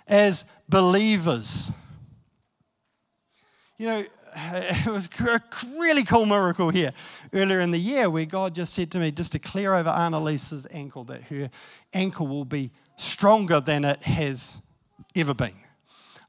as 0.07 0.45
believers. 0.69 1.71
You 3.77 3.87
know, 3.87 4.03
it 4.35 4.85
was 4.87 5.09
a 5.19 5.41
really 5.79 6.03
cool 6.03 6.25
miracle 6.25 6.69
here 6.69 6.93
earlier 7.33 7.59
in 7.59 7.71
the 7.71 7.79
year 7.79 8.09
where 8.09 8.25
God 8.25 8.53
just 8.53 8.73
said 8.73 8.91
to 8.91 8.99
me, 8.99 9.11
just 9.11 9.31
declare 9.31 9.75
over 9.75 9.89
Annalisa's 9.89 10.67
ankle 10.71 11.03
that 11.05 11.23
her 11.25 11.49
ankle 11.93 12.27
will 12.27 12.45
be 12.45 12.71
stronger 12.97 13.61
than 13.61 13.85
it 13.85 14.03
has 14.03 14.61
ever 15.15 15.33
been. 15.33 15.55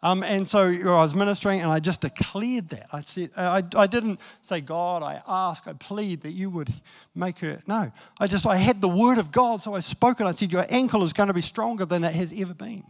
Um, 0.01 0.23
and 0.23 0.47
so 0.47 0.69
I 0.69 1.03
was 1.03 1.15
ministering 1.15 1.61
and 1.61 1.73
I 1.73 1.81
just 1.81 2.03
declared 2.03 2.69
that. 2.69 2.87
I, 2.93 3.01
said, 3.01 3.31
I, 3.37 3.65
I 3.75 3.87
didn't 3.89 4.21
say, 4.43 4.61
God, 4.61 5.03
I 5.03 5.21
ask, 5.27 5.67
I 5.67 5.73
plead 5.73 6.21
that 6.21 6.31
you 6.31 6.51
would 6.51 6.73
make 7.17 7.41
her. 7.41 7.61
No, 7.67 7.91
I 8.21 8.27
just, 8.29 8.47
I 8.47 8.57
had 8.57 8.81
the 8.81 8.89
word 8.89 9.19
of 9.19 9.33
God, 9.33 9.63
so 9.63 9.75
I 9.75 9.81
spoke 9.81 10.21
and 10.21 10.29
I 10.29 10.33
said, 10.33 10.53
Your 10.53 10.67
ankle 10.69 11.03
is 11.03 11.13
going 11.13 11.27
to 11.27 11.35
be 11.35 11.41
stronger 11.41 11.85
than 11.85 12.05
it 12.05 12.15
has 12.15 12.33
ever 12.37 12.55
been. 12.55 12.85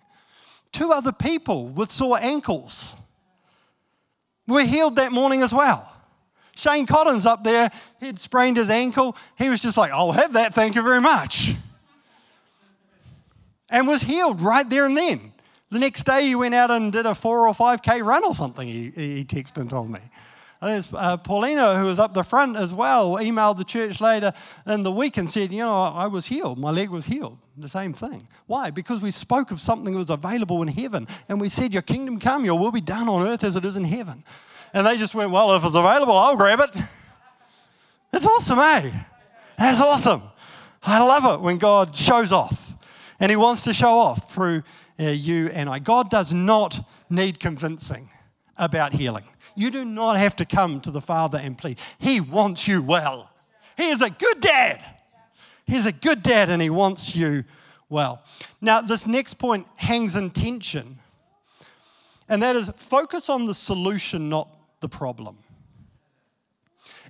Two 0.70 0.93
other 0.93 1.12
people 1.12 1.68
with 1.68 1.89
sore 1.89 2.18
ankles 2.20 2.95
were 4.47 4.64
healed 4.64 4.97
that 4.97 5.11
morning 5.11 5.43
as 5.43 5.55
well. 5.55 5.91
Shane 6.57 6.85
Collins 6.85 7.24
up 7.24 7.43
there, 7.43 7.70
he'd 8.01 8.18
sprained 8.18 8.59
his 8.59 8.68
ankle. 8.68 9.16
He 9.39 9.49
was 9.49 9.62
just 9.62 9.79
like, 9.79 9.93
I'll 9.93 10.12
have 10.12 10.35
that, 10.35 10.53
thank 10.53 10.74
you 10.74 10.83
very 10.83 11.01
much 11.01 11.55
and 13.71 13.87
was 13.87 14.03
healed 14.03 14.41
right 14.41 14.69
there 14.69 14.87
and 14.87 14.97
then. 14.97 15.33
The 15.71 15.79
next 15.79 16.05
day, 16.05 16.27
he 16.27 16.35
went 16.35 16.55
out 16.55 16.71
and 16.71 16.91
did 16.91 17.05
a 17.05 17.14
four 17.14 17.47
or 17.47 17.53
5K 17.53 18.05
run 18.05 18.25
or 18.25 18.35
something, 18.35 18.66
he, 18.66 18.91
he 18.91 19.25
texted 19.25 19.59
and 19.59 19.69
told 19.69 19.91
me. 19.91 20.01
There's 20.61 20.93
uh, 20.93 21.16
Paulina, 21.19 21.79
who 21.79 21.85
was 21.85 22.01
up 22.01 22.14
the 22.14 22.25
front 22.25 22.57
as 22.57 22.75
well, 22.75 23.12
emailed 23.12 23.59
the 23.59 23.64
church 23.64 24.01
later 24.01 24.33
in 24.66 24.83
the 24.83 24.91
week 24.91 25.16
and 25.16 25.31
said, 25.31 25.53
You 25.53 25.61
know, 25.61 25.71
I 25.71 26.09
was 26.09 26.27
healed. 26.27 26.59
My 26.59 26.71
leg 26.71 26.91
was 26.91 27.05
healed. 27.05 27.39
The 27.57 27.69
same 27.69 27.93
thing. 27.93 28.27
Why? 28.47 28.71
Because 28.71 29.01
we 29.01 29.12
spoke 29.12 29.53
of 29.53 29.61
something 29.61 29.93
that 29.93 29.99
was 29.99 30.11
available 30.11 30.61
in 30.62 30.69
heaven. 30.69 31.07
And 31.29 31.41
we 31.41 31.49
said, 31.49 31.73
Your 31.73 31.83
kingdom 31.83 32.19
come, 32.19 32.45
your 32.45 32.59
will 32.59 32.73
be 32.73 32.81
done 32.81 33.09
on 33.09 33.27
earth 33.27 33.45
as 33.45 33.55
it 33.55 33.64
is 33.64 33.77
in 33.77 33.85
heaven. 33.85 34.25
And 34.75 34.85
they 34.85 34.97
just 34.97 35.14
went, 35.14 35.31
Well, 35.31 35.55
if 35.55 35.64
it's 35.64 35.77
available, 35.77 36.16
I'll 36.16 36.37
grab 36.37 36.61
it. 36.61 36.75
That's 38.11 38.27
awesome, 38.27 38.59
eh? 38.59 38.91
That's 39.57 39.81
awesome. 39.81 40.23
I 40.83 40.99
love 41.05 41.39
it 41.39 41.41
when 41.41 41.59
God 41.59 41.95
shows 41.95 42.33
off. 42.33 42.68
And 43.21 43.31
He 43.31 43.37
wants 43.37 43.62
to 43.62 43.75
show 43.75 43.99
off 43.99 44.33
through 44.33 44.62
uh, 44.99 45.05
you 45.05 45.49
and 45.49 45.69
I. 45.69 45.79
God 45.79 46.11
does 46.11 46.33
not 46.33 46.81
need 47.11 47.41
convincing 47.41 48.11
about 48.57 48.93
healing. 48.93 49.25
You 49.55 49.71
do 49.71 49.85
not 49.85 50.19
have 50.19 50.37
to 50.37 50.45
come 50.45 50.81
to 50.83 50.91
the 50.91 51.01
Father 51.01 51.39
and 51.39 51.57
plead. 51.57 51.79
He 51.99 52.21
wants 52.21 52.69
you 52.69 52.83
well. 52.83 53.31
He 53.77 53.89
is 53.89 54.03
a 54.03 54.11
good 54.11 54.41
dad. 54.41 54.85
He's 55.66 55.87
a 55.87 55.93
good 55.93 56.23
dad 56.23 56.49
and 56.49 56.61
He 56.62 56.71
wants 56.71 57.14
you 57.14 57.45
well. 57.89 58.23
Now, 58.61 58.81
this 58.81 59.07
next 59.07 59.35
point 59.35 59.66
hangs 59.77 60.16
in 60.16 60.31
tension, 60.31 60.99
and 62.29 62.43
that 62.43 62.57
is 62.57 62.69
focus 62.77 63.31
on 63.31 63.47
the 63.47 63.55
solution, 63.55 64.29
not 64.29 64.49
the 64.81 64.89
problem. 64.89 65.39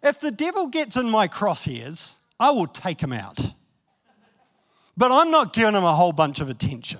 If 0.02 0.20
the 0.20 0.30
devil 0.30 0.68
gets 0.68 0.96
in 0.96 1.10
my 1.10 1.26
crosshairs, 1.26 2.16
I 2.38 2.50
will 2.50 2.68
take 2.68 3.00
him 3.00 3.12
out. 3.12 3.52
But 4.98 5.12
I'm 5.12 5.30
not 5.30 5.52
giving 5.52 5.76
him 5.76 5.84
a 5.84 5.94
whole 5.94 6.10
bunch 6.10 6.40
of 6.40 6.50
attention. 6.50 6.98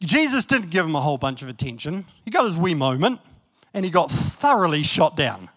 Jesus 0.00 0.44
didn't 0.44 0.70
give 0.70 0.86
him 0.86 0.94
a 0.94 1.00
whole 1.00 1.18
bunch 1.18 1.42
of 1.42 1.48
attention. 1.48 2.04
He 2.24 2.30
got 2.30 2.44
his 2.44 2.56
wee 2.56 2.74
moment 2.74 3.20
and 3.74 3.84
he 3.84 3.90
got 3.90 4.12
thoroughly 4.12 4.84
shot 4.84 5.16
down. 5.16 5.50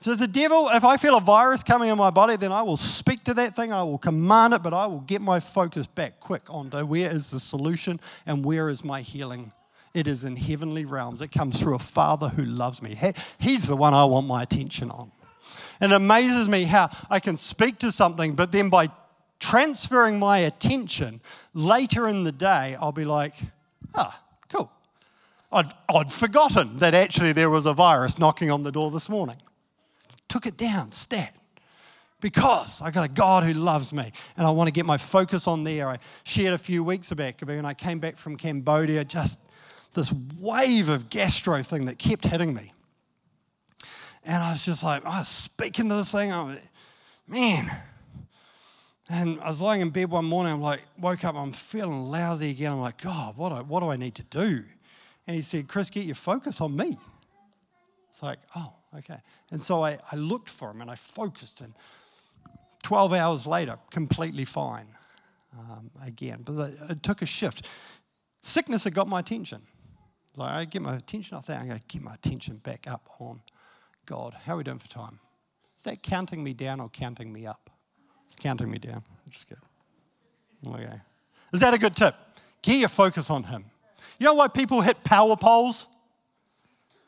So 0.00 0.16
the 0.16 0.26
devil, 0.26 0.68
if 0.70 0.82
I 0.82 0.96
feel 0.96 1.16
a 1.16 1.20
virus 1.20 1.62
coming 1.62 1.88
in 1.88 1.96
my 1.96 2.10
body, 2.10 2.36
then 2.36 2.50
I 2.50 2.62
will 2.62 2.76
speak 2.76 3.22
to 3.24 3.34
that 3.34 3.54
thing, 3.54 3.72
I 3.72 3.84
will 3.84 3.96
command 3.96 4.54
it, 4.54 4.62
but 4.62 4.74
I 4.74 4.86
will 4.86 5.00
get 5.00 5.22
my 5.22 5.38
focus 5.38 5.86
back 5.86 6.18
quick 6.18 6.42
onto 6.50 6.84
where 6.84 7.10
is 7.10 7.30
the 7.30 7.38
solution 7.40 8.00
and 8.26 8.44
where 8.44 8.68
is 8.68 8.84
my 8.84 9.02
healing. 9.02 9.52
It 9.94 10.08
is 10.08 10.24
in 10.24 10.34
heavenly 10.34 10.84
realms. 10.84 11.22
It 11.22 11.30
comes 11.30 11.60
through 11.60 11.76
a 11.76 11.78
father 11.78 12.28
who 12.28 12.44
loves 12.44 12.82
me. 12.82 12.98
He's 13.38 13.68
the 13.68 13.76
one 13.76 13.94
I 13.94 14.04
want 14.04 14.26
my 14.26 14.42
attention 14.42 14.90
on. 14.90 15.12
And 15.80 15.92
it 15.92 15.96
amazes 15.96 16.48
me 16.48 16.64
how 16.64 16.90
I 17.10 17.20
can 17.20 17.36
speak 17.36 17.78
to 17.80 17.92
something, 17.92 18.34
but 18.34 18.52
then 18.52 18.68
by 18.68 18.88
transferring 19.40 20.18
my 20.18 20.38
attention 20.38 21.20
later 21.52 22.08
in 22.08 22.24
the 22.24 22.32
day, 22.32 22.76
I'll 22.80 22.92
be 22.92 23.04
like, 23.04 23.34
ah, 23.94 24.20
cool. 24.48 24.70
I'd, 25.52 25.66
I'd 25.94 26.12
forgotten 26.12 26.78
that 26.78 26.94
actually 26.94 27.32
there 27.32 27.50
was 27.50 27.66
a 27.66 27.74
virus 27.74 28.18
knocking 28.18 28.50
on 28.50 28.62
the 28.62 28.72
door 28.72 28.90
this 28.90 29.08
morning 29.08 29.36
took 30.34 30.46
it 30.46 30.56
down, 30.56 30.90
stat. 30.90 31.32
Because 32.20 32.82
I 32.82 32.90
got 32.90 33.04
a 33.04 33.08
God 33.08 33.44
who 33.44 33.52
loves 33.52 33.92
me 33.92 34.10
and 34.36 34.44
I 34.44 34.50
want 34.50 34.66
to 34.66 34.72
get 34.72 34.84
my 34.84 34.96
focus 34.96 35.46
on 35.46 35.62
there. 35.62 35.88
I 35.88 35.98
shared 36.24 36.54
a 36.54 36.58
few 36.58 36.82
weeks 36.82 37.12
back 37.12 37.40
when 37.42 37.64
I 37.64 37.72
came 37.72 38.00
back 38.00 38.16
from 38.16 38.36
Cambodia, 38.36 39.04
just 39.04 39.38
this 39.92 40.12
wave 40.40 40.88
of 40.88 41.08
gastro 41.08 41.62
thing 41.62 41.84
that 41.84 42.00
kept 42.00 42.24
hitting 42.24 42.52
me. 42.52 42.72
And 44.24 44.42
I 44.42 44.50
was 44.50 44.64
just 44.64 44.82
like, 44.82 45.04
I 45.04 45.18
was 45.18 45.28
speaking 45.28 45.88
to 45.88 45.96
this 45.96 46.12
thing. 46.12 46.32
I 46.32 46.58
man. 47.26 47.70
And 49.10 49.38
I 49.40 49.48
was 49.48 49.60
lying 49.60 49.82
in 49.82 49.90
bed 49.90 50.10
one 50.10 50.24
morning. 50.24 50.52
I'm 50.52 50.62
like, 50.62 50.80
woke 50.98 51.24
up, 51.24 51.36
I'm 51.36 51.52
feeling 51.52 52.10
lousy 52.10 52.50
again. 52.50 52.72
I'm 52.72 52.80
like, 52.80 53.02
God, 53.02 53.36
what 53.36 53.50
do, 53.50 53.56
what 53.56 53.80
do 53.80 53.90
I 53.90 53.96
need 53.96 54.14
to 54.14 54.24
do? 54.24 54.64
And 55.26 55.36
he 55.36 55.42
said, 55.42 55.68
Chris, 55.68 55.90
get 55.90 56.06
your 56.06 56.14
focus 56.14 56.60
on 56.60 56.74
me. 56.74 56.96
It's 58.08 58.22
like, 58.22 58.38
oh, 58.56 58.72
Okay. 58.98 59.18
And 59.50 59.62
so 59.62 59.84
I, 59.84 59.98
I 60.10 60.16
looked 60.16 60.48
for 60.48 60.70
him 60.70 60.80
and 60.80 60.90
I 60.90 60.94
focused, 60.94 61.60
and 61.60 61.74
12 62.82 63.12
hours 63.14 63.46
later, 63.46 63.78
completely 63.90 64.44
fine 64.44 64.86
um, 65.58 65.90
again. 66.04 66.42
But 66.44 66.72
it 66.88 67.02
took 67.02 67.22
a 67.22 67.26
shift. 67.26 67.66
Sickness 68.42 68.84
had 68.84 68.94
got 68.94 69.08
my 69.08 69.20
attention. 69.20 69.62
Like, 70.36 70.50
I 70.50 70.64
get 70.64 70.82
my 70.82 70.96
attention 70.96 71.36
off 71.36 71.46
that, 71.46 71.64
going 71.66 71.78
to 71.78 71.86
get 71.86 72.02
my 72.02 72.14
attention 72.14 72.56
back 72.56 72.86
up 72.88 73.08
on 73.18 73.40
God. 74.06 74.34
How 74.44 74.54
are 74.54 74.56
we 74.58 74.64
doing 74.64 74.78
for 74.78 74.88
time? 74.88 75.18
Is 75.76 75.84
that 75.84 76.02
counting 76.02 76.42
me 76.42 76.54
down 76.54 76.80
or 76.80 76.88
counting 76.88 77.32
me 77.32 77.46
up? 77.46 77.70
It's 78.26 78.36
counting 78.36 78.70
me 78.70 78.78
down. 78.78 79.02
That's 79.26 79.44
good. 79.44 79.58
Okay. 80.66 81.00
Is 81.52 81.60
that 81.60 81.74
a 81.74 81.78
good 81.78 81.94
tip? 81.94 82.14
Get 82.62 82.78
your 82.78 82.88
focus 82.88 83.30
on 83.30 83.44
Him. 83.44 83.66
You 84.18 84.26
know 84.26 84.34
why 84.34 84.48
people 84.48 84.80
hit 84.80 85.04
power 85.04 85.36
poles? 85.36 85.86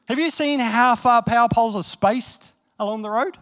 Have 0.08 0.18
you 0.18 0.30
seen 0.30 0.60
how 0.60 0.94
far 0.94 1.22
power 1.22 1.48
poles 1.48 1.74
are 1.74 1.82
spaced 1.82 2.52
along 2.78 3.02
the 3.02 3.10
road? 3.10 3.36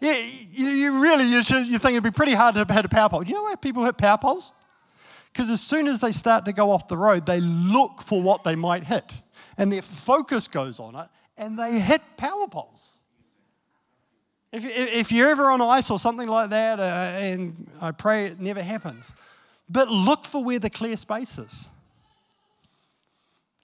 Yeah, 0.00 0.16
you, 0.16 0.68
you 0.68 1.02
really, 1.02 1.24
you, 1.24 1.42
should, 1.42 1.66
you 1.66 1.78
think 1.78 1.92
it'd 1.92 2.04
be 2.04 2.10
pretty 2.10 2.34
hard 2.34 2.54
to 2.54 2.72
hit 2.72 2.84
a 2.84 2.88
power 2.88 3.08
pole. 3.08 3.24
You 3.24 3.34
know 3.34 3.44
why 3.44 3.56
people 3.56 3.84
hit 3.84 3.96
power 3.96 4.18
poles? 4.18 4.52
Because 5.32 5.50
as 5.50 5.60
soon 5.60 5.88
as 5.88 6.00
they 6.00 6.12
start 6.12 6.44
to 6.44 6.52
go 6.52 6.70
off 6.70 6.88
the 6.88 6.96
road, 6.96 7.26
they 7.26 7.40
look 7.40 8.02
for 8.02 8.22
what 8.22 8.44
they 8.44 8.54
might 8.54 8.84
hit. 8.84 9.20
And 9.56 9.72
their 9.72 9.82
focus 9.82 10.48
goes 10.48 10.78
on 10.78 10.94
it, 10.94 11.08
and 11.38 11.58
they 11.58 11.78
hit 11.78 12.02
power 12.16 12.46
poles. 12.48 13.02
If, 14.52 14.64
if 14.64 15.12
you're 15.12 15.28
ever 15.28 15.50
on 15.50 15.60
ice 15.60 15.90
or 15.90 15.98
something 15.98 16.28
like 16.28 16.50
that, 16.50 16.80
uh, 16.80 16.82
and 16.82 17.68
I 17.80 17.90
pray 17.90 18.26
it 18.26 18.40
never 18.40 18.62
happens, 18.62 19.14
but 19.68 19.88
look 19.88 20.24
for 20.24 20.42
where 20.42 20.58
the 20.58 20.70
clear 20.70 20.96
space 20.96 21.38
is. 21.38 21.68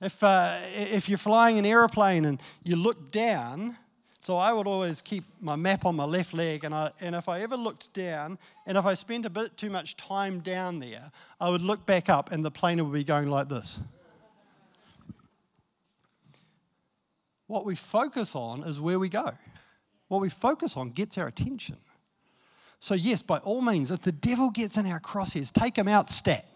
If, 0.01 0.23
uh, 0.23 0.59
if 0.75 1.09
you're 1.09 1.17
flying 1.17 1.59
an 1.59 1.65
aeroplane 1.65 2.27
and 2.27 2.41
you 2.63 2.77
look 2.77 3.11
down, 3.11 3.79
so 4.21 4.37
I 4.37 4.53
would 4.53 4.67
always 4.67 5.01
keep 5.01 5.25
my 5.41 5.57
map 5.57 5.87
on 5.87 5.97
my 5.97 6.05
left 6.05 6.35
leg, 6.35 6.65
and, 6.65 6.75
I, 6.75 6.91
and 7.01 7.15
if 7.15 7.29
I 7.29 7.41
ever 7.41 7.57
looked 7.57 7.93
down, 7.95 8.39
and 8.67 8.77
if 8.77 8.85
I 8.85 8.93
spent 8.93 9.25
a 9.25 9.31
bit 9.31 9.57
too 9.57 9.71
much 9.71 9.97
time 9.97 10.41
down 10.41 10.81
there, 10.81 11.11
I 11.41 11.49
would 11.49 11.63
look 11.63 11.87
back 11.87 12.11
up 12.11 12.33
and 12.33 12.45
the 12.45 12.51
plane 12.51 12.83
would 12.85 12.93
be 12.93 13.05
going 13.05 13.31
like 13.31 13.49
this. 13.49 13.81
What 17.47 17.65
we 17.65 17.75
focus 17.75 18.35
on 18.35 18.63
is 18.63 18.81
where 18.81 18.99
we 18.99 19.09
go. 19.09 19.33
What 20.09 20.21
we 20.21 20.29
focus 20.29 20.77
on 20.77 20.91
gets 20.91 21.19
our 21.19 21.27
attention. 21.27 21.77
So, 22.79 22.95
yes, 22.95 23.23
by 23.23 23.39
all 23.39 23.63
means, 23.63 23.91
if 23.91 24.03
the 24.03 24.13
devil 24.13 24.51
gets 24.51 24.77
in 24.77 24.87
our 24.87 25.01
crosshairs, 25.01 25.53
take 25.53 25.77
him 25.77 25.89
out 25.89 26.11
stat 26.11 26.47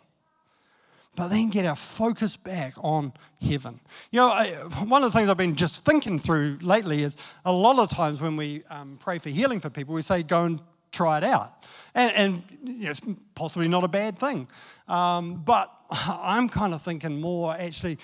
but 1.19 1.29
then 1.29 1.49
get 1.51 1.67
our 1.67 1.75
focus 1.75 2.37
back 2.37 2.75
on 2.79 3.13
heaven. 3.43 3.81
You 4.13 4.21
know, 4.21 4.29
I, 4.29 4.51
one 4.85 5.03
of 5.03 5.13
the 5.13 5.19
things 5.19 5.29
I've 5.29 5.37
been 5.37 5.57
just 5.57 5.85
thinking 5.85 6.17
through 6.17 6.59
lately 6.63 7.03
is 7.03 7.17
a 7.45 7.53
lot 7.53 7.81
of 7.81 7.91
times 7.91 8.23
when 8.23 8.37
we 8.37 8.63
um, 8.71 8.97
pray 9.01 9.19
for 9.19 9.29
healing 9.29 9.59
for 9.59 9.69
people, 9.69 9.97
we 9.97 10.03
say, 10.03 10.23
go 10.23 10.45
and 10.45 10.61
try 10.93 11.19
it 11.19 11.25
out. 11.25 11.65
And, 11.95 12.13
and 12.15 12.43
it's 12.83 13.01
possibly 13.35 13.69
not 13.69 13.85
a 13.85 13.89
bad 13.89 14.19
thing. 14.19 14.49
Um, 14.87 15.43
but 15.45 15.73
I'm 15.91 16.49
kind 16.49 16.75
of 16.75 16.83
thinking 16.83 17.21
more 17.21 17.55
actually, 17.55 17.99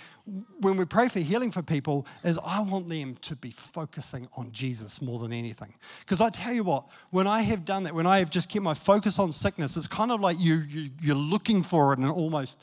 when 0.61 0.77
we 0.77 0.85
pray 0.85 1.09
for 1.09 1.21
healing 1.21 1.51
for 1.51 1.63
people, 1.63 2.07
is 2.23 2.39
I 2.45 2.63
want 2.63 2.89
them 2.89 3.15
to 3.23 3.37
be 3.37 3.51
focusing 3.51 4.29
on 4.37 4.51
Jesus 4.53 5.03
more 5.03 5.19
than 5.19 5.33
anything. 5.33 5.75
Because 6.01 6.21
I 6.21 6.31
tell 6.31 6.53
you 6.53 6.65
what, 6.65 6.87
when 7.11 7.27
I 7.27 7.43
have 7.43 7.65
done 7.65 7.85
that, 7.85 7.95
when 7.95 8.07
I 8.07 8.19
have 8.19 8.31
just 8.31 8.49
kept 8.49 8.63
my 8.63 8.75
focus 8.75 9.19
on 9.19 9.33
sickness, 9.33 9.77
it's 9.77 9.89
kind 9.89 10.11
of 10.11 10.21
like 10.21 10.39
you, 10.39 10.57
you, 10.69 10.91
you're 11.01 11.15
looking 11.15 11.63
for 11.63 11.93
it 11.93 11.99
and 11.99 12.11
almost 12.11 12.59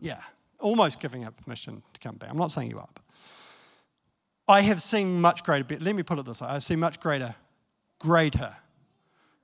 yeah, 0.00 0.20
almost 0.60 1.00
giving 1.00 1.24
up 1.24 1.36
permission 1.42 1.82
to 1.92 2.00
come 2.00 2.16
back. 2.16 2.30
I'm 2.30 2.36
not 2.36 2.52
saying 2.52 2.70
you 2.70 2.78
are. 2.78 2.88
I 4.46 4.62
have 4.62 4.80
seen 4.80 5.20
much 5.20 5.44
greater, 5.44 5.76
let 5.78 5.94
me 5.94 6.02
put 6.02 6.18
it 6.18 6.24
this 6.24 6.40
way 6.40 6.48
I've 6.48 6.62
seen 6.62 6.80
much 6.80 7.00
greater, 7.00 7.34
greater 7.98 8.56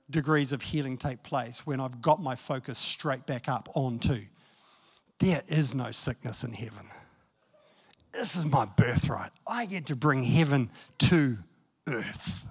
degrees 0.09 0.51
of 0.51 0.61
healing 0.61 0.97
take 0.97 1.23
place 1.23 1.65
when 1.65 1.79
I've 1.79 2.01
got 2.01 2.21
my 2.21 2.35
focus 2.35 2.77
straight 2.77 3.25
back 3.25 3.49
up 3.49 3.69
onto 3.73 4.21
there 5.19 5.41
is 5.47 5.73
no 5.73 5.91
sickness 5.91 6.43
in 6.43 6.53
heaven. 6.53 6.87
This 8.11 8.35
is 8.35 8.45
my 8.45 8.65
birthright. 8.65 9.31
I 9.47 9.65
get 9.65 9.87
to 9.87 9.95
bring 9.95 10.23
heaven 10.23 10.69
to 10.99 11.37
earth. 11.87 12.45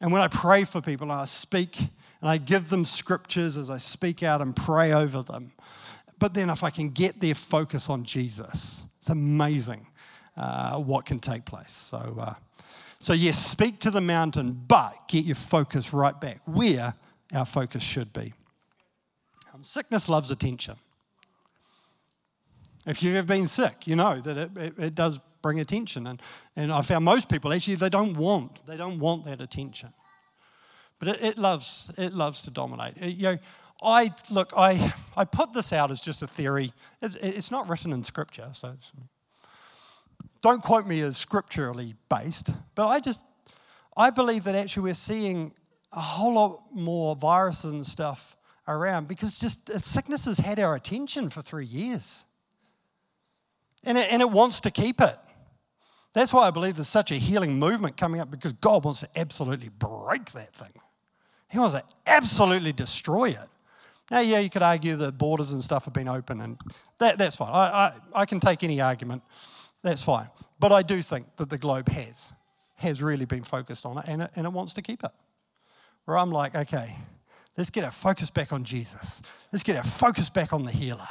And 0.00 0.12
when 0.12 0.20
I 0.20 0.28
pray 0.28 0.64
for 0.64 0.80
people 0.80 1.10
and 1.10 1.20
I 1.20 1.24
speak 1.24 1.78
and 1.78 2.30
I 2.30 2.38
give 2.38 2.70
them 2.70 2.84
scriptures 2.84 3.56
as 3.56 3.70
I 3.70 3.78
speak 3.78 4.22
out 4.22 4.40
and 4.40 4.54
pray 4.54 4.92
over 4.92 5.22
them, 5.22 5.52
but 6.18 6.34
then 6.34 6.50
if 6.50 6.64
I 6.64 6.70
can 6.70 6.90
get 6.90 7.20
their 7.20 7.34
focus 7.34 7.88
on 7.88 8.04
Jesus, 8.04 8.86
it's 8.98 9.08
amazing 9.08 9.86
uh, 10.36 10.78
what 10.78 11.06
can 11.06 11.18
take 11.20 11.44
place. 11.44 11.72
So, 11.72 12.16
uh, 12.20 12.34
so 13.00 13.12
yes, 13.12 13.38
speak 13.38 13.78
to 13.80 13.90
the 13.90 14.00
mountain, 14.00 14.52
but 14.66 15.08
get 15.08 15.24
your 15.24 15.36
focus 15.36 15.92
right 15.92 16.18
back 16.20 16.40
where 16.46 16.94
our 17.32 17.46
focus 17.46 17.82
should 17.82 18.12
be. 18.12 18.32
Um, 19.54 19.62
sickness 19.62 20.08
loves 20.08 20.30
attention. 20.30 20.76
If 22.86 23.02
you've 23.02 23.14
ever 23.14 23.26
been 23.26 23.48
sick, 23.48 23.86
you 23.86 23.96
know 23.96 24.20
that 24.20 24.36
it, 24.36 24.56
it, 24.56 24.78
it 24.78 24.94
does 24.94 25.20
bring 25.42 25.60
attention. 25.60 26.06
And, 26.06 26.20
and 26.56 26.72
I 26.72 26.82
found 26.82 27.04
most 27.04 27.28
people 27.28 27.52
actually 27.52 27.76
they 27.76 27.88
don't 27.88 28.16
want 28.16 28.66
they 28.66 28.76
don't 28.76 28.98
want 28.98 29.24
that 29.26 29.40
attention. 29.40 29.92
But 30.98 31.08
it, 31.08 31.22
it 31.22 31.38
loves 31.38 31.90
it 31.96 32.12
loves 32.12 32.42
to 32.42 32.50
dominate. 32.50 32.96
It, 32.96 33.14
you 33.14 33.22
know, 33.24 33.38
I 33.82 34.12
look, 34.30 34.52
I, 34.56 34.92
I 35.16 35.24
put 35.24 35.52
this 35.52 35.72
out 35.72 35.90
as 35.90 36.00
just 36.00 36.22
a 36.22 36.26
theory. 36.26 36.72
It's, 37.00 37.14
it's 37.16 37.50
not 37.50 37.68
written 37.68 37.92
in 37.92 38.02
scripture, 38.02 38.48
so 38.52 38.74
don't 40.42 40.62
quote 40.62 40.86
me 40.86 41.00
as 41.00 41.16
scripturally 41.16 41.94
based, 42.08 42.50
but 42.74 42.88
I 42.88 43.00
just, 43.00 43.24
I 43.96 44.10
believe 44.10 44.44
that 44.44 44.54
actually 44.54 44.84
we're 44.84 44.94
seeing 44.94 45.54
a 45.92 46.00
whole 46.00 46.34
lot 46.34 46.62
more 46.72 47.16
viruses 47.16 47.72
and 47.72 47.86
stuff 47.86 48.36
around 48.66 49.08
because 49.08 49.38
just 49.38 49.70
uh, 49.70 49.78
sickness 49.78 50.26
has 50.26 50.38
had 50.38 50.58
our 50.58 50.74
attention 50.74 51.28
for 51.30 51.42
three 51.42 51.66
years. 51.66 52.26
And 53.84 53.96
it, 53.96 54.08
and 54.10 54.20
it 54.20 54.30
wants 54.30 54.60
to 54.60 54.70
keep 54.70 55.00
it. 55.00 55.16
That's 56.12 56.32
why 56.32 56.46
I 56.46 56.50
believe 56.50 56.74
there's 56.74 56.88
such 56.88 57.10
a 57.10 57.14
healing 57.14 57.58
movement 57.58 57.96
coming 57.96 58.20
up 58.20 58.30
because 58.30 58.52
God 58.54 58.84
wants 58.84 59.00
to 59.00 59.08
absolutely 59.16 59.68
break 59.68 60.32
that 60.32 60.52
thing. 60.52 60.72
He 61.48 61.58
wants 61.58 61.74
to 61.74 61.84
absolutely 62.06 62.72
destroy 62.72 63.30
it. 63.30 63.48
Now, 64.10 64.20
yeah, 64.20 64.38
you 64.38 64.50
could 64.50 64.62
argue 64.62 64.96
that 64.96 65.18
borders 65.18 65.52
and 65.52 65.62
stuff 65.62 65.84
have 65.84 65.94
been 65.94 66.08
open, 66.08 66.40
and 66.40 66.58
that, 66.98 67.18
that's 67.18 67.36
fine. 67.36 67.52
I, 67.52 67.68
I, 67.68 67.92
I 68.14 68.24
can 68.24 68.40
take 68.40 68.64
any 68.64 68.80
argument. 68.80 69.22
That's 69.82 70.02
fine. 70.02 70.28
But 70.58 70.72
I 70.72 70.82
do 70.82 71.00
think 71.00 71.36
that 71.36 71.50
the 71.50 71.58
globe 71.58 71.88
has, 71.88 72.32
has 72.76 73.02
really 73.02 73.24
been 73.24 73.44
focused 73.44 73.86
on 73.86 73.98
it, 73.98 74.04
and 74.08 74.22
it, 74.22 74.30
and 74.34 74.46
it 74.46 74.52
wants 74.52 74.74
to 74.74 74.82
keep 74.82 75.04
it. 75.04 75.10
Where 76.04 76.18
I'm 76.18 76.30
like, 76.30 76.54
okay, 76.54 76.96
let's 77.56 77.70
get 77.70 77.84
our 77.84 77.90
focus 77.90 78.30
back 78.30 78.52
on 78.52 78.64
Jesus. 78.64 79.22
Let's 79.52 79.62
get 79.62 79.76
our 79.76 79.84
focus 79.84 80.30
back 80.30 80.52
on 80.52 80.64
the 80.64 80.72
healer. 80.72 81.08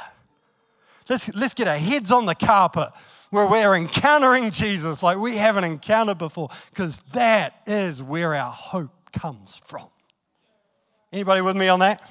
Let's, 1.08 1.34
let's 1.34 1.54
get 1.54 1.68
our 1.68 1.78
heads 1.78 2.10
on 2.10 2.26
the 2.26 2.34
carpet 2.34 2.88
where 3.30 3.46
we're 3.46 3.74
encountering 3.74 4.50
Jesus 4.50 5.02
like 5.02 5.18
we 5.18 5.36
haven't 5.36 5.64
encountered 5.64 6.18
before, 6.18 6.48
because 6.70 7.02
that 7.12 7.62
is 7.66 8.02
where 8.02 8.34
our 8.34 8.50
hope 8.50 8.90
comes 9.12 9.60
from. 9.64 9.88
Anybody 11.12 11.40
with 11.40 11.56
me 11.56 11.68
on 11.68 11.78
that? 11.80 12.02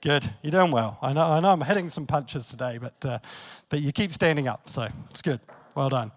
Good. 0.00 0.32
You're 0.42 0.52
doing 0.52 0.70
well. 0.70 0.96
I 1.02 1.12
know, 1.12 1.24
I 1.24 1.40
know 1.40 1.50
I'm 1.50 1.60
hitting 1.60 1.88
some 1.88 2.06
punches 2.06 2.48
today, 2.48 2.78
but, 2.78 3.04
uh, 3.04 3.18
but 3.68 3.80
you 3.80 3.90
keep 3.90 4.12
standing 4.12 4.46
up, 4.46 4.68
so 4.68 4.88
it's 5.10 5.22
good. 5.22 5.40
Well 5.74 5.88
done. 5.88 6.12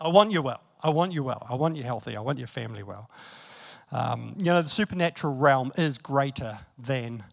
I 0.00 0.08
want 0.08 0.30
you 0.30 0.42
well. 0.42 0.60
I 0.80 0.90
want 0.90 1.12
you 1.12 1.24
well. 1.24 1.44
I 1.50 1.56
want 1.56 1.76
you 1.76 1.82
healthy. 1.82 2.16
I 2.16 2.20
want 2.20 2.38
your 2.38 2.46
family 2.46 2.84
well. 2.84 3.10
Um, 3.90 4.36
you 4.38 4.46
know, 4.46 4.62
the 4.62 4.68
supernatural 4.68 5.34
realm 5.34 5.72
is 5.76 5.98
greater 5.98 6.58
than 6.78 7.24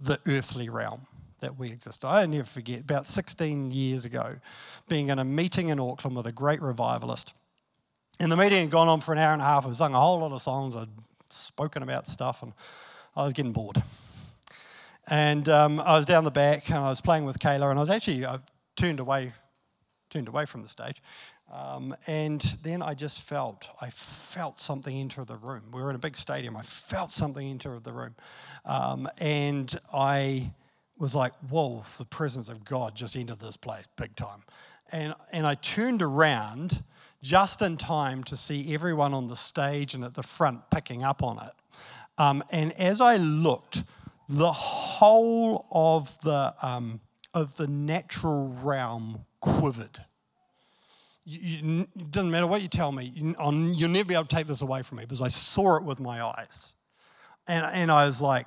the 0.00 0.20
earthly 0.28 0.68
realm 0.68 1.06
that 1.40 1.58
we 1.58 1.68
exist. 1.68 2.04
I 2.04 2.26
never 2.26 2.44
forget, 2.44 2.80
about 2.80 3.06
16 3.06 3.70
years 3.70 4.04
ago, 4.04 4.36
being 4.86 5.08
in 5.08 5.18
a 5.18 5.24
meeting 5.24 5.68
in 5.68 5.80
Auckland 5.80 6.14
with 6.14 6.26
a 6.26 6.32
great 6.32 6.60
revivalist. 6.60 7.32
And 8.18 8.30
the 8.30 8.36
meeting 8.36 8.60
had 8.60 8.70
gone 8.70 8.88
on 8.88 9.00
for 9.00 9.12
an 9.12 9.18
hour 9.18 9.32
and 9.32 9.40
a 9.40 9.44
half. 9.46 9.66
I'd 9.66 9.74
sung 9.74 9.94
a 9.94 10.00
whole 10.00 10.18
lot 10.18 10.32
of 10.32 10.42
songs. 10.42 10.76
I'd 10.76 10.88
spoken 11.30 11.82
about 11.82 12.06
stuff, 12.06 12.42
and 12.42 12.52
I 13.16 13.24
was 13.24 13.32
getting 13.32 13.52
bored. 13.52 13.82
And 15.10 15.48
um, 15.48 15.80
I 15.80 15.96
was 15.96 16.06
down 16.06 16.22
the 16.22 16.30
back, 16.30 16.70
and 16.70 16.78
I 16.78 16.88
was 16.88 17.00
playing 17.00 17.24
with 17.24 17.40
Kayla, 17.40 17.68
and 17.68 17.78
I 17.78 17.82
was 17.82 17.90
actually 17.90 18.24
I 18.24 18.38
turned 18.76 19.00
away, 19.00 19.32
turned 20.08 20.28
away 20.28 20.46
from 20.46 20.62
the 20.62 20.68
stage. 20.68 21.02
Um, 21.52 21.96
and 22.06 22.40
then 22.62 22.80
I 22.80 22.94
just 22.94 23.22
felt, 23.22 23.68
I 23.80 23.90
felt 23.90 24.60
something 24.60 24.96
enter 24.96 25.24
the 25.24 25.34
room. 25.34 25.64
We 25.72 25.82
were 25.82 25.90
in 25.90 25.96
a 25.96 26.00
big 26.00 26.16
stadium. 26.16 26.56
I 26.56 26.62
felt 26.62 27.12
something 27.12 27.44
enter 27.44 27.78
the 27.80 27.92
room. 27.92 28.14
Um, 28.64 29.08
and 29.18 29.76
I 29.92 30.52
was 30.96 31.14
like, 31.14 31.32
whoa, 31.48 31.84
the 31.98 32.04
presence 32.04 32.48
of 32.48 32.64
God 32.64 32.94
just 32.94 33.16
entered 33.16 33.40
this 33.40 33.56
place 33.56 33.86
big 33.96 34.14
time. 34.14 34.44
And, 34.92 35.14
and 35.32 35.44
I 35.44 35.56
turned 35.56 36.02
around 36.02 36.84
just 37.20 37.62
in 37.62 37.76
time 37.76 38.22
to 38.24 38.36
see 38.36 38.72
everyone 38.72 39.12
on 39.12 39.26
the 39.26 39.36
stage 39.36 39.94
and 39.94 40.04
at 40.04 40.14
the 40.14 40.22
front 40.22 40.70
picking 40.70 41.02
up 41.02 41.20
on 41.20 41.38
it. 41.38 41.52
Um, 42.16 42.44
and 42.50 42.72
as 42.78 43.00
I 43.00 43.16
looked, 43.16 43.82
the 44.30 44.52
whole 44.52 45.66
of 45.72 46.16
the, 46.22 46.54
um, 46.62 47.00
of 47.34 47.56
the 47.56 47.66
natural 47.66 48.48
realm 48.62 49.24
quivered. 49.40 50.04
It 51.26 52.10
doesn't 52.12 52.30
matter 52.30 52.46
what 52.46 52.62
you 52.62 52.68
tell 52.68 52.92
me, 52.92 53.10
you, 53.12 53.34
will 53.38 53.50
never 53.52 54.04
be 54.04 54.14
able 54.14 54.24
to 54.24 54.34
take 54.34 54.46
this 54.46 54.62
away 54.62 54.82
from 54.82 54.98
me 54.98 55.04
because 55.04 55.20
I 55.20 55.28
saw 55.28 55.76
it 55.76 55.82
with 55.82 55.98
my 55.98 56.24
eyes. 56.24 56.76
And, 57.48 57.66
and 57.74 57.90
I 57.90 58.06
was 58.06 58.20
like, 58.20 58.46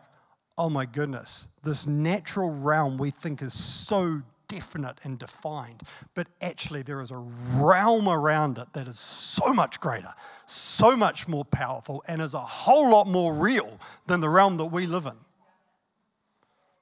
oh 0.57 0.69
my 0.69 0.85
goodness, 0.85 1.49
this 1.63 1.85
natural 1.85 2.49
realm 2.49 2.97
we 2.97 3.11
think 3.11 3.41
is 3.41 3.53
so 3.53 4.21
definite 4.47 4.99
and 5.03 5.19
defined, 5.19 5.81
but 6.13 6.27
actually 6.41 6.81
there 6.81 7.01
is 7.01 7.11
a 7.11 7.17
realm 7.17 8.07
around 8.07 8.57
it 8.57 8.67
that 8.73 8.87
is 8.87 8.99
so 8.99 9.53
much 9.53 9.81
greater, 9.81 10.13
so 10.45 10.95
much 10.95 11.27
more 11.27 11.43
powerful, 11.43 12.03
and 12.07 12.21
is 12.21 12.33
a 12.33 12.39
whole 12.39 12.89
lot 12.89 13.05
more 13.05 13.33
real 13.33 13.79
than 14.07 14.21
the 14.21 14.29
realm 14.29 14.55
that 14.57 14.65
we 14.65 14.85
live 14.85 15.05
in. 15.05 15.17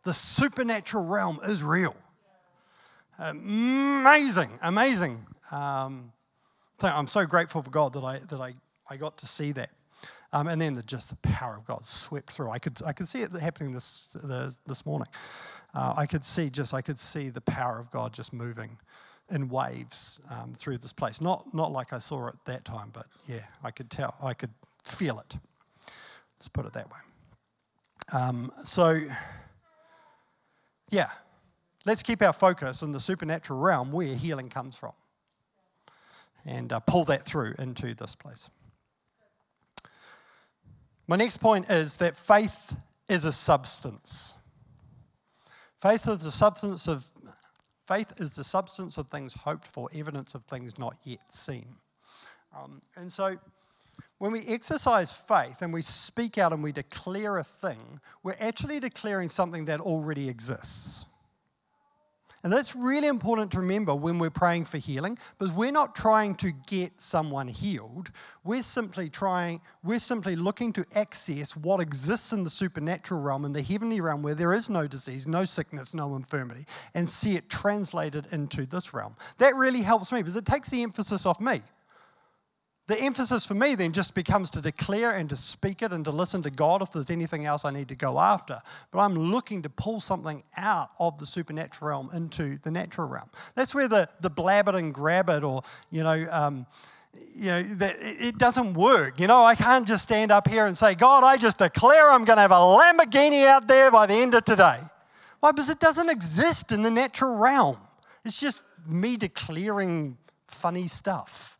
The 0.03 0.13
supernatural 0.13 1.05
realm 1.05 1.39
is 1.45 1.63
real. 1.63 1.95
Amazing, 3.19 4.49
amazing. 4.61 5.25
Um, 5.51 6.11
I'm 6.81 7.07
so 7.07 7.25
grateful 7.25 7.61
for 7.61 7.69
God 7.69 7.93
that 7.93 8.03
I, 8.03 8.19
that 8.29 8.39
I, 8.39 8.53
I 8.89 8.97
got 8.97 9.17
to 9.19 9.27
see 9.27 9.51
that. 9.51 9.69
Um, 10.33 10.47
and 10.47 10.59
then 10.59 10.75
the, 10.75 10.81
just 10.81 11.09
the 11.09 11.17
power 11.17 11.55
of 11.55 11.65
God 11.65 11.85
swept 11.85 12.31
through. 12.31 12.49
I 12.49 12.57
could, 12.57 12.81
I 12.85 12.93
could 12.93 13.07
see 13.07 13.21
it 13.21 13.31
happening 13.33 13.73
this, 13.73 14.07
the, 14.13 14.55
this 14.65 14.85
morning. 14.85 15.07
Uh, 15.73 15.93
I 15.95 16.05
could 16.05 16.23
see 16.23 16.49
just, 16.49 16.73
I 16.73 16.81
could 16.81 16.97
see 16.97 17.29
the 17.29 17.41
power 17.41 17.77
of 17.77 17.91
God 17.91 18.13
just 18.13 18.33
moving 18.33 18.77
in 19.29 19.49
waves 19.49 20.19
um, 20.29 20.53
through 20.57 20.79
this 20.79 20.93
place. 20.93 21.21
Not, 21.21 21.53
not 21.53 21.71
like 21.71 21.93
I 21.93 21.99
saw 21.99 22.27
it 22.27 22.35
that 22.45 22.65
time, 22.65 22.89
but 22.91 23.07
yeah, 23.27 23.43
I 23.63 23.71
could 23.71 23.89
tell, 23.89 24.15
I 24.21 24.33
could 24.33 24.51
feel 24.83 25.19
it. 25.19 25.37
Let's 26.37 26.47
put 26.47 26.65
it 26.65 26.73
that 26.73 26.87
way. 26.89 26.99
Um, 28.13 28.51
so, 28.63 29.01
yeah, 30.91 31.09
let's 31.85 32.03
keep 32.03 32.21
our 32.21 32.33
focus 32.33 32.83
in 32.83 32.91
the 32.91 32.99
supernatural 32.99 33.59
realm 33.59 33.91
where 33.91 34.15
healing 34.15 34.49
comes 34.49 34.77
from 34.77 34.93
and 36.45 36.71
uh, 36.71 36.79
pull 36.81 37.05
that 37.05 37.23
through 37.23 37.55
into 37.57 37.95
this 37.95 38.13
place. 38.15 38.49
My 41.07 41.15
next 41.15 41.37
point 41.37 41.69
is 41.69 41.95
that 41.97 42.15
faith 42.15 42.77
is 43.09 43.25
a 43.25 43.31
substance. 43.31 44.35
Faith 45.81 46.07
is 46.07 46.23
the 46.23 46.31
substance 46.31 46.87
of 46.87 47.05
faith 47.87 48.13
is 48.17 48.35
the 48.35 48.43
substance 48.43 48.97
of 48.97 49.07
things 49.07 49.33
hoped 49.33 49.65
for, 49.65 49.89
evidence 49.93 50.35
of 50.35 50.43
things 50.43 50.77
not 50.77 50.95
yet 51.03 51.31
seen. 51.31 51.65
Um, 52.57 52.81
and 52.95 53.11
so, 53.11 53.37
when 54.22 54.32
we 54.32 54.45
exercise 54.45 55.11
faith 55.11 55.63
and 55.63 55.74
we 55.74 55.82
speak 55.82 56.38
out 56.38 56.53
and 56.53 56.61
we 56.61 56.72
declare 56.72 57.39
a 57.39 57.43
thing, 57.43 57.99
we're 58.22 58.36
actually 58.39 58.80
declaring 58.80 59.28
something 59.28 59.65
that 59.65 59.80
already 59.80 60.30
exists. 60.30 61.07
And 62.43 62.53
that's 62.53 62.76
really 62.76 63.07
important 63.07 63.51
to 63.53 63.57
remember 63.57 63.95
when 63.95 64.19
we're 64.19 64.30
praying 64.30 64.65
for 64.65 64.78
healing 64.78 65.17
because 65.39 65.51
we're 65.51 65.72
not 65.72 65.95
trying 65.95 66.36
to 66.36 66.51
get 66.67 67.01
someone 67.01 67.47
healed. 67.47 68.11
We're 68.43 68.61
simply 68.61 69.09
trying, 69.09 69.59
we're 69.84 69.99
simply 69.99 70.36
looking 70.36 70.72
to 70.74 70.86
access 70.93 71.55
what 71.55 71.80
exists 71.80 72.32
in 72.32 72.43
the 72.43 72.49
supernatural 72.51 73.22
realm, 73.22 73.43
in 73.43 73.53
the 73.53 73.63
heavenly 73.63 74.01
realm 74.01 74.22
where 74.22 74.36
there 74.36 74.53
is 74.53 74.69
no 74.69 74.86
disease, 74.86 75.26
no 75.26 75.45
sickness, 75.45 75.95
no 75.95 76.15
infirmity, 76.15 76.67
and 76.93 77.09
see 77.09 77.38
it 77.38 77.49
translated 77.49 78.28
into 78.32 78.67
this 78.67 78.93
realm. 78.93 79.15
That 79.39 79.55
really 79.55 79.82
helps 79.82 80.11
me 80.11 80.19
because 80.19 80.36
it 80.36 80.45
takes 80.45 80.69
the 80.69 80.84
emphasis 80.84 81.26
off 81.26 81.41
me. 81.41 81.63
The 82.91 82.99
emphasis 82.99 83.45
for 83.45 83.53
me 83.53 83.75
then 83.75 83.93
just 83.93 84.13
becomes 84.13 84.49
to 84.49 84.59
declare 84.59 85.11
and 85.11 85.29
to 85.29 85.37
speak 85.37 85.81
it 85.81 85.93
and 85.93 86.03
to 86.03 86.11
listen 86.11 86.41
to 86.41 86.49
God 86.49 86.81
if 86.81 86.91
there's 86.91 87.09
anything 87.09 87.45
else 87.45 87.63
I 87.63 87.71
need 87.71 87.87
to 87.87 87.95
go 87.95 88.19
after. 88.19 88.61
But 88.91 88.99
I'm 88.99 89.15
looking 89.15 89.61
to 89.61 89.69
pull 89.69 90.01
something 90.01 90.43
out 90.57 90.89
of 90.99 91.17
the 91.17 91.25
supernatural 91.25 91.87
realm 91.87 92.09
into 92.13 92.57
the 92.63 92.69
natural 92.69 93.07
realm. 93.07 93.29
That's 93.55 93.73
where 93.73 93.87
the, 93.87 94.09
the 94.19 94.29
blab 94.29 94.67
it 94.67 94.75
and 94.75 94.93
grab 94.93 95.29
it 95.29 95.41
or, 95.41 95.61
you 95.89 96.03
know, 96.03 96.27
um, 96.29 96.65
you 97.33 97.45
know, 97.51 97.63
that 97.75 97.95
it 98.01 98.37
doesn't 98.37 98.73
work. 98.73 99.21
You 99.21 99.27
know, 99.27 99.41
I 99.41 99.55
can't 99.55 99.87
just 99.87 100.03
stand 100.03 100.29
up 100.29 100.49
here 100.49 100.65
and 100.65 100.77
say, 100.77 100.93
God, 100.93 101.23
I 101.23 101.37
just 101.37 101.59
declare 101.59 102.11
I'm 102.11 102.25
going 102.25 102.35
to 102.35 102.41
have 102.41 102.51
a 102.51 102.55
Lamborghini 102.55 103.47
out 103.47 103.69
there 103.69 103.89
by 103.89 104.05
the 104.05 104.15
end 104.15 104.33
of 104.33 104.43
today. 104.43 104.79
Why? 105.39 105.51
Because 105.51 105.69
it 105.69 105.79
doesn't 105.79 106.09
exist 106.09 106.73
in 106.73 106.81
the 106.81 106.91
natural 106.91 107.37
realm. 107.37 107.77
It's 108.25 108.37
just 108.37 108.61
me 108.85 109.15
declaring 109.15 110.17
funny 110.49 110.89
stuff 110.89 111.50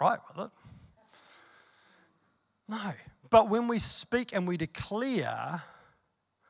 right 0.00 0.18
with 0.28 0.46
it. 0.46 0.50
No. 2.68 2.92
But 3.30 3.48
when 3.48 3.68
we 3.68 3.78
speak 3.78 4.34
and 4.34 4.46
we 4.46 4.56
declare 4.56 5.62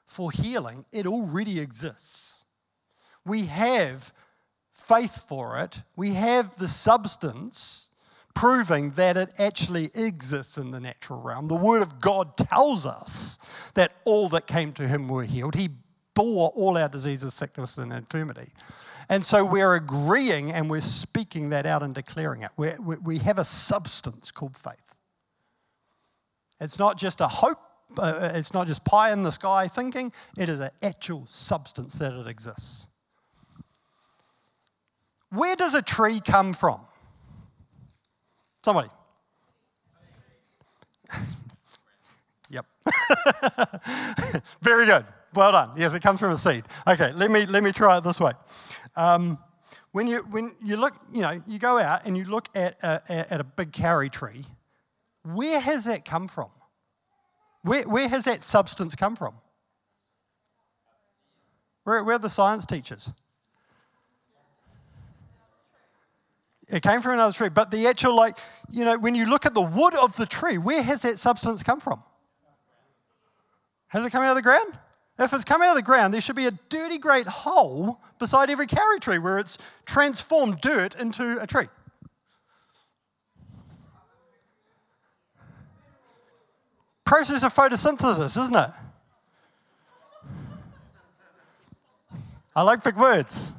for 0.06 0.30
healing, 0.30 0.84
it 0.92 1.06
already 1.06 1.60
exists. 1.60 2.44
We 3.24 3.46
have 3.46 4.12
faith 4.72 5.26
for 5.26 5.58
it, 5.60 5.82
we 5.96 6.12
have 6.12 6.56
the 6.58 6.68
substance 6.68 7.88
proving 8.34 8.90
that 8.90 9.16
it 9.16 9.30
actually 9.38 9.90
exists 9.94 10.58
in 10.58 10.72
the 10.72 10.80
natural 10.80 11.20
realm. 11.20 11.48
The 11.48 11.54
Word 11.54 11.82
of 11.82 12.00
God 12.00 12.36
tells 12.36 12.84
us 12.84 13.38
that 13.74 13.92
all 14.04 14.28
that 14.30 14.46
came 14.46 14.72
to 14.72 14.86
Him 14.86 15.08
were 15.08 15.22
healed. 15.22 15.54
He 15.54 15.70
bore 16.14 16.50
all 16.50 16.76
our 16.76 16.88
diseases, 16.88 17.32
sickness, 17.32 17.78
and 17.78 17.92
infirmity. 17.92 18.50
And 19.08 19.24
so 19.24 19.44
we're 19.44 19.74
agreeing 19.74 20.50
and 20.50 20.70
we're 20.70 20.80
speaking 20.80 21.50
that 21.50 21.66
out 21.66 21.82
and 21.82 21.94
declaring 21.94 22.42
it. 22.42 22.50
We're, 22.56 22.76
we 22.80 23.18
have 23.18 23.38
a 23.38 23.44
substance 23.44 24.30
called 24.30 24.56
faith. 24.56 24.96
It's 26.60 26.78
not 26.78 26.96
just 26.96 27.20
a 27.20 27.28
hope, 27.28 27.58
uh, 27.98 28.30
it's 28.34 28.54
not 28.54 28.66
just 28.66 28.84
pie 28.84 29.12
in 29.12 29.22
the 29.22 29.32
sky 29.32 29.68
thinking, 29.68 30.12
it 30.38 30.48
is 30.48 30.60
an 30.60 30.70
actual 30.82 31.26
substance 31.26 31.94
that 31.94 32.12
it 32.12 32.26
exists. 32.26 32.88
Where 35.30 35.56
does 35.56 35.74
a 35.74 35.82
tree 35.82 36.20
come 36.20 36.52
from? 36.52 36.80
Somebody. 38.64 38.88
yep. 42.50 42.66
Very 44.62 44.86
good. 44.86 45.04
Well 45.34 45.50
done. 45.52 45.72
Yes, 45.76 45.92
it 45.92 46.00
comes 46.00 46.20
from 46.20 46.30
a 46.30 46.38
seed. 46.38 46.64
Okay, 46.86 47.12
let 47.12 47.30
me, 47.30 47.44
let 47.46 47.64
me 47.64 47.72
try 47.72 47.98
it 47.98 48.04
this 48.04 48.20
way. 48.20 48.32
Um, 48.96 49.38
when 49.92 50.06
you, 50.06 50.18
when 50.30 50.54
you 50.62 50.76
look, 50.76 50.94
you 51.12 51.22
know, 51.22 51.42
you 51.46 51.58
go 51.58 51.78
out 51.78 52.04
and 52.04 52.16
you 52.16 52.24
look 52.24 52.48
at 52.54 52.76
a, 52.82 53.32
at 53.32 53.40
a 53.40 53.44
big 53.44 53.72
kauri 53.72 54.10
tree, 54.10 54.44
where 55.22 55.60
has 55.60 55.84
that 55.84 56.04
come 56.04 56.28
from? 56.28 56.50
Where, 57.62 57.82
where 57.84 58.08
has 58.08 58.24
that 58.24 58.42
substance 58.42 58.94
come 58.94 59.16
from? 59.16 59.34
Where, 61.84 62.02
where 62.04 62.16
are 62.16 62.18
the 62.18 62.28
science 62.28 62.66
teachers? 62.66 63.12
It 66.68 66.82
came 66.82 67.00
from 67.00 67.12
another 67.12 67.32
tree, 67.32 67.50
but 67.50 67.70
the 67.70 67.86
actual, 67.86 68.16
like, 68.16 68.38
you 68.70 68.84
know, 68.84 68.98
when 68.98 69.14
you 69.14 69.26
look 69.26 69.46
at 69.46 69.54
the 69.54 69.62
wood 69.62 69.94
of 69.94 70.16
the 70.16 70.26
tree, 70.26 70.58
where 70.58 70.82
has 70.82 71.02
that 71.02 71.18
substance 71.18 71.62
come 71.62 71.78
from? 71.78 72.02
Has 73.88 74.04
it 74.04 74.10
come 74.10 74.22
out 74.22 74.30
of 74.30 74.36
the 74.36 74.42
ground? 74.42 74.76
If 75.18 75.32
it's 75.32 75.44
come 75.44 75.62
out 75.62 75.70
of 75.70 75.76
the 75.76 75.82
ground, 75.82 76.12
there 76.12 76.20
should 76.20 76.34
be 76.34 76.46
a 76.46 76.50
dirty 76.68 76.98
great 76.98 77.26
hole 77.26 78.00
beside 78.18 78.50
every 78.50 78.66
kauri 78.66 78.98
tree 78.98 79.18
where 79.18 79.38
it's 79.38 79.58
transformed 79.86 80.60
dirt 80.60 80.96
into 80.96 81.40
a 81.40 81.46
tree. 81.46 81.68
Process 87.04 87.44
of 87.44 87.54
photosynthesis, 87.54 88.40
isn't 88.40 88.56
it? 88.56 88.70
I 92.56 92.62
like 92.62 92.82
big 92.82 92.96
words. 92.96 93.52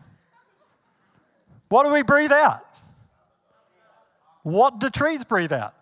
What 1.70 1.84
do 1.84 1.92
we 1.92 2.04
breathe 2.04 2.32
out? 2.32 2.66
What 4.44 4.80
do 4.80 4.90
trees 4.90 5.24
breathe 5.24 5.54
out? 5.54 5.74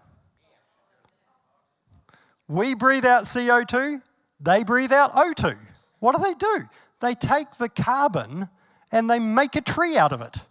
We 2.47 2.75
breathe 2.75 3.05
out 3.05 3.23
CO2, 3.23 4.01
they 4.43 4.63
breathe 4.63 4.91
out 4.91 5.15
O2. 5.15 5.57
What 5.99 6.15
do 6.15 6.23
they 6.23 6.33
do? 6.33 6.67
They 6.99 7.15
take 7.15 7.51
the 7.57 7.69
carbon 7.69 8.49
and 8.91 9.09
they 9.09 9.19
make 9.19 9.55
a 9.55 9.61
tree 9.61 9.97
out 9.97 10.11
of 10.11 10.21
it. 10.21 10.45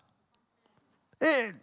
it 1.20 1.54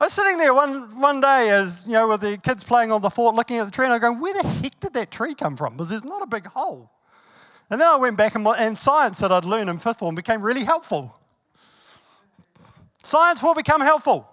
I 0.00 0.04
was 0.04 0.12
sitting 0.12 0.38
there 0.38 0.54
one, 0.54 1.00
one 1.00 1.20
day 1.20 1.50
as, 1.50 1.84
you 1.86 1.92
know, 1.94 2.08
with 2.08 2.20
the 2.20 2.36
kids 2.36 2.62
playing 2.62 2.92
on 2.92 3.02
the 3.02 3.10
fort 3.10 3.34
looking 3.34 3.58
at 3.58 3.64
the 3.64 3.70
tree 3.70 3.84
and 3.84 3.94
I'm 3.94 4.00
going, 4.00 4.20
where 4.20 4.34
the 4.34 4.46
heck 4.46 4.78
did 4.78 4.92
that 4.94 5.10
tree 5.10 5.34
come 5.34 5.56
from? 5.56 5.76
Because 5.76 5.88
there's 5.88 6.04
not 6.04 6.22
a 6.22 6.26
big 6.26 6.46
hole. 6.46 6.90
And 7.70 7.80
then 7.80 7.88
I 7.88 7.96
went 7.96 8.16
back 8.16 8.34
and, 8.34 8.46
and 8.46 8.78
science 8.78 9.18
that 9.18 9.32
I'd 9.32 9.44
learned 9.44 9.70
in 9.70 9.78
fifth 9.78 9.98
form 9.98 10.14
became 10.14 10.40
really 10.40 10.64
helpful. 10.64 11.18
Science 13.02 13.42
will 13.42 13.54
become 13.54 13.80
helpful. 13.80 14.28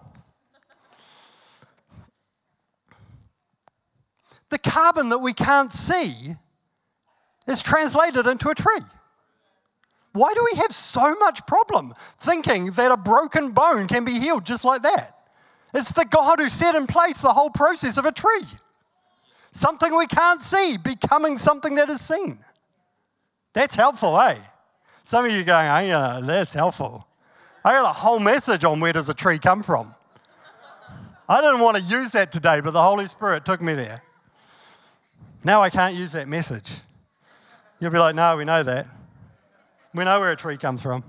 The 4.48 4.58
carbon 4.58 5.08
that 5.08 5.18
we 5.18 5.32
can't 5.32 5.72
see 5.72 6.36
is 7.46 7.62
translated 7.62 8.26
into 8.26 8.48
a 8.48 8.54
tree. 8.54 8.80
Why 10.12 10.32
do 10.32 10.46
we 10.50 10.58
have 10.58 10.72
so 10.72 11.14
much 11.16 11.46
problem 11.46 11.94
thinking 12.18 12.72
that 12.72 12.90
a 12.90 12.96
broken 12.96 13.50
bone 13.50 13.86
can 13.86 14.04
be 14.04 14.18
healed 14.18 14.46
just 14.46 14.64
like 14.64 14.82
that? 14.82 15.16
It's 15.74 15.92
the 15.92 16.06
God 16.06 16.38
who 16.38 16.48
set 16.48 16.74
in 16.74 16.86
place 16.86 17.20
the 17.20 17.32
whole 17.32 17.50
process 17.50 17.98
of 17.98 18.06
a 18.06 18.12
tree. 18.12 18.44
Something 19.52 19.96
we 19.96 20.06
can't 20.06 20.42
see 20.42 20.78
becoming 20.78 21.36
something 21.36 21.74
that 21.74 21.90
is 21.90 22.00
seen. 22.00 22.38
That's 23.52 23.74
helpful, 23.74 24.18
eh? 24.20 24.36
Some 25.02 25.24
of 25.24 25.32
you 25.32 25.44
going, 25.44 25.66
oh, 25.66 25.78
yeah, 25.78 26.20
that's 26.22 26.54
helpful. 26.54 27.06
I 27.64 27.72
got 27.72 27.88
a 27.88 27.92
whole 27.92 28.20
message 28.20 28.64
on 28.64 28.80
where 28.80 28.92
does 28.92 29.08
a 29.08 29.14
tree 29.14 29.38
come 29.38 29.62
from. 29.62 29.94
I 31.28 31.40
didn't 31.40 31.60
want 31.60 31.76
to 31.76 31.82
use 31.82 32.12
that 32.12 32.32
today, 32.32 32.60
but 32.60 32.70
the 32.70 32.82
Holy 32.82 33.06
Spirit 33.06 33.44
took 33.44 33.60
me 33.60 33.74
there. 33.74 34.02
Now 35.44 35.62
I 35.62 35.70
can't 35.70 35.94
use 35.94 36.12
that 36.12 36.28
message. 36.28 36.70
You'll 37.78 37.90
be 37.90 37.98
like, 37.98 38.14
no, 38.14 38.36
we 38.36 38.44
know 38.44 38.62
that. 38.62 38.86
We 39.94 40.04
know 40.04 40.18
where 40.20 40.32
a 40.32 40.36
tree 40.36 40.56
comes 40.56 40.82
from. 40.82 41.04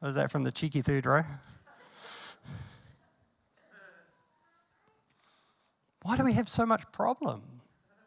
Was 0.00 0.16
that 0.16 0.30
from 0.30 0.42
the 0.42 0.52
cheeky 0.52 0.82
third 0.82 1.06
row? 1.06 1.22
Why 6.02 6.18
do 6.18 6.24
we 6.24 6.34
have 6.34 6.50
so 6.50 6.66
much 6.66 6.82
problem 6.92 7.42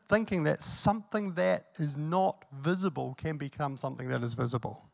thinking 0.07 0.43
that 0.43 0.61
something 0.61 1.33
that 1.33 1.65
is 1.79 1.97
not 1.97 2.45
visible 2.61 3.15
can 3.17 3.37
become 3.37 3.75
something 3.77 4.09
that 4.09 4.21
is 4.21 4.35
visible? 4.35 4.87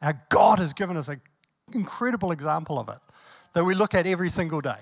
Our 0.00 0.22
God 0.28 0.60
has 0.60 0.72
given 0.72 0.96
us 0.96 1.08
an 1.08 1.20
incredible 1.72 2.30
example 2.30 2.78
of 2.78 2.88
it 2.88 2.98
that 3.52 3.64
we 3.64 3.74
look 3.74 3.94
at 3.94 4.06
every 4.06 4.28
single 4.28 4.60
day. 4.60 4.78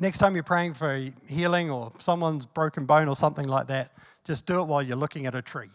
Next 0.00 0.16
time 0.16 0.34
you're 0.34 0.42
praying 0.42 0.74
for 0.74 0.98
healing 1.28 1.70
or 1.70 1.92
someone's 1.98 2.46
broken 2.46 2.86
bone 2.86 3.06
or 3.06 3.14
something 3.14 3.46
like 3.46 3.66
that, 3.66 3.92
just 4.24 4.46
do 4.46 4.60
it 4.60 4.66
while 4.66 4.82
you're 4.82 4.96
looking 4.96 5.26
at 5.26 5.34
a 5.34 5.42
tree. 5.42 5.68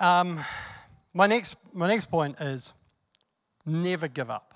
Um, 0.00 0.40
my, 1.12 1.26
next, 1.26 1.56
my 1.74 1.86
next 1.86 2.10
point 2.10 2.40
is 2.40 2.72
never 3.66 4.08
give 4.08 4.30
up. 4.30 4.54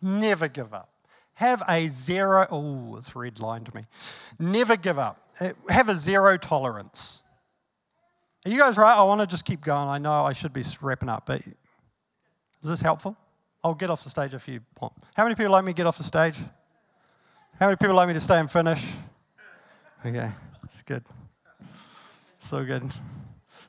Never 0.00 0.46
give 0.46 0.72
up. 0.72 0.90
Have 1.34 1.62
a 1.68 1.88
zero, 1.88 2.46
oh, 2.50 2.96
it's 2.96 3.10
to 3.10 3.70
me. 3.74 3.86
Never 4.38 4.76
give 4.76 4.98
up. 4.98 5.20
Uh, 5.40 5.52
have 5.68 5.88
a 5.88 5.94
zero 5.94 6.36
tolerance. 6.36 7.22
Are 8.44 8.50
you 8.50 8.58
guys 8.58 8.76
right? 8.76 8.96
I 8.96 9.02
want 9.02 9.20
to 9.20 9.26
just 9.26 9.44
keep 9.44 9.62
going. 9.62 9.88
I 9.88 9.98
know 9.98 10.12
I 10.12 10.32
should 10.32 10.52
be 10.52 10.62
wrapping 10.80 11.08
up, 11.08 11.26
but 11.26 11.42
is 12.62 12.68
this 12.68 12.80
helpful? 12.80 13.16
I'll 13.62 13.74
get 13.74 13.90
off 13.90 14.04
the 14.04 14.10
stage 14.10 14.34
if 14.34 14.48
you 14.48 14.60
want. 14.80 14.94
How 15.14 15.24
many 15.24 15.34
people 15.34 15.52
like 15.52 15.64
me 15.64 15.72
to 15.72 15.76
get 15.76 15.86
off 15.86 15.98
the 15.98 16.04
stage? 16.04 16.38
How 17.58 17.66
many 17.66 17.76
people 17.76 17.94
like 17.94 18.08
me 18.08 18.14
to 18.14 18.20
stay 18.20 18.38
and 18.38 18.50
finish? 18.50 18.90
Okay, 20.04 20.30
it's 20.64 20.82
good. 20.82 21.04
So 22.38 22.64
good. 22.64 22.90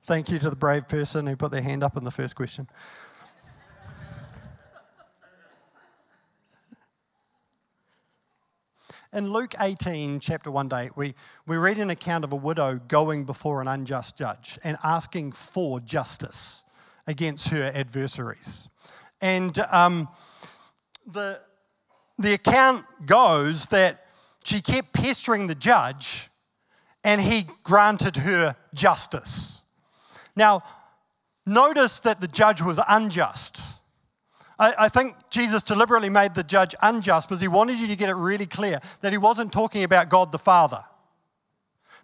Thank 0.04 0.30
you 0.30 0.40
to 0.40 0.50
the 0.50 0.56
brave 0.56 0.88
person 0.88 1.28
who 1.28 1.36
put 1.36 1.52
their 1.52 1.62
hand 1.62 1.84
up 1.84 1.98
in 1.98 2.04
the 2.04 2.12
first 2.12 2.36
question. 2.36 2.68
In 9.14 9.30
Luke 9.30 9.56
18, 9.60 10.22
chapter 10.22 10.50
1 10.50 10.70
day, 10.70 10.90
we, 10.96 11.16
we 11.46 11.58
read 11.58 11.80
an 11.80 11.90
account 11.90 12.24
of 12.24 12.32
a 12.32 12.38
widow 12.38 12.80
going 12.88 13.26
before 13.26 13.62
an 13.62 13.68
unjust 13.68 14.18
judge 14.18 14.58
and 14.64 14.78
asking 14.86 15.34
for 15.34 15.82
justice 15.82 16.64
against 17.06 17.50
her 17.50 17.74
adversaries. 17.76 18.70
And 19.22 19.58
um, 19.72 20.08
the, 21.06 21.40
the 22.18 22.34
account 22.34 22.86
goes 23.06 23.68
that 23.68 24.06
she 24.44 24.62
kept 24.62 24.94
pestering 24.94 25.48
the 25.48 25.56
judge 25.56 26.30
and 27.04 27.22
he 27.22 27.48
granted 27.64 28.18
her 28.18 28.56
justice. 28.74 29.64
Now, 30.36 30.64
notice 31.46 32.00
that 32.02 32.22
the 32.22 32.28
judge 32.28 32.62
was 32.62 32.80
unjust. 32.88 33.62
I, 34.60 34.74
I, 34.78 34.90
think 34.90 35.16
Jesus 35.30 35.64
deliberately 35.64 36.10
made 36.10 36.36
the 36.36 36.44
judge 36.44 36.76
unjust 36.82 37.28
because 37.28 37.42
he 37.42 37.48
wanted 37.48 37.80
you 37.80 37.88
to 37.88 37.96
get 37.96 38.10
it 38.10 38.16
really 38.16 38.46
clear 38.46 38.80
that 39.02 39.12
he 39.12 39.18
wasn't 39.18 39.52
talking 39.52 39.84
about 39.84 40.10
God 40.10 40.32
the 40.32 40.38
Father. 40.38 40.84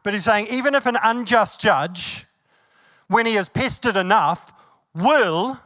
But 0.04 0.14
he's 0.14 0.24
saying, 0.24 0.48
even 0.50 0.74
if 0.74 0.86
an 0.86 0.98
unjust 1.04 1.60
judge, 1.60 2.26
when 3.08 3.26
he 3.26 3.36
is 3.36 3.50
pestered 3.50 3.96
enough, 3.96 4.54
will 4.96 5.60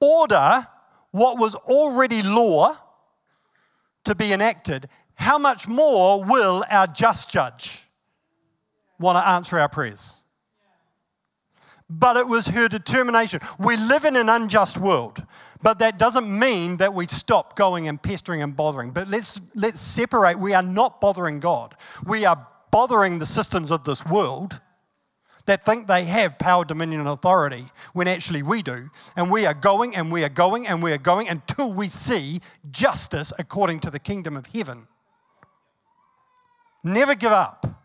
order 0.00 0.66
what 1.10 1.38
was 1.38 1.54
already 1.54 2.22
law 2.22 2.76
to 4.04 4.14
be 4.14 4.32
enacted, 4.32 4.88
how 5.14 5.38
much 5.38 5.66
more 5.66 6.22
will 6.22 6.64
our 6.70 6.86
just 6.86 7.30
judge 7.30 7.88
want 8.98 9.16
to 9.16 9.26
answer 9.26 9.58
our 9.58 9.68
prayers? 9.68 10.22
But 11.90 12.16
it 12.16 12.26
was 12.26 12.46
her 12.48 12.68
determination. 12.68 13.40
We 13.58 13.76
live 13.76 14.04
in 14.04 14.16
an 14.16 14.28
unjust 14.28 14.78
world, 14.78 15.24
but 15.62 15.78
that 15.78 15.98
doesn't 15.98 16.28
mean 16.28 16.76
that 16.76 16.92
we 16.92 17.06
stop 17.06 17.56
going 17.56 17.88
and 17.88 18.00
pestering 18.00 18.42
and 18.42 18.54
bothering. 18.54 18.90
But 18.90 19.08
let's, 19.08 19.40
let's 19.54 19.80
separate. 19.80 20.38
We 20.38 20.52
are 20.52 20.62
not 20.62 21.00
bothering 21.00 21.40
God, 21.40 21.74
we 22.04 22.24
are 22.24 22.46
bothering 22.70 23.18
the 23.18 23.26
systems 23.26 23.70
of 23.70 23.84
this 23.84 24.04
world 24.04 24.60
that 25.48 25.64
think 25.64 25.86
they 25.86 26.04
have 26.04 26.38
power, 26.38 26.62
dominion, 26.62 27.00
and 27.00 27.08
authority 27.08 27.64
when 27.94 28.06
actually 28.06 28.42
we 28.42 28.60
do. 28.60 28.90
And 29.16 29.30
we 29.30 29.46
are 29.46 29.54
going 29.54 29.96
and 29.96 30.12
we 30.12 30.22
are 30.22 30.28
going 30.28 30.68
and 30.68 30.82
we 30.82 30.92
are 30.92 30.98
going 30.98 31.26
until 31.26 31.72
we 31.72 31.88
see 31.88 32.40
justice 32.70 33.32
according 33.38 33.80
to 33.80 33.90
the 33.90 33.98
kingdom 33.98 34.36
of 34.36 34.44
heaven. 34.46 34.86
Never 36.84 37.14
give 37.14 37.32
up. 37.32 37.82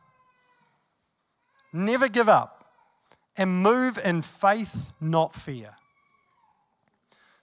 Never 1.72 2.10
give 2.10 2.28
up. 2.28 2.66
And 3.38 3.64
move 3.64 3.98
in 4.04 4.24
faith, 4.24 4.92
not 5.00 5.34
fear. 5.34 5.78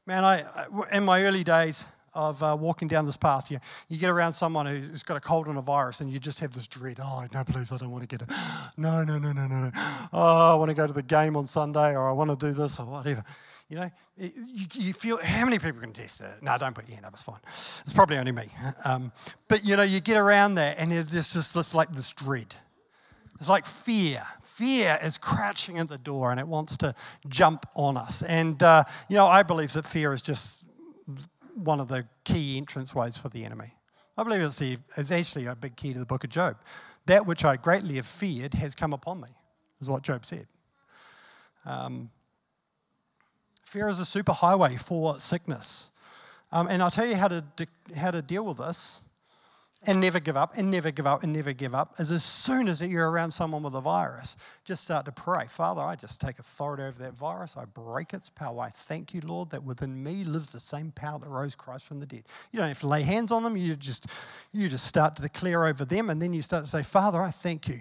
Man, 0.05 0.23
I, 0.23 0.45
in 0.93 1.05
my 1.05 1.25
early 1.25 1.45
days, 1.45 1.85
of 2.13 2.43
uh, 2.43 2.57
walking 2.59 2.89
down 2.89 3.07
this 3.07 3.17
path. 3.17 3.51
You, 3.51 3.59
you 3.89 3.99
get 3.99 4.11
around 4.11 4.33
someone 4.33 4.67
who's 4.67 5.03
got 5.03 5.17
a 5.17 5.21
cold 5.21 5.47
and 5.47 5.59
a 5.59 5.63
virus, 5.63 6.01
and 6.01 6.11
you 6.11 6.19
just 6.19 6.41
have 6.41 6.53
this 6.53 6.67
dread. 6.67 6.99
Oh, 7.03 7.25
no, 7.33 7.45
please, 7.45 7.73
I 7.73 7.77
don't 7.77 7.91
want 7.91 8.09
to 8.09 8.09
get 8.09 8.23
it. 8.23 8.35
No, 8.77 9.05
no, 9.05 9.19
no, 9.19 9.33
no, 9.33 9.47
no, 9.47 9.57
no. 9.57 9.71
Oh, 10.13 10.53
I 10.53 10.55
want 10.55 10.71
to 10.71 10.75
go 10.75 10.87
to 10.87 10.93
the 10.93 11.03
game 11.03 11.37
on 11.37 11.47
Sunday, 11.47 11.95
or 11.95 12.09
I 12.09 12.13
want 12.13 12.31
to 12.31 12.47
do 12.47 12.53
this, 12.55 12.81
or 12.81 12.87
whatever. 12.87 13.23
You 13.69 13.77
know, 13.77 13.91
you, 14.17 14.67
you 14.75 14.93
feel, 14.93 15.19
how 15.23 15.45
many 15.45 15.59
people 15.59 15.81
can 15.81 15.93
test 15.93 16.21
that? 16.21 16.43
No, 16.43 16.57
don't 16.57 16.75
put 16.75 16.89
your 16.89 16.95
hand 16.95 17.07
up, 17.07 17.13
it's 17.13 17.23
fine. 17.23 17.41
It's 17.47 17.93
probably 17.93 18.19
only 18.19 18.33
me. 18.33 18.45
Um, 18.85 19.13
but, 19.49 19.65
you 19.65 19.77
know, 19.77 19.83
you 19.83 20.01
get 20.01 20.17
around 20.17 20.55
there, 20.55 20.75
and 20.79 20.91
there's 20.91 21.33
just 21.33 21.55
this, 21.55 21.75
like 21.75 21.93
this 21.93 22.13
dread. 22.13 22.55
It's 23.41 23.49
like 23.49 23.67
fear. 23.67 24.23
Fear 24.43 24.99
is 25.03 25.17
crouching 25.17 25.79
at 25.79 25.89
the 25.89 25.97
door 25.97 26.31
and 26.31 26.39
it 26.39 26.47
wants 26.47 26.77
to 26.79 26.95
jump 27.29 27.65
on 27.75 27.97
us. 27.97 28.23
And, 28.23 28.63
uh, 28.63 28.85
you 29.09 29.17
know, 29.17 29.27
I 29.27 29.43
believe 29.43 29.73
that 29.73 29.87
fear 29.87 30.13
is 30.13 30.21
just 30.21 30.67
one 31.57 31.81
of 31.81 31.89
the 31.89 32.07
key 32.25 32.61
entranceways 32.61 33.21
for 33.21 33.29
the 33.29 33.45
enemy. 33.45 33.75
I 34.17 34.23
believe 34.23 34.43
it's, 34.43 34.57
the, 34.57 34.79
it's 34.97 35.11
actually 35.11 35.47
a 35.47 35.55
big 35.55 35.77
key 35.77 35.93
to 35.93 35.99
the 35.99 36.07
book 36.07 36.25
of 36.25 36.31
Job. 36.31 36.57
That 37.07 37.27
which 37.27 37.45
I 37.45 37.57
greatly 37.57 37.97
have 37.97 38.07
feared 38.07 38.55
has 38.55 38.75
come 38.75 38.93
upon 38.93 39.21
me, 39.21 39.29
is 39.81 39.89
what 39.89 40.03
Job 40.03 40.27
said. 40.27 40.47
Um, 41.65 42.11
fear 43.65 43.89
is 43.89 44.01
a 44.01 44.05
superhighway 44.05 44.79
for 44.81 45.19
sickness. 45.21 45.91
Um, 46.53 46.67
and 46.69 46.83
I'll 46.83 46.91
tell 46.91 47.07
you 47.07 47.17
how 47.17 47.29
to, 47.29 47.45
de- 47.57 47.95
how 47.97 48.11
to 48.11 48.23
deal 48.23 48.45
with 48.45 48.59
this 48.59 49.01
and 49.87 50.01
never 50.01 50.20
give 50.20 50.37
up 50.37 50.59
and 50.59 50.70
never 50.70 50.91
give 50.91 51.07
up 51.07 51.22
and 51.22 51.33
never 51.33 51.53
give 51.55 51.74
up 51.74 51.95
is 51.99 52.11
as 52.11 52.22
soon 52.22 52.68
as 52.68 52.83
you're 52.83 53.11
around 53.11 53.31
someone 53.31 53.62
with 53.62 53.74
a 53.74 53.81
virus, 53.81 54.37
just 54.64 54.85
start 54.85 55.07
to 55.07 55.12
pray. 55.12 55.47
Father, 55.47 55.81
I 55.81 55.97
just 55.97 56.20
take 56.20 56.39
authority 56.39 56.83
over 56.83 57.03
that 57.03 57.14
virus. 57.14 57.57
I 57.57 57.64
break 57.64 58.12
its 58.12 58.28
power. 58.28 58.61
I 58.61 58.68
thank 58.68 59.14
you, 59.14 59.22
Lord, 59.24 59.51
that 59.51 59.64
within 59.64 60.03
me 60.03 60.24
lives 60.24 60.53
the 60.53 60.61
same 60.61 60.93
power 60.93 61.18
that 61.18 61.28
rose 61.28 61.55
Christ 61.55 61.87
from 61.87 61.99
the 61.99 62.07
dead. 62.07 62.24
You 62.53 62.59
don't 62.59 62.68
have 62.68 62.81
to 62.81 62.89
lay 62.89 63.03
hands 63.03 63.33
on 63.33 63.43
them. 63.43 63.57
You 63.57 63.74
just, 63.74 64.07
you 64.53 64.68
just 64.68 64.87
start 64.87 65.16
to 65.16 65.22
declare 65.22 65.66
over 65.66 65.87
them, 65.87 66.11
and 66.11 66.20
then 66.20 66.35
you 66.35 66.43
start 66.43 66.64
to 66.64 66.70
say, 66.70 66.83
Father, 66.83 67.22
I 67.22 67.31
thank 67.31 67.66
you 67.66 67.81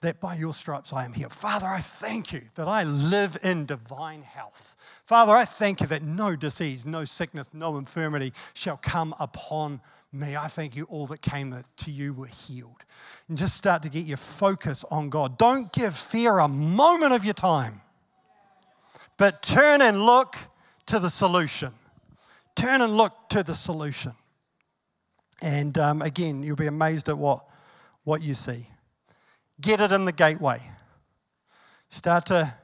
that 0.00 0.20
by 0.20 0.36
your 0.36 0.52
stripes 0.52 0.92
I 0.92 1.04
am 1.04 1.12
healed. 1.12 1.32
Father, 1.32 1.66
I 1.66 1.80
thank 1.80 2.32
you 2.32 2.42
that 2.54 2.68
I 2.68 2.84
live 2.84 3.36
in 3.42 3.66
divine 3.66 4.22
health. 4.22 4.76
Father, 5.04 5.32
I 5.32 5.44
thank 5.44 5.80
you 5.80 5.86
that 5.88 6.02
no 6.02 6.36
disease, 6.36 6.84
no 6.84 7.04
sickness, 7.04 7.50
no 7.52 7.76
infirmity 7.76 8.32
shall 8.54 8.76
come 8.76 9.14
upon 9.18 9.80
me. 10.14 10.36
I 10.36 10.46
thank 10.46 10.76
you 10.76 10.84
all 10.84 11.06
that 11.08 11.20
came 11.20 11.62
to 11.76 11.90
you 11.90 12.14
were 12.14 12.26
healed. 12.26 12.84
And 13.28 13.36
just 13.36 13.56
start 13.56 13.82
to 13.82 13.88
get 13.88 14.04
your 14.04 14.16
focus 14.16 14.84
on 14.90 15.10
God. 15.10 15.38
Don't 15.38 15.72
give 15.72 15.94
fear 15.94 16.38
a 16.38 16.48
moment 16.48 17.12
of 17.12 17.24
your 17.24 17.34
time, 17.34 17.80
but 19.16 19.42
turn 19.42 19.82
and 19.82 20.00
look 20.00 20.36
to 20.86 20.98
the 20.98 21.10
solution. 21.10 21.72
Turn 22.54 22.80
and 22.80 22.96
look 22.96 23.12
to 23.30 23.42
the 23.42 23.54
solution. 23.54 24.12
And 25.42 25.76
um, 25.78 26.02
again, 26.02 26.42
you'll 26.42 26.56
be 26.56 26.66
amazed 26.66 27.08
at 27.08 27.18
what, 27.18 27.44
what 28.04 28.22
you 28.22 28.34
see. 28.34 28.68
Get 29.60 29.80
it 29.80 29.92
in 29.92 30.04
the 30.04 30.12
gateway. 30.12 30.60
Start 31.90 32.26
to, 32.26 32.54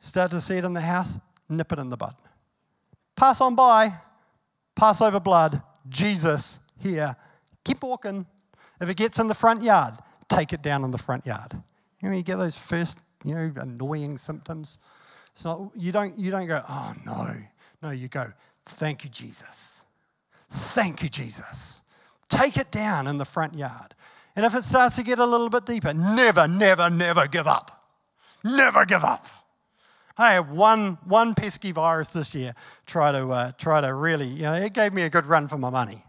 start 0.00 0.30
to 0.32 0.40
see 0.40 0.56
it 0.56 0.64
in 0.64 0.72
the 0.72 0.80
house, 0.80 1.16
nip 1.48 1.72
it 1.72 1.78
in 1.78 1.90
the 1.90 1.96
bud. 1.96 2.14
Pass 3.16 3.40
on 3.40 3.54
by, 3.54 3.92
pass 4.74 5.00
over 5.00 5.20
blood, 5.20 5.62
Jesus 5.88 6.60
here. 6.78 7.16
Keep 7.64 7.82
walking. 7.82 8.26
If 8.80 8.88
it 8.88 8.96
gets 8.96 9.18
in 9.18 9.28
the 9.28 9.34
front 9.34 9.62
yard, 9.62 9.94
take 10.28 10.52
it 10.52 10.62
down 10.62 10.84
in 10.84 10.90
the 10.90 10.98
front 10.98 11.26
yard. 11.26 11.60
You 12.00 12.10
know, 12.10 12.16
you 12.16 12.22
get 12.22 12.36
those 12.36 12.56
first, 12.56 12.98
you 13.24 13.34
know, 13.34 13.52
annoying 13.56 14.18
symptoms. 14.18 14.78
So 15.34 15.72
you 15.74 15.92
don't, 15.92 16.16
you 16.18 16.30
don't 16.30 16.46
go, 16.46 16.62
oh 16.68 16.94
no. 17.04 17.28
No, 17.82 17.90
you 17.90 18.08
go, 18.08 18.26
thank 18.64 19.04
you, 19.04 19.10
Jesus. 19.10 19.82
Thank 20.50 21.02
you, 21.02 21.08
Jesus. 21.08 21.82
Take 22.28 22.56
it 22.56 22.70
down 22.70 23.06
in 23.06 23.18
the 23.18 23.24
front 23.24 23.56
yard. 23.56 23.94
And 24.34 24.44
if 24.44 24.54
it 24.54 24.62
starts 24.62 24.96
to 24.96 25.02
get 25.02 25.18
a 25.18 25.26
little 25.26 25.48
bit 25.48 25.66
deeper, 25.66 25.92
never, 25.94 26.46
never, 26.46 26.90
never 26.90 27.26
give 27.26 27.46
up. 27.46 27.84
Never 28.44 28.84
give 28.84 29.04
up. 29.04 29.26
I 30.16 30.34
had 30.34 30.50
one, 30.50 30.98
one 31.04 31.34
pesky 31.34 31.70
virus 31.70 32.12
this 32.12 32.34
year 32.34 32.54
try 32.86 33.12
to, 33.12 33.28
uh, 33.28 33.52
try 33.58 33.80
to 33.80 33.94
really, 33.94 34.26
you 34.26 34.42
know, 34.42 34.54
it 34.54 34.72
gave 34.72 34.92
me 34.92 35.02
a 35.02 35.10
good 35.10 35.26
run 35.26 35.46
for 35.46 35.58
my 35.58 35.70
money. 35.70 36.04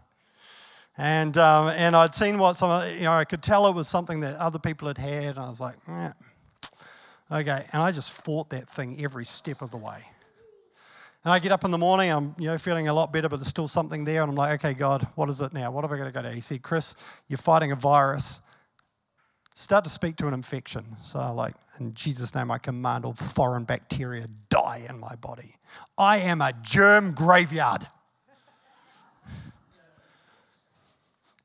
And, 0.98 1.38
um, 1.38 1.68
and 1.68 1.96
I'd 1.96 2.14
seen 2.14 2.38
what 2.38 2.58
some, 2.58 2.88
you 2.94 3.04
know, 3.04 3.12
I 3.12 3.24
could 3.24 3.42
tell 3.42 3.66
it 3.66 3.74
was 3.74 3.88
something 3.88 4.20
that 4.20 4.36
other 4.36 4.58
people 4.58 4.88
had 4.88 4.98
had, 4.98 5.36
and 5.36 5.38
I 5.38 5.48
was 5.48 5.60
like, 5.60 5.76
eh. 5.88 6.10
okay. 7.32 7.64
And 7.72 7.82
I 7.82 7.92
just 7.92 8.12
fought 8.12 8.50
that 8.50 8.68
thing 8.68 9.02
every 9.02 9.24
step 9.24 9.62
of 9.62 9.70
the 9.70 9.76
way. 9.76 9.98
And 11.24 11.32
I 11.32 11.38
get 11.38 11.52
up 11.52 11.64
in 11.64 11.70
the 11.70 11.78
morning, 11.78 12.10
I'm 12.10 12.34
you 12.38 12.46
know 12.46 12.56
feeling 12.56 12.88
a 12.88 12.94
lot 12.94 13.12
better, 13.12 13.28
but 13.28 13.36
there's 13.36 13.48
still 13.48 13.68
something 13.68 14.04
there, 14.04 14.22
and 14.22 14.30
I'm 14.30 14.36
like, 14.36 14.64
okay, 14.64 14.72
God, 14.72 15.06
what 15.16 15.28
is 15.28 15.42
it 15.42 15.52
now? 15.52 15.70
What 15.70 15.84
have 15.84 15.92
I 15.92 15.98
got 15.98 16.04
to 16.04 16.12
go 16.12 16.22
to? 16.22 16.32
He 16.32 16.40
said, 16.40 16.62
Chris, 16.62 16.94
you're 17.28 17.36
fighting 17.36 17.72
a 17.72 17.76
virus. 17.76 18.40
Start 19.54 19.84
to 19.84 19.90
speak 19.90 20.16
to 20.16 20.28
an 20.28 20.34
infection. 20.34 20.96
So, 21.02 21.18
I'm 21.18 21.36
like, 21.36 21.54
in 21.78 21.92
Jesus' 21.92 22.34
name, 22.34 22.50
I 22.50 22.56
command 22.56 23.04
all 23.04 23.12
foreign 23.12 23.64
bacteria 23.64 24.26
die 24.48 24.82
in 24.88 24.98
my 24.98 25.14
body. 25.16 25.56
I 25.98 26.18
am 26.18 26.40
a 26.40 26.54
germ 26.62 27.12
graveyard. 27.12 27.86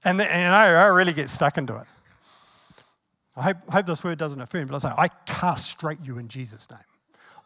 And, 0.05 0.19
the, 0.19 0.31
and 0.31 0.55
I, 0.55 0.67
I 0.67 0.85
really 0.85 1.13
get 1.13 1.27
stuck 1.29 1.57
into 1.57 1.75
it. 1.75 1.87
I 3.35 3.41
hope, 3.41 3.57
hope 3.69 3.85
this 3.85 4.03
word 4.03 4.17
doesn't 4.17 4.39
offend, 4.39 4.69
but 4.69 4.75
I 4.75 4.89
say, 4.89 4.95
I 4.97 5.07
castrate 5.25 5.97
you 6.03 6.17
in 6.17 6.29
Jesus' 6.29 6.69
name. 6.69 6.79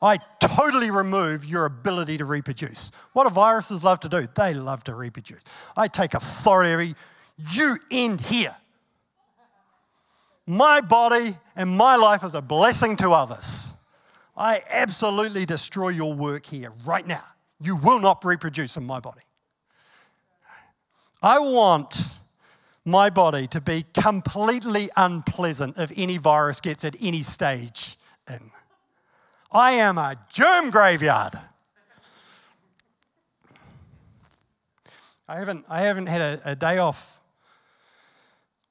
I 0.01 0.17
totally 0.39 0.91
remove 0.91 1.45
your 1.45 1.65
ability 1.65 2.17
to 2.19 2.25
reproduce. 2.25 2.91
What 3.13 3.27
do 3.27 3.33
viruses 3.33 3.83
love 3.83 3.99
to 4.01 4.09
do? 4.09 4.27
They 4.35 4.53
love 4.53 4.83
to 4.85 4.95
reproduce. 4.95 5.43
I 5.75 5.87
take 5.87 6.13
authority. 6.13 6.95
You 7.51 7.77
end 7.91 8.21
here. 8.21 8.55
My 10.45 10.81
body 10.81 11.37
and 11.55 11.69
my 11.69 11.95
life 11.95 12.23
is 12.23 12.33
a 12.33 12.41
blessing 12.41 12.95
to 12.97 13.11
others. 13.11 13.73
I 14.37 14.61
absolutely 14.69 15.45
destroy 15.45 15.89
your 15.89 16.13
work 16.13 16.45
here 16.45 16.71
right 16.85 17.05
now. 17.05 17.23
You 17.61 17.75
will 17.75 17.99
not 17.99 18.23
reproduce 18.23 18.77
in 18.77 18.85
my 18.85 18.99
body. 18.99 19.21
I 21.21 21.39
want 21.39 22.01
my 22.89 23.09
body 23.09 23.47
to 23.47 23.61
be 23.61 23.85
completely 23.93 24.89
unpleasant 24.97 25.77
if 25.77 25.91
any 25.95 26.17
virus 26.17 26.59
gets 26.59 26.83
at 26.83 26.95
any 27.01 27.23
stage 27.23 27.97
in. 28.27 28.51
I 29.51 29.71
am 29.71 29.97
a 29.97 30.15
germ 30.31 30.69
graveyard. 30.69 31.39
I 35.27 35.37
haven't, 35.37 35.65
I 35.69 35.81
haven't 35.81 36.07
had 36.07 36.21
a, 36.21 36.41
a 36.51 36.55
day 36.55 36.79
off 36.79 37.19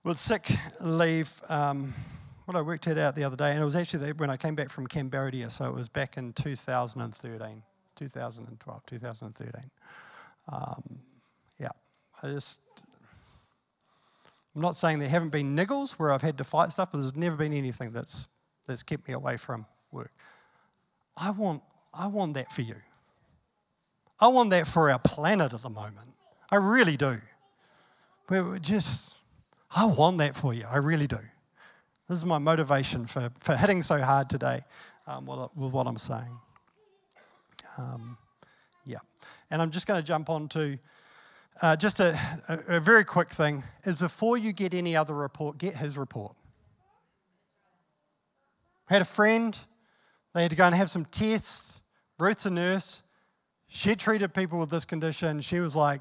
with 0.05 0.19
sick 0.19 0.51
leave. 0.81 1.43
Um, 1.49 1.95
what 2.47 2.57
I 2.57 2.63
worked 2.63 2.87
it 2.87 2.97
out 2.97 3.15
the 3.15 3.25
other 3.25 3.37
day, 3.37 3.51
and 3.51 3.61
it 3.61 3.65
was 3.65 3.77
actually 3.77 4.13
when 4.13 4.31
I 4.31 4.37
came 4.37 4.55
back 4.55 4.71
from 4.71 4.87
Cambodia, 4.87 5.51
so 5.51 5.67
it 5.67 5.75
was 5.75 5.89
back 5.89 6.17
in 6.17 6.33
2013, 6.33 7.63
2012, 7.95 8.87
2013. 8.87 9.71
Um, 10.51 10.99
yeah, 11.59 11.69
I 12.23 12.29
just, 12.29 12.61
I'm 14.59 14.63
not 14.63 14.75
saying 14.75 14.99
there 14.99 15.09
haven't 15.09 15.29
been 15.29 15.55
niggles 15.55 15.93
where 15.93 16.11
I've 16.11 16.23
had 16.23 16.37
to 16.39 16.43
fight 16.43 16.73
stuff, 16.73 16.91
but 16.91 16.99
there's 16.99 17.15
never 17.15 17.37
been 17.37 17.55
anything 17.55 17.93
that's, 17.93 18.27
that's 18.67 18.83
kept 18.83 19.07
me 19.07 19.15
away 19.15 19.37
from 19.37 19.67
work. 19.93 20.11
I 21.17 21.31
want, 21.31 21.63
I 21.95 22.09
want 22.09 22.35
that 22.35 22.51
for 22.51 22.63
you. 22.63 22.75
I 24.19 24.27
want 24.27 24.51
that 24.51 24.67
for 24.67 24.91
our 24.91 24.99
planet 24.99 25.53
at 25.53 25.63
the 25.63 25.69
moment. 25.71 26.09
I 26.51 26.57
really 26.57 26.97
do. 26.97 27.19
We're 28.29 28.59
just, 28.59 29.15
I 29.71 29.87
want 29.87 30.19
that 30.19 30.35
for 30.35 30.53
you. 30.53 30.67
I 30.69 30.79
really 30.79 31.07
do. 31.07 31.21
This 32.09 32.19
is 32.19 32.25
my 32.25 32.39
motivation 32.39 33.07
for, 33.07 33.31
for 33.39 33.55
hitting 33.55 33.81
so 33.81 34.01
hard 34.01 34.29
today 34.29 34.65
um, 35.07 35.27
with 35.27 35.71
what 35.71 35.87
I'm 35.87 35.99
saying. 35.99 36.37
Um, 37.79 38.19
yeah. 38.85 38.99
And 39.53 39.63
I'm 39.63 39.71
just 39.71 39.87
going 39.87 40.01
to 40.01 40.05
jump 40.05 40.29
on 40.29 40.49
to 40.49 40.81
uh, 41.61 41.77
just 41.77 42.01
a, 42.01 42.19
a, 42.49 42.77
a 42.77 42.81
very 42.81 43.05
quick 43.05 43.31
thing 43.31 43.65
is 43.85 43.97
before 43.97 44.37
you 44.39 44.53
get 44.53 44.75
any 44.75 44.97
other 44.97 45.15
report, 45.15 45.59
get 45.59 45.77
his 45.77 45.99
report. 45.99 46.35
I 48.89 48.95
had 48.95 49.03
a 49.03 49.07
friend 49.07 49.57
they 50.35 50.43
had 50.43 50.51
to 50.51 50.57
go 50.57 50.67
and 50.67 50.75
have 50.75 50.91
some 50.91 51.05
tests. 51.07 51.83
Ruth's 52.19 52.47
a 52.47 52.51
nurse. 52.51 53.03
She 53.67 53.97
treated 53.97 54.33
people 54.33 54.61
with 54.61 54.71
this 54.71 54.85
condition. 54.85 55.41
She 55.41 55.61
was 55.61 55.75
like, 55.75 56.01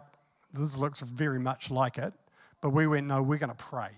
this 0.53 0.78
looks 0.78 0.99
very 0.99 1.39
much 1.39 1.72
like 1.72 1.97
it. 1.97 2.14
But 2.62 2.70
we 2.70 2.86
went, 2.88 3.08
no, 3.08 3.22
we're 3.24 3.39
going 3.39 3.49
to 3.49 3.55
pray. 3.55 3.89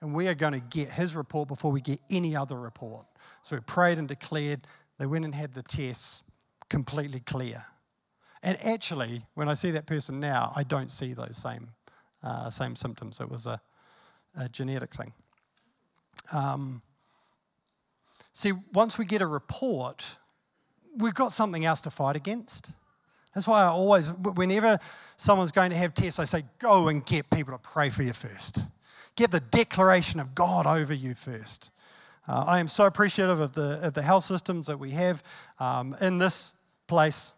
And 0.00 0.14
we 0.14 0.28
are 0.28 0.34
going 0.34 0.52
to 0.52 0.60
get 0.60 0.90
his 0.90 1.16
report 1.16 1.48
before 1.48 1.72
we 1.72 1.80
get 1.80 2.00
any 2.10 2.36
other 2.36 2.58
report. 2.58 3.06
So 3.42 3.56
we 3.56 3.60
prayed 3.60 3.98
and 3.98 4.08
declared. 4.08 4.66
They 4.98 5.06
went 5.06 5.24
and 5.24 5.34
had 5.34 5.52
the 5.54 5.62
tests 5.62 6.22
completely 6.68 7.20
clear. 7.20 7.64
And 8.42 8.58
actually, 8.64 9.22
when 9.34 9.48
I 9.48 9.54
see 9.54 9.70
that 9.72 9.86
person 9.86 10.20
now, 10.20 10.52
I 10.54 10.62
don't 10.62 10.90
see 10.90 11.14
those 11.14 11.36
same, 11.36 11.70
uh, 12.22 12.50
same 12.50 12.76
symptoms. 12.76 13.20
It 13.20 13.30
was 13.30 13.46
a, 13.46 13.60
a 14.38 14.48
genetic 14.48 14.94
thing. 14.94 15.12
Um, 16.32 16.82
See, 18.36 18.52
once 18.74 18.98
we 18.98 19.06
get 19.06 19.22
a 19.22 19.26
report, 19.26 20.18
we've 20.98 21.14
got 21.14 21.32
something 21.32 21.64
else 21.64 21.80
to 21.80 21.90
fight 21.90 22.16
against. 22.16 22.70
That's 23.34 23.48
why 23.48 23.62
I 23.62 23.68
always, 23.68 24.12
whenever 24.12 24.78
someone's 25.16 25.52
going 25.52 25.70
to 25.70 25.76
have 25.78 25.94
tests, 25.94 26.18
I 26.18 26.24
say, 26.24 26.44
go 26.58 26.88
and 26.88 27.02
get 27.02 27.30
people 27.30 27.54
to 27.54 27.58
pray 27.58 27.88
for 27.88 28.02
you 28.02 28.12
first. 28.12 28.58
Get 29.16 29.30
the 29.30 29.40
declaration 29.40 30.20
of 30.20 30.34
God 30.34 30.66
over 30.66 30.92
you 30.92 31.14
first. 31.14 31.70
Uh, 32.28 32.44
I 32.46 32.60
am 32.60 32.68
so 32.68 32.84
appreciative 32.84 33.40
of 33.40 33.54
the, 33.54 33.80
of 33.82 33.94
the 33.94 34.02
health 34.02 34.24
systems 34.24 34.66
that 34.66 34.78
we 34.78 34.90
have 34.90 35.22
um, 35.58 35.96
in 36.02 36.18
this 36.18 36.52
place, 36.88 37.32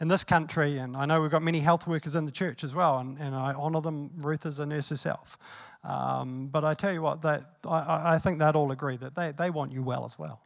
in 0.00 0.08
this 0.08 0.24
country, 0.24 0.78
and 0.78 0.96
I 0.96 1.04
know 1.04 1.20
we've 1.20 1.30
got 1.30 1.42
many 1.42 1.60
health 1.60 1.86
workers 1.86 2.16
in 2.16 2.24
the 2.24 2.32
church 2.32 2.64
as 2.64 2.74
well, 2.74 2.98
and, 2.98 3.18
and 3.18 3.34
I 3.34 3.52
honour 3.52 3.82
them. 3.82 4.10
Ruth 4.16 4.46
is 4.46 4.58
a 4.58 4.66
nurse 4.66 4.88
herself. 4.88 5.38
Um, 5.84 6.48
but 6.48 6.64
I 6.64 6.74
tell 6.74 6.92
you 6.92 7.02
what, 7.02 7.22
they, 7.22 7.38
I, 7.68 8.14
I 8.14 8.18
think 8.18 8.38
they'd 8.38 8.56
all 8.56 8.72
agree 8.72 8.96
that 8.96 9.14
they, 9.14 9.32
they 9.32 9.50
want 9.50 9.72
you 9.72 9.82
well 9.82 10.04
as 10.04 10.18
well. 10.18 10.40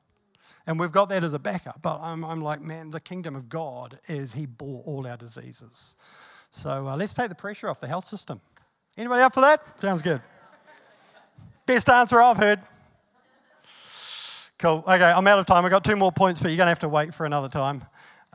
And 0.67 0.79
we've 0.79 0.93
got 0.93 1.09
that 1.11 1.23
as 1.23 1.35
a 1.35 1.39
backup. 1.39 1.83
But 1.83 2.01
I'm, 2.01 2.25
I'm 2.25 2.41
like, 2.41 2.61
man, 2.61 2.91
the 2.91 3.01
kingdom 3.01 3.37
of 3.37 3.49
God 3.49 3.99
is 4.09 4.33
He 4.35 4.47
bore 4.47 4.83
all 4.87 5.07
our 5.07 5.17
diseases. 5.17 5.97
So 6.51 6.89
uh, 6.89 6.97
let's 6.97 7.15
take 7.15 7.29
the 7.29 7.35
pressure 7.35 7.69
off 7.69 7.81
the 7.81 7.89
health 7.89 8.07
system. 8.07 8.41
Anybody 8.97 9.23
up 9.23 9.35
for 9.35 9.41
that? 9.41 9.81
Sounds 9.81 10.03
good. 10.03 10.21
Best 11.67 11.89
answer 11.89 12.21
I've 12.21 12.37
heard. 12.37 12.61
Cool. 14.59 14.85
Okay, 14.87 15.05
I'm 15.05 15.27
out 15.27 15.39
of 15.39 15.47
time. 15.47 15.65
I've 15.65 15.71
got 15.71 15.85
two 15.85 15.97
more 15.97 16.13
points, 16.13 16.41
but 16.41 16.51
you're 16.51 16.57
going 16.57 16.67
to 16.67 16.71
have 16.71 16.79
to 16.81 16.89
wait 16.89 17.13
for 17.13 17.27
another 17.27 17.49
time. 17.49 17.85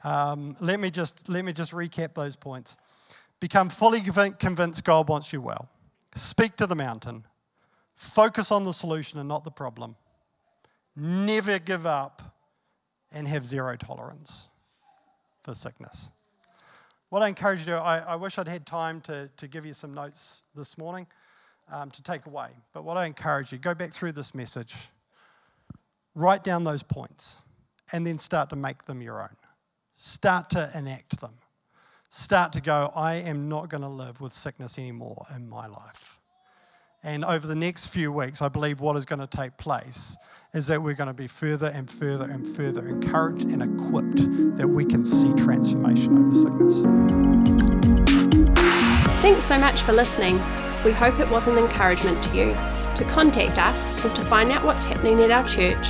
Um, 0.03 0.55
let, 0.59 0.79
me 0.79 0.89
just, 0.89 1.27
let 1.29 1.43
me 1.43 1.53
just 1.53 1.71
recap 1.71 2.13
those 2.13 2.35
points. 2.35 2.77
Become 3.39 3.69
fully 3.69 4.01
convinced 4.01 4.83
God 4.83 5.07
wants 5.07 5.31
you 5.31 5.41
well. 5.41 5.69
Speak 6.15 6.55
to 6.57 6.65
the 6.65 6.75
mountain. 6.75 7.25
Focus 7.95 8.51
on 8.51 8.65
the 8.65 8.73
solution 8.73 9.19
and 9.19 9.27
not 9.27 9.43
the 9.43 9.51
problem. 9.51 9.95
Never 10.95 11.59
give 11.59 11.85
up 11.85 12.35
and 13.11 13.27
have 13.27 13.45
zero 13.45 13.75
tolerance 13.75 14.49
for 15.43 15.53
sickness. 15.53 16.11
What 17.09 17.23
I 17.23 17.27
encourage 17.27 17.59
you 17.59 17.65
to 17.65 17.71
do, 17.71 17.77
I, 17.77 17.99
I 17.99 18.15
wish 18.15 18.37
I'd 18.37 18.47
had 18.47 18.65
time 18.65 19.01
to, 19.01 19.29
to 19.37 19.47
give 19.47 19.65
you 19.65 19.73
some 19.73 19.93
notes 19.93 20.43
this 20.55 20.77
morning 20.77 21.07
um, 21.71 21.89
to 21.91 22.03
take 22.03 22.25
away. 22.25 22.49
But 22.73 22.83
what 22.83 22.97
I 22.97 23.05
encourage 23.05 23.51
you, 23.51 23.57
go 23.57 23.73
back 23.73 23.93
through 23.93 24.11
this 24.11 24.35
message. 24.35 24.75
Write 26.13 26.43
down 26.43 26.63
those 26.63 26.83
points 26.83 27.39
and 27.91 28.05
then 28.05 28.17
start 28.17 28.49
to 28.49 28.55
make 28.55 28.83
them 28.83 29.01
your 29.01 29.21
own. 29.21 29.35
Start 30.01 30.51
to 30.51 30.71
enact 30.73 31.19
them. 31.19 31.33
Start 32.09 32.53
to 32.53 32.61
go, 32.61 32.89
I 32.95 33.15
am 33.15 33.49
not 33.49 33.67
going 33.67 33.81
to 33.81 33.89
live 33.89 34.21
with 34.21 34.31
sickness 34.31 34.79
anymore 34.79 35.25
in 35.35 35.49
my 35.49 35.67
life. 35.67 36.17
And 37.03 37.25
over 37.25 37.45
the 37.45 37.55
next 37.55 37.87
few 37.87 38.09
weeks, 38.09 38.41
I 38.41 38.47
believe 38.47 38.79
what 38.79 38.95
is 38.95 39.03
going 39.03 39.19
to 39.19 39.27
take 39.27 39.57
place 39.57 40.15
is 40.53 40.67
that 40.67 40.81
we're 40.81 40.93
going 40.93 41.09
to 41.09 41.13
be 41.13 41.27
further 41.27 41.67
and 41.67 41.91
further 41.91 42.23
and 42.23 42.47
further 42.47 42.87
encouraged 42.87 43.49
and 43.49 43.61
equipped 43.61 44.55
that 44.55 44.69
we 44.69 44.85
can 44.85 45.03
see 45.03 45.33
transformation 45.33 46.17
over 46.17 46.33
sickness. 46.33 46.79
Thanks 49.21 49.43
so 49.43 49.59
much 49.59 49.81
for 49.81 49.91
listening. 49.91 50.35
We 50.85 50.93
hope 50.93 51.19
it 51.19 51.29
was 51.29 51.45
an 51.47 51.57
encouragement 51.57 52.23
to 52.23 52.37
you. 52.37 52.51
To 52.53 53.05
contact 53.09 53.57
us 53.57 54.05
or 54.05 54.15
to 54.15 54.23
find 54.27 54.49
out 54.49 54.63
what's 54.63 54.85
happening 54.85 55.19
at 55.19 55.29
our 55.29 55.45
church, 55.45 55.89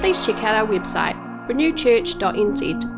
please 0.00 0.24
check 0.24 0.36
out 0.44 0.54
our 0.54 0.66
website, 0.68 1.16
renewchurch.nz 1.48 2.97